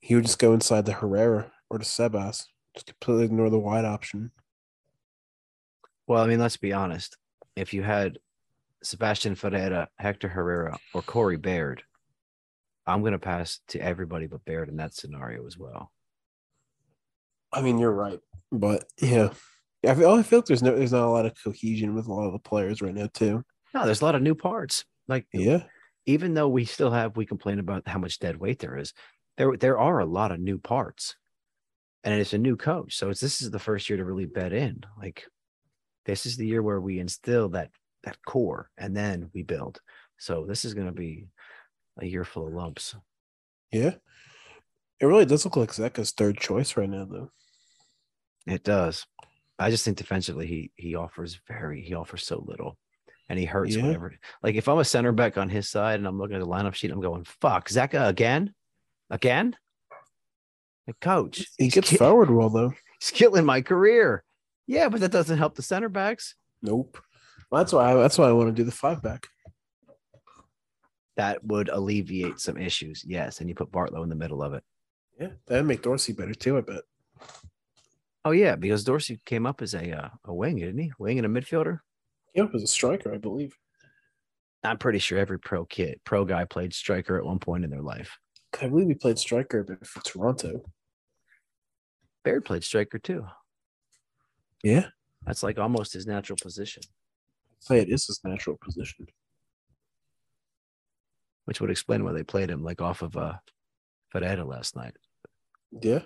he 0.00 0.14
would 0.14 0.24
just 0.26 0.38
go 0.38 0.52
inside 0.52 0.84
the 0.84 0.92
Herrera 0.92 1.50
or 1.70 1.78
the 1.78 1.84
Sebas, 1.84 2.44
just 2.74 2.86
completely 2.86 3.24
ignore 3.24 3.48
the 3.48 3.58
wide 3.58 3.84
option. 3.86 4.30
Well, 6.06 6.22
I 6.22 6.26
mean, 6.26 6.40
let's 6.40 6.56
be 6.56 6.72
honest. 6.72 7.16
If 7.56 7.72
you 7.72 7.82
had 7.82 8.18
Sebastian 8.82 9.36
Ferreira, 9.36 9.88
Hector 9.96 10.28
Herrera, 10.28 10.78
or 10.92 11.02
Corey 11.02 11.36
Baird, 11.36 11.82
I'm 12.90 13.00
going 13.00 13.12
to 13.12 13.18
pass 13.18 13.60
to 13.68 13.80
everybody 13.80 14.26
but 14.26 14.44
Baird 14.44 14.68
in 14.68 14.76
that 14.76 14.94
scenario 14.94 15.46
as 15.46 15.58
well. 15.58 15.90
I 17.52 17.62
mean, 17.62 17.78
you're 17.78 17.92
right, 17.92 18.20
but 18.52 18.84
yeah, 19.00 19.30
I 19.86 19.94
feel, 19.94 20.10
I 20.10 20.22
feel 20.22 20.38
like 20.38 20.46
there's 20.46 20.62
no 20.62 20.76
there's 20.76 20.92
not 20.92 21.04
a 21.04 21.10
lot 21.10 21.26
of 21.26 21.34
cohesion 21.42 21.94
with 21.94 22.06
a 22.06 22.12
lot 22.12 22.26
of 22.26 22.32
the 22.32 22.38
players 22.38 22.80
right 22.80 22.94
now 22.94 23.08
too. 23.12 23.44
No, 23.74 23.84
there's 23.84 24.02
a 24.02 24.04
lot 24.04 24.14
of 24.14 24.22
new 24.22 24.34
parts. 24.34 24.84
Like 25.08 25.26
Yeah, 25.32 25.64
even 26.06 26.34
though 26.34 26.48
we 26.48 26.64
still 26.64 26.90
have 26.90 27.16
we 27.16 27.26
complain 27.26 27.58
about 27.58 27.88
how 27.88 27.98
much 27.98 28.18
dead 28.18 28.36
weight 28.36 28.58
there 28.58 28.76
is, 28.76 28.92
there 29.36 29.56
there 29.56 29.78
are 29.78 29.98
a 29.98 30.06
lot 30.06 30.32
of 30.32 30.38
new 30.38 30.58
parts, 30.58 31.16
and 32.04 32.20
it's 32.20 32.34
a 32.34 32.38
new 32.38 32.56
coach. 32.56 32.96
So 32.96 33.10
it's 33.10 33.20
this 33.20 33.42
is 33.42 33.50
the 33.50 33.58
first 33.58 33.88
year 33.88 33.96
to 33.96 34.04
really 34.04 34.26
bet 34.26 34.52
in. 34.52 34.84
Like 34.98 35.24
this 36.04 36.26
is 36.26 36.36
the 36.36 36.46
year 36.46 36.62
where 36.62 36.80
we 36.80 37.00
instill 37.00 37.48
that 37.50 37.70
that 38.04 38.18
core, 38.26 38.70
and 38.78 38.96
then 38.96 39.30
we 39.34 39.42
build. 39.42 39.80
So 40.18 40.44
this 40.46 40.64
is 40.64 40.74
going 40.74 40.86
to 40.86 40.92
be 40.92 41.26
a 41.98 42.06
year 42.06 42.24
full 42.24 42.46
of 42.46 42.52
lumps. 42.54 42.94
yeah. 43.72 43.94
It 45.00 45.06
really 45.06 45.24
does 45.24 45.46
look 45.46 45.56
like 45.56 45.70
Zeka's 45.70 46.10
third 46.10 46.36
choice 46.38 46.76
right 46.76 46.88
now, 46.88 47.06
though. 47.06 47.30
It 48.46 48.62
does. 48.64 49.06
I 49.58 49.70
just 49.70 49.82
think 49.84 49.96
defensively 49.96 50.46
he 50.46 50.72
he 50.76 50.94
offers 50.94 51.40
very 51.48 51.80
he 51.82 51.94
offers 51.94 52.26
so 52.26 52.44
little. 52.46 52.76
And 53.28 53.38
he 53.38 53.44
hurts 53.46 53.76
Yeah. 53.76 53.84
whatever. 53.86 54.12
Like 54.42 54.56
if 54.56 54.68
I'm 54.68 54.78
a 54.78 54.84
center 54.84 55.12
back 55.12 55.38
on 55.38 55.48
his 55.48 55.70
side 55.70 56.00
and 56.00 56.06
I'm 56.06 56.18
looking 56.18 56.36
at 56.36 56.40
the 56.42 56.46
lineup 56.48 56.74
sheet, 56.74 56.90
I'm 56.90 57.00
going, 57.00 57.24
fuck, 57.24 57.68
Zeka 57.70 58.06
uh, 58.06 58.08
again? 58.08 58.52
Again? 59.08 59.56
Like 60.86 61.00
coach. 61.00 61.44
He 61.56 61.68
gets 61.68 61.90
ki- 61.90 61.96
forward 61.96 62.30
well 62.30 62.50
though. 62.50 62.72
he's 63.00 63.10
killing 63.10 63.44
my 63.46 63.62
career. 63.62 64.22
Yeah, 64.66 64.88
but 64.90 65.00
that 65.00 65.12
doesn't 65.12 65.38
help 65.38 65.54
the 65.54 65.62
center 65.62 65.88
backs. 65.88 66.34
Nope. 66.62 66.98
Well, 67.50 67.62
that's 67.62 67.72
why. 67.72 67.94
that's 67.94 68.18
why 68.18 68.28
I 68.28 68.32
want 68.32 68.48
to 68.48 68.54
do 68.54 68.64
the 68.64 68.70
five 68.70 69.02
back. 69.02 69.28
That 71.20 71.44
would 71.44 71.68
alleviate 71.68 72.40
some 72.40 72.56
issues. 72.56 73.04
Yes. 73.06 73.40
And 73.40 73.48
you 73.50 73.54
put 73.54 73.70
Bartlow 73.70 74.02
in 74.02 74.08
the 74.08 74.14
middle 74.14 74.42
of 74.42 74.54
it. 74.54 74.64
Yeah, 75.20 75.28
that'd 75.46 75.66
make 75.66 75.82
Dorsey 75.82 76.14
better 76.14 76.32
too. 76.32 76.56
I 76.56 76.62
bet. 76.62 76.80
Oh 78.24 78.30
yeah, 78.30 78.56
because 78.56 78.84
Dorsey 78.84 79.20
came 79.26 79.44
up 79.44 79.60
as 79.60 79.74
a 79.74 79.92
uh, 79.92 80.08
a 80.24 80.32
wing, 80.32 80.56
didn't 80.56 80.78
he? 80.78 80.92
Wing 80.98 81.18
and 81.18 81.26
a 81.26 81.28
midfielder. 81.28 81.80
Yeah, 82.34 82.44
was 82.44 82.62
a 82.62 82.66
striker, 82.66 83.12
I 83.12 83.18
believe. 83.18 83.54
I'm 84.64 84.78
pretty 84.78 84.98
sure 84.98 85.18
every 85.18 85.38
pro 85.38 85.66
kid, 85.66 86.00
pro 86.04 86.24
guy 86.24 86.46
played 86.46 86.72
striker 86.72 87.18
at 87.18 87.26
one 87.26 87.38
point 87.38 87.64
in 87.64 87.70
their 87.70 87.82
life. 87.82 88.18
I 88.58 88.68
believe 88.68 88.88
he 88.88 88.94
played 88.94 89.18
striker 89.18 89.78
for 89.84 90.02
Toronto. 90.02 90.62
Baird 92.24 92.46
played 92.46 92.64
striker 92.64 92.98
too. 92.98 93.26
Yeah, 94.64 94.86
That's 95.26 95.42
like 95.42 95.58
almost 95.58 95.92
his 95.92 96.06
natural 96.06 96.38
position, 96.40 96.82
I'd 97.50 97.62
say 97.62 97.78
it 97.80 97.90
is 97.90 98.06
his 98.06 98.20
natural 98.24 98.56
position. 98.58 99.06
Which 101.50 101.60
would 101.60 101.68
explain 101.72 102.04
why 102.04 102.12
they 102.12 102.22
played 102.22 102.48
him 102.48 102.62
like 102.62 102.80
off 102.80 103.02
of 103.02 103.16
uh 103.16 103.32
Ferreira 104.10 104.44
last 104.44 104.76
night. 104.76 104.94
Yeah. 105.72 106.02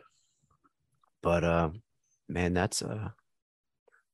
But 1.22 1.45
um 1.45 1.82
man, 2.30 2.55
that's 2.55 2.80
uh 2.80 3.11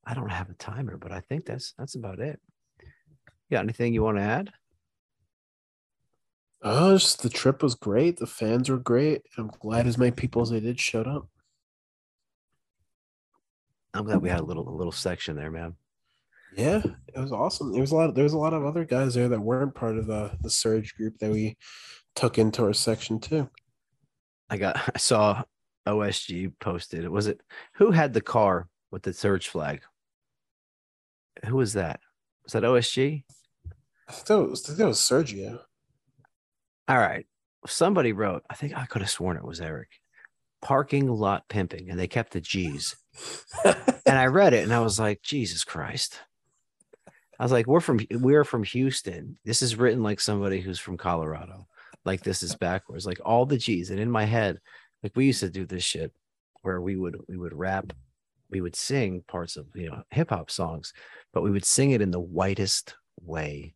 I 0.05 0.15
don't 0.15 0.33
have 0.33 0.51
a 0.51 0.55
timer, 0.55 0.97
but 0.97 1.13
I 1.13 1.21
think 1.21 1.47
that's 1.47 1.73
that's 1.79 1.95
about 1.95 2.19
it. 2.19 2.41
You 2.81 3.55
got 3.55 3.63
anything 3.63 3.95
you 3.95 4.03
want 4.03 4.17
to 4.17 4.25
add? 4.25 4.51
Oh, 6.63 6.97
just 6.97 7.23
the 7.23 7.29
trip 7.29 7.63
was 7.63 7.77
great. 7.77 8.17
The 8.17 8.27
fans 8.27 8.69
were 8.69 8.79
great. 8.79 9.23
I'm 9.39 9.53
glad 9.61 9.87
as 9.87 9.97
many 9.97 10.11
people 10.11 10.43
as 10.43 10.51
they 10.51 10.59
did 10.59 10.81
showed 10.81 11.07
up. 11.07 11.29
I'm 13.95 14.05
glad 14.05 14.21
we 14.21 14.31
had 14.31 14.41
a 14.41 14.45
little 14.45 14.69
a 14.69 14.75
little 14.75 14.91
section 14.91 15.37
there, 15.37 15.53
man. 15.53 15.77
Yeah, 16.57 16.83
it 17.15 17.19
was 17.19 17.33
awesome. 17.33 17.73
There 17.73 17.81
was 17.81 17.93
a 17.93 17.97
lot. 17.97 18.09
Of, 18.11 18.15
There 18.15 18.25
was 18.25 18.33
a 18.33 18.39
lot 18.39 18.55
of 18.55 18.65
other 18.65 18.85
guys 18.85 19.15
there 19.15 19.29
that 19.29 19.41
weren't 19.41 19.75
part 19.75 19.99
of 19.99 20.07
the 20.07 20.33
the 20.41 20.51
surge 20.51 20.95
group 20.97 21.19
that 21.19 21.31
we 21.31 21.57
took 22.15 22.39
into 22.39 22.65
our 22.65 22.73
section 22.73 23.21
too. 23.21 23.49
I 24.49 24.57
got 24.57 24.77
I 24.95 24.99
saw 24.99 25.43
OSG 25.87 26.53
posted. 26.61 27.09
Was 27.09 27.27
it 27.27 27.41
who 27.75 27.91
had 27.91 28.13
the 28.13 28.21
car 28.21 28.69
with 28.91 29.03
the 29.03 29.13
surge 29.13 29.49
flag? 29.49 29.83
Who 31.47 31.57
was 31.57 31.75
that? 31.75 32.01
Was 32.45 32.53
that 32.53 32.65
OSG? 32.65 33.25
I 34.09 34.13
think 34.13 34.27
that 34.27 34.39
was, 34.43 34.65
I 34.65 34.67
think 34.67 34.79
that 34.79 34.87
was 34.89 34.99
Sergio. 34.99 35.61
All 36.89 36.99
right. 36.99 37.27
Somebody 37.67 38.13
wrote, 38.13 38.43
I 38.51 38.55
think 38.55 38.77
I 38.77 38.87
could 38.87 39.03
have 39.03 39.11
sworn 39.11 39.37
it 39.37 39.45
was 39.45 39.61
Eric. 39.61 39.89
Parking 40.61 41.09
lot 41.09 41.49
pimping, 41.49 41.89
and 41.89 41.99
they 41.99 42.09
kept 42.09 42.33
the 42.33 42.41
G's. 42.41 42.97
And 44.11 44.19
I 44.19 44.27
read 44.27 44.55
it 44.55 44.65
and 44.65 44.73
I 44.75 44.81
was 44.81 44.99
like, 44.99 45.23
Jesus 45.23 45.63
Christ. 45.63 46.19
I 47.41 47.43
was 47.43 47.53
like, 47.53 47.67
we're 47.67 47.81
from 47.81 48.01
we're 48.11 48.45
from 48.45 48.65
Houston. 48.65 49.39
This 49.47 49.63
is 49.63 49.75
written 49.75 50.03
like 50.03 50.21
somebody 50.21 50.61
who's 50.61 50.79
from 50.79 50.99
Colorado. 50.99 51.67
Like 52.05 52.21
this 52.23 52.43
is 52.43 52.55
backwards, 52.55 53.07
like 53.07 53.19
all 53.25 53.47
the 53.47 53.57
G's. 53.57 53.89
And 53.89 53.99
in 53.99 54.11
my 54.11 54.25
head, 54.25 54.59
like 55.03 55.13
we 55.17 55.25
used 55.25 55.41
to 55.41 55.49
do 55.49 55.65
this 55.65 55.83
shit 55.83 56.13
where 56.61 56.83
we 56.83 56.97
would 56.97 57.17
we 57.29 57.39
would 57.39 57.55
rap, 57.55 57.95
we 58.51 58.61
would 58.61 58.77
sing 58.77 59.25
parts 59.27 59.57
of 59.57 59.67
you 59.75 59.89
know 59.89 60.03
hip 60.11 60.29
hop 60.29 60.51
songs, 60.51 60.93
but 61.33 61.43
we 61.43 61.51
would 61.51 61.65
sing 61.65 61.93
it 61.93 62.03
in 62.03 62.11
the 62.11 62.21
whitest 62.21 62.95
way 63.23 63.75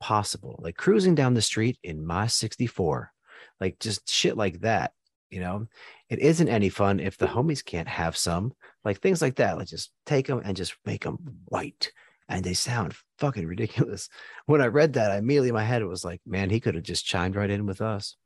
possible, 0.00 0.58
like 0.62 0.78
cruising 0.78 1.14
down 1.14 1.34
the 1.34 1.42
street 1.42 1.78
in 1.82 2.06
my 2.06 2.26
64, 2.26 3.12
like 3.60 3.78
just 3.78 4.10
shit 4.10 4.38
like 4.38 4.62
that. 4.62 4.94
You 5.28 5.40
know, 5.40 5.66
it 6.08 6.18
isn't 6.18 6.48
any 6.48 6.70
fun 6.70 6.98
if 6.98 7.18
the 7.18 7.26
homies 7.26 7.62
can't 7.62 7.88
have 7.88 8.16
some, 8.16 8.54
like 8.86 9.00
things 9.00 9.20
like 9.20 9.36
that. 9.36 9.58
Like 9.58 9.68
just 9.68 9.90
take 10.06 10.28
them 10.28 10.40
and 10.42 10.56
just 10.56 10.74
make 10.86 11.04
them 11.04 11.18
white, 11.44 11.92
and 12.28 12.44
they 12.44 12.54
sound 12.54 12.94
fucking 13.18 13.46
ridiculous. 13.46 14.08
When 14.46 14.60
I 14.60 14.66
read 14.66 14.94
that, 14.94 15.12
I 15.12 15.18
immediately 15.18 15.50
in 15.50 15.54
my 15.54 15.64
head 15.64 15.82
it 15.82 15.86
was 15.86 16.04
like, 16.04 16.20
man, 16.26 16.50
he 16.50 16.60
could 16.60 16.74
have 16.74 16.84
just 16.84 17.06
chimed 17.06 17.36
right 17.36 17.50
in 17.50 17.64
with 17.64 17.80
us. 17.80 18.16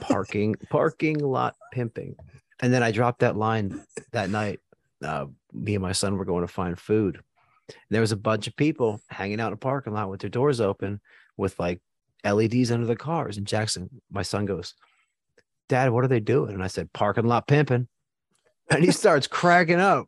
Parking, 0.00 0.54
parking 0.70 1.18
lot 1.18 1.54
pimping, 1.72 2.16
and 2.60 2.72
then 2.72 2.82
I 2.82 2.90
dropped 2.90 3.20
that 3.20 3.36
line 3.36 3.82
that 4.12 4.30
night. 4.30 4.60
Uh, 5.02 5.26
me 5.52 5.74
and 5.74 5.82
my 5.82 5.92
son 5.92 6.16
were 6.16 6.24
going 6.24 6.46
to 6.46 6.52
find 6.52 6.78
food. 6.78 7.20
There 7.90 8.00
was 8.00 8.12
a 8.12 8.16
bunch 8.16 8.46
of 8.46 8.56
people 8.56 9.00
hanging 9.08 9.40
out 9.40 9.48
in 9.48 9.54
a 9.54 9.58
parking 9.58 9.92
lot 9.92 10.08
with 10.08 10.20
their 10.20 10.30
doors 10.30 10.60
open 10.60 11.00
with 11.36 11.58
like 11.58 11.80
LEDs 12.24 12.70
under 12.70 12.86
the 12.86 12.96
cars. 12.96 13.36
And 13.36 13.46
Jackson, 13.46 14.02
my 14.10 14.22
son 14.22 14.46
goes, 14.46 14.74
Dad, 15.68 15.90
what 15.90 16.04
are 16.04 16.08
they 16.08 16.20
doing? 16.20 16.54
And 16.54 16.62
I 16.62 16.68
said, 16.68 16.92
parking 16.92 17.26
lot 17.26 17.46
pimping. 17.46 17.88
And 18.70 18.84
he 18.84 18.90
starts 18.90 19.26
cracking 19.26 19.80
up. 19.80 20.06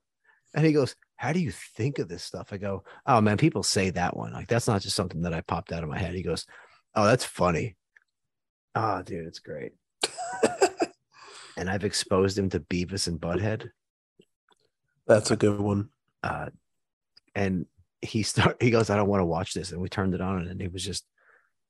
And 0.55 0.65
he 0.65 0.73
goes, 0.73 0.97
How 1.19 1.33
do 1.33 1.41
you 1.41 1.51
think 1.51 1.99
of 1.99 2.09
this 2.09 2.23
stuff? 2.23 2.53
I 2.53 2.57
go, 2.57 2.85
Oh 3.05 3.21
man, 3.21 3.37
people 3.37 3.63
say 3.63 3.91
that 3.91 4.17
one. 4.17 4.33
Like 4.33 4.49
that's 4.49 4.69
not 4.69 4.81
just 4.81 4.97
something 4.97 5.23
that 5.23 5.35
I 5.35 5.43
popped 5.43 5.73
out 5.73 5.83
of 5.83 5.91
my 5.91 5.99
head. 5.99 6.15
He 6.15 6.23
goes, 6.23 6.47
Oh, 6.95 7.05
that's 7.05 7.25
funny. 7.25 7.77
Oh, 8.75 9.03
dude, 9.03 9.27
it's 9.27 9.41
great. 9.41 9.73
and 11.57 11.69
I've 11.69 11.85
exposed 11.85 12.39
him 12.39 12.49
to 12.51 12.61
Beavis 12.61 13.09
and 13.09 13.21
Butthead. 13.21 13.69
That's 15.07 15.31
a 15.31 15.37
good 15.37 15.61
one. 15.61 15.91
uh, 16.23 16.47
and 17.35 17.67
he 18.01 18.23
start 18.23 18.63
he 18.63 18.71
goes, 18.71 18.91
I 18.91 18.97
don't 18.97 19.09
want 19.09 19.21
to 19.21 19.27
watch 19.27 19.55
this, 19.55 19.73
and 19.73 19.81
we 19.81 19.89
turned 19.89 20.15
it 20.15 20.21
on, 20.21 20.47
and 20.47 20.63
it 20.63 20.73
was 20.73 20.85
just, 20.85 21.05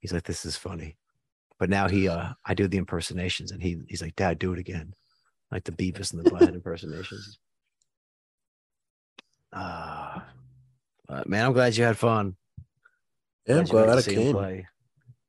he's 0.01 0.13
like, 0.13 0.25
this 0.25 0.45
is 0.45 0.57
funny, 0.57 0.97
but 1.59 1.71
now 1.71 1.89
he, 1.89 2.09
uh, 2.09 2.31
I 2.45 2.55
do 2.55 2.69
the 2.69 2.79
impersonations, 2.79 3.51
and 3.51 3.63
he 3.63 3.79
he's 3.89 4.03
like, 4.03 4.17
Dad, 4.17 4.39
do 4.39 4.53
it 4.53 4.59
again, 4.59 4.95
like 5.51 5.65
the 5.65 5.73
Beavis 5.73 6.13
and 6.13 6.23
the 6.25 6.31
Butthead 6.31 6.55
impersonations. 6.55 7.39
Ah, 9.53 10.27
but 11.07 11.29
man, 11.29 11.47
I'm 11.47 11.53
glad 11.53 11.77
you 11.77 11.85
had 11.85 11.97
fun. 11.97 12.37
Yeah, 13.47 13.57
I'm 13.57 13.67
you 13.67 13.73
glad 13.73 13.99
I 13.99 14.03
came. 14.03 14.33
play. 14.33 14.67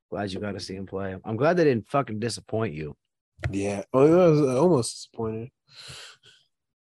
Glad 0.09 0.33
you 0.33 0.39
got 0.39 0.53
to 0.53 0.59
see 0.59 0.75
him 0.75 0.85
play. 0.85 1.15
I'm 1.23 1.37
glad 1.37 1.55
they 1.55 1.63
didn't 1.63 1.87
fucking 1.87 2.19
disappoint 2.19 2.73
you. 2.73 2.95
Yeah. 3.51 3.83
Oh, 3.93 4.05
I 4.05 4.27
was 4.27 4.41
almost 4.41 4.95
disappointed. 4.95 5.49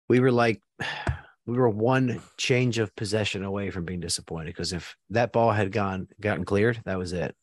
we 0.08 0.20
were 0.20 0.32
like 0.32 0.62
we 1.46 1.56
were 1.56 1.68
one 1.68 2.20
change 2.36 2.78
of 2.78 2.94
possession 2.96 3.44
away 3.44 3.70
from 3.70 3.84
being 3.84 4.00
disappointed 4.00 4.46
because 4.46 4.72
if 4.72 4.96
that 5.10 5.32
ball 5.32 5.52
had 5.52 5.72
gone 5.72 6.08
gotten 6.20 6.44
cleared, 6.44 6.80
that 6.84 6.98
was 6.98 7.12
it. 7.12 7.34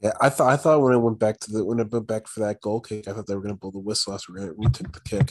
Yeah, 0.00 0.12
I 0.20 0.28
thought 0.28 0.52
I 0.52 0.56
thought 0.56 0.82
when 0.82 0.94
it 0.94 0.98
went 0.98 1.18
back 1.18 1.38
to 1.40 1.52
the 1.52 1.64
when 1.64 1.80
it 1.80 1.90
went 1.90 2.06
back 2.06 2.26
for 2.26 2.40
that 2.40 2.60
goal 2.60 2.80
kick, 2.80 3.08
I 3.08 3.12
thought 3.12 3.26
they 3.26 3.34
were 3.34 3.42
gonna 3.42 3.54
blow 3.54 3.70
the 3.70 3.78
whistle 3.78 4.18
we 4.34 4.50
we 4.56 4.66
took 4.66 4.92
the 4.92 5.00
kick. 5.00 5.30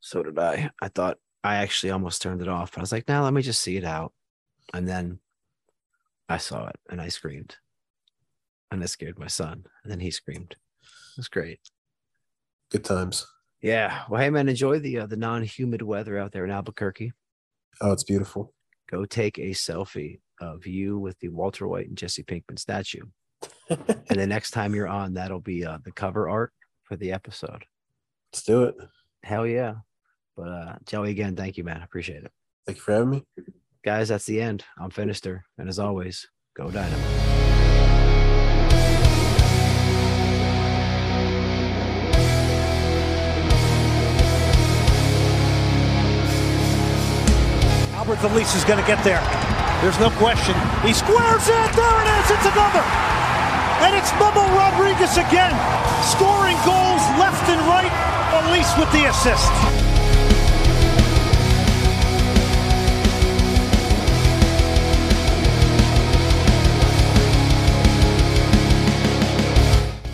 So 0.00 0.22
did 0.22 0.38
I. 0.38 0.70
I 0.80 0.88
thought 0.88 1.18
I 1.48 1.56
actually 1.56 1.92
almost 1.92 2.20
turned 2.20 2.42
it 2.42 2.48
off. 2.48 2.72
But 2.72 2.80
I 2.80 2.82
was 2.82 2.92
like, 2.92 3.08
now 3.08 3.24
let 3.24 3.32
me 3.32 3.40
just 3.40 3.62
see 3.62 3.78
it 3.78 3.84
out. 3.84 4.12
And 4.74 4.86
then 4.86 5.18
I 6.28 6.36
saw 6.36 6.66
it 6.66 6.76
and 6.90 7.00
I 7.00 7.08
screamed. 7.08 7.56
And 8.70 8.82
it 8.82 8.88
scared 8.88 9.18
my 9.18 9.28
son. 9.28 9.64
And 9.82 9.90
then 9.90 9.98
he 9.98 10.10
screamed. 10.10 10.56
It 10.82 11.16
was 11.16 11.28
great. 11.28 11.58
Good 12.70 12.84
times. 12.84 13.26
Yeah. 13.62 14.02
Well, 14.10 14.20
hey 14.20 14.28
man, 14.28 14.50
enjoy 14.50 14.78
the 14.78 14.98
uh, 14.98 15.06
the 15.06 15.16
non-humid 15.16 15.80
weather 15.80 16.18
out 16.18 16.32
there 16.32 16.44
in 16.44 16.50
Albuquerque. 16.50 17.14
Oh, 17.80 17.92
it's 17.92 18.04
beautiful. 18.04 18.52
Go 18.90 19.06
take 19.06 19.38
a 19.38 19.52
selfie 19.52 20.20
of 20.42 20.66
you 20.66 20.98
with 20.98 21.18
the 21.20 21.30
Walter 21.30 21.66
White 21.66 21.88
and 21.88 21.96
Jesse 21.96 22.24
Pinkman 22.24 22.58
statue. 22.58 23.04
and 23.70 24.20
the 24.20 24.26
next 24.26 24.50
time 24.50 24.74
you're 24.74 24.86
on, 24.86 25.14
that'll 25.14 25.40
be 25.40 25.64
uh, 25.64 25.78
the 25.82 25.92
cover 25.92 26.28
art 26.28 26.52
for 26.82 26.96
the 26.96 27.10
episode. 27.10 27.64
Let's 28.32 28.42
do 28.42 28.64
it. 28.64 28.74
Hell 29.22 29.46
yeah. 29.46 29.76
But 30.38 30.48
uh 30.48 30.76
Joey, 30.86 31.10
again, 31.10 31.34
thank 31.34 31.58
you, 31.58 31.64
man. 31.64 31.80
I 31.80 31.84
appreciate 31.84 32.22
it. 32.22 32.30
Thank 32.64 32.78
you 32.78 32.82
for 32.84 32.92
having 32.92 33.10
me. 33.10 33.24
Guys, 33.84 34.08
that's 34.08 34.24
the 34.24 34.40
end. 34.40 34.64
I'm 34.78 34.90
Finister. 34.90 35.42
And 35.58 35.68
as 35.68 35.80
always, 35.80 36.28
go 36.56 36.70
Dynamo. 36.70 37.02
Alberth 47.98 48.22
Elis 48.30 48.54
is 48.54 48.64
going 48.64 48.80
to 48.80 48.86
get 48.86 49.02
there. 49.02 49.20
There's 49.82 49.98
no 49.98 50.10
question. 50.22 50.54
He 50.86 50.92
squares 50.94 51.48
it. 51.48 51.70
There 51.74 51.98
it 51.98 52.08
is. 52.14 52.30
It's 52.30 52.46
another. 52.46 52.84
And 53.82 53.94
it's 53.94 54.12
Memo 54.14 54.46
Rodriguez 54.54 55.18
again, 55.18 55.54
scoring 56.02 56.56
goals 56.64 57.02
left 57.18 57.42
and 57.50 57.60
right. 57.66 57.90
Elise 58.46 58.70
with 58.78 58.90
the 58.92 59.08
assist. 59.08 59.87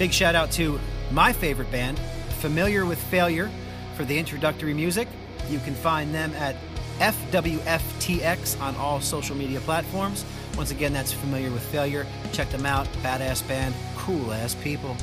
Big 0.05 0.13
shout 0.13 0.35
out 0.35 0.51
to 0.51 0.79
my 1.13 1.33
favorite 1.33 1.71
band, 1.71 1.99
Familiar 2.39 2.85
with 2.85 3.03
Failure, 3.05 3.51
for 3.97 4.05
the 4.05 4.19
introductory 4.19 4.75
music. 4.75 5.09
You 5.49 5.59
can 5.61 5.75
find 5.75 6.15
them 6.15 6.31
at 6.35 6.57
FWFTX 6.99 8.61
on 8.61 8.77
all 8.77 9.01
social 9.01 9.35
media 9.35 9.61
platforms. 9.61 10.27
Once 10.59 10.73
again, 10.73 10.93
that's 10.93 11.11
Familiar 11.11 11.51
with 11.51 11.63
Failure. 11.63 12.05
Check 12.33 12.51
them 12.51 12.67
out. 12.67 12.87
Badass 13.03 13.49
band, 13.49 13.75
cool 13.97 14.31
ass 14.35 14.55
people. 14.57 14.95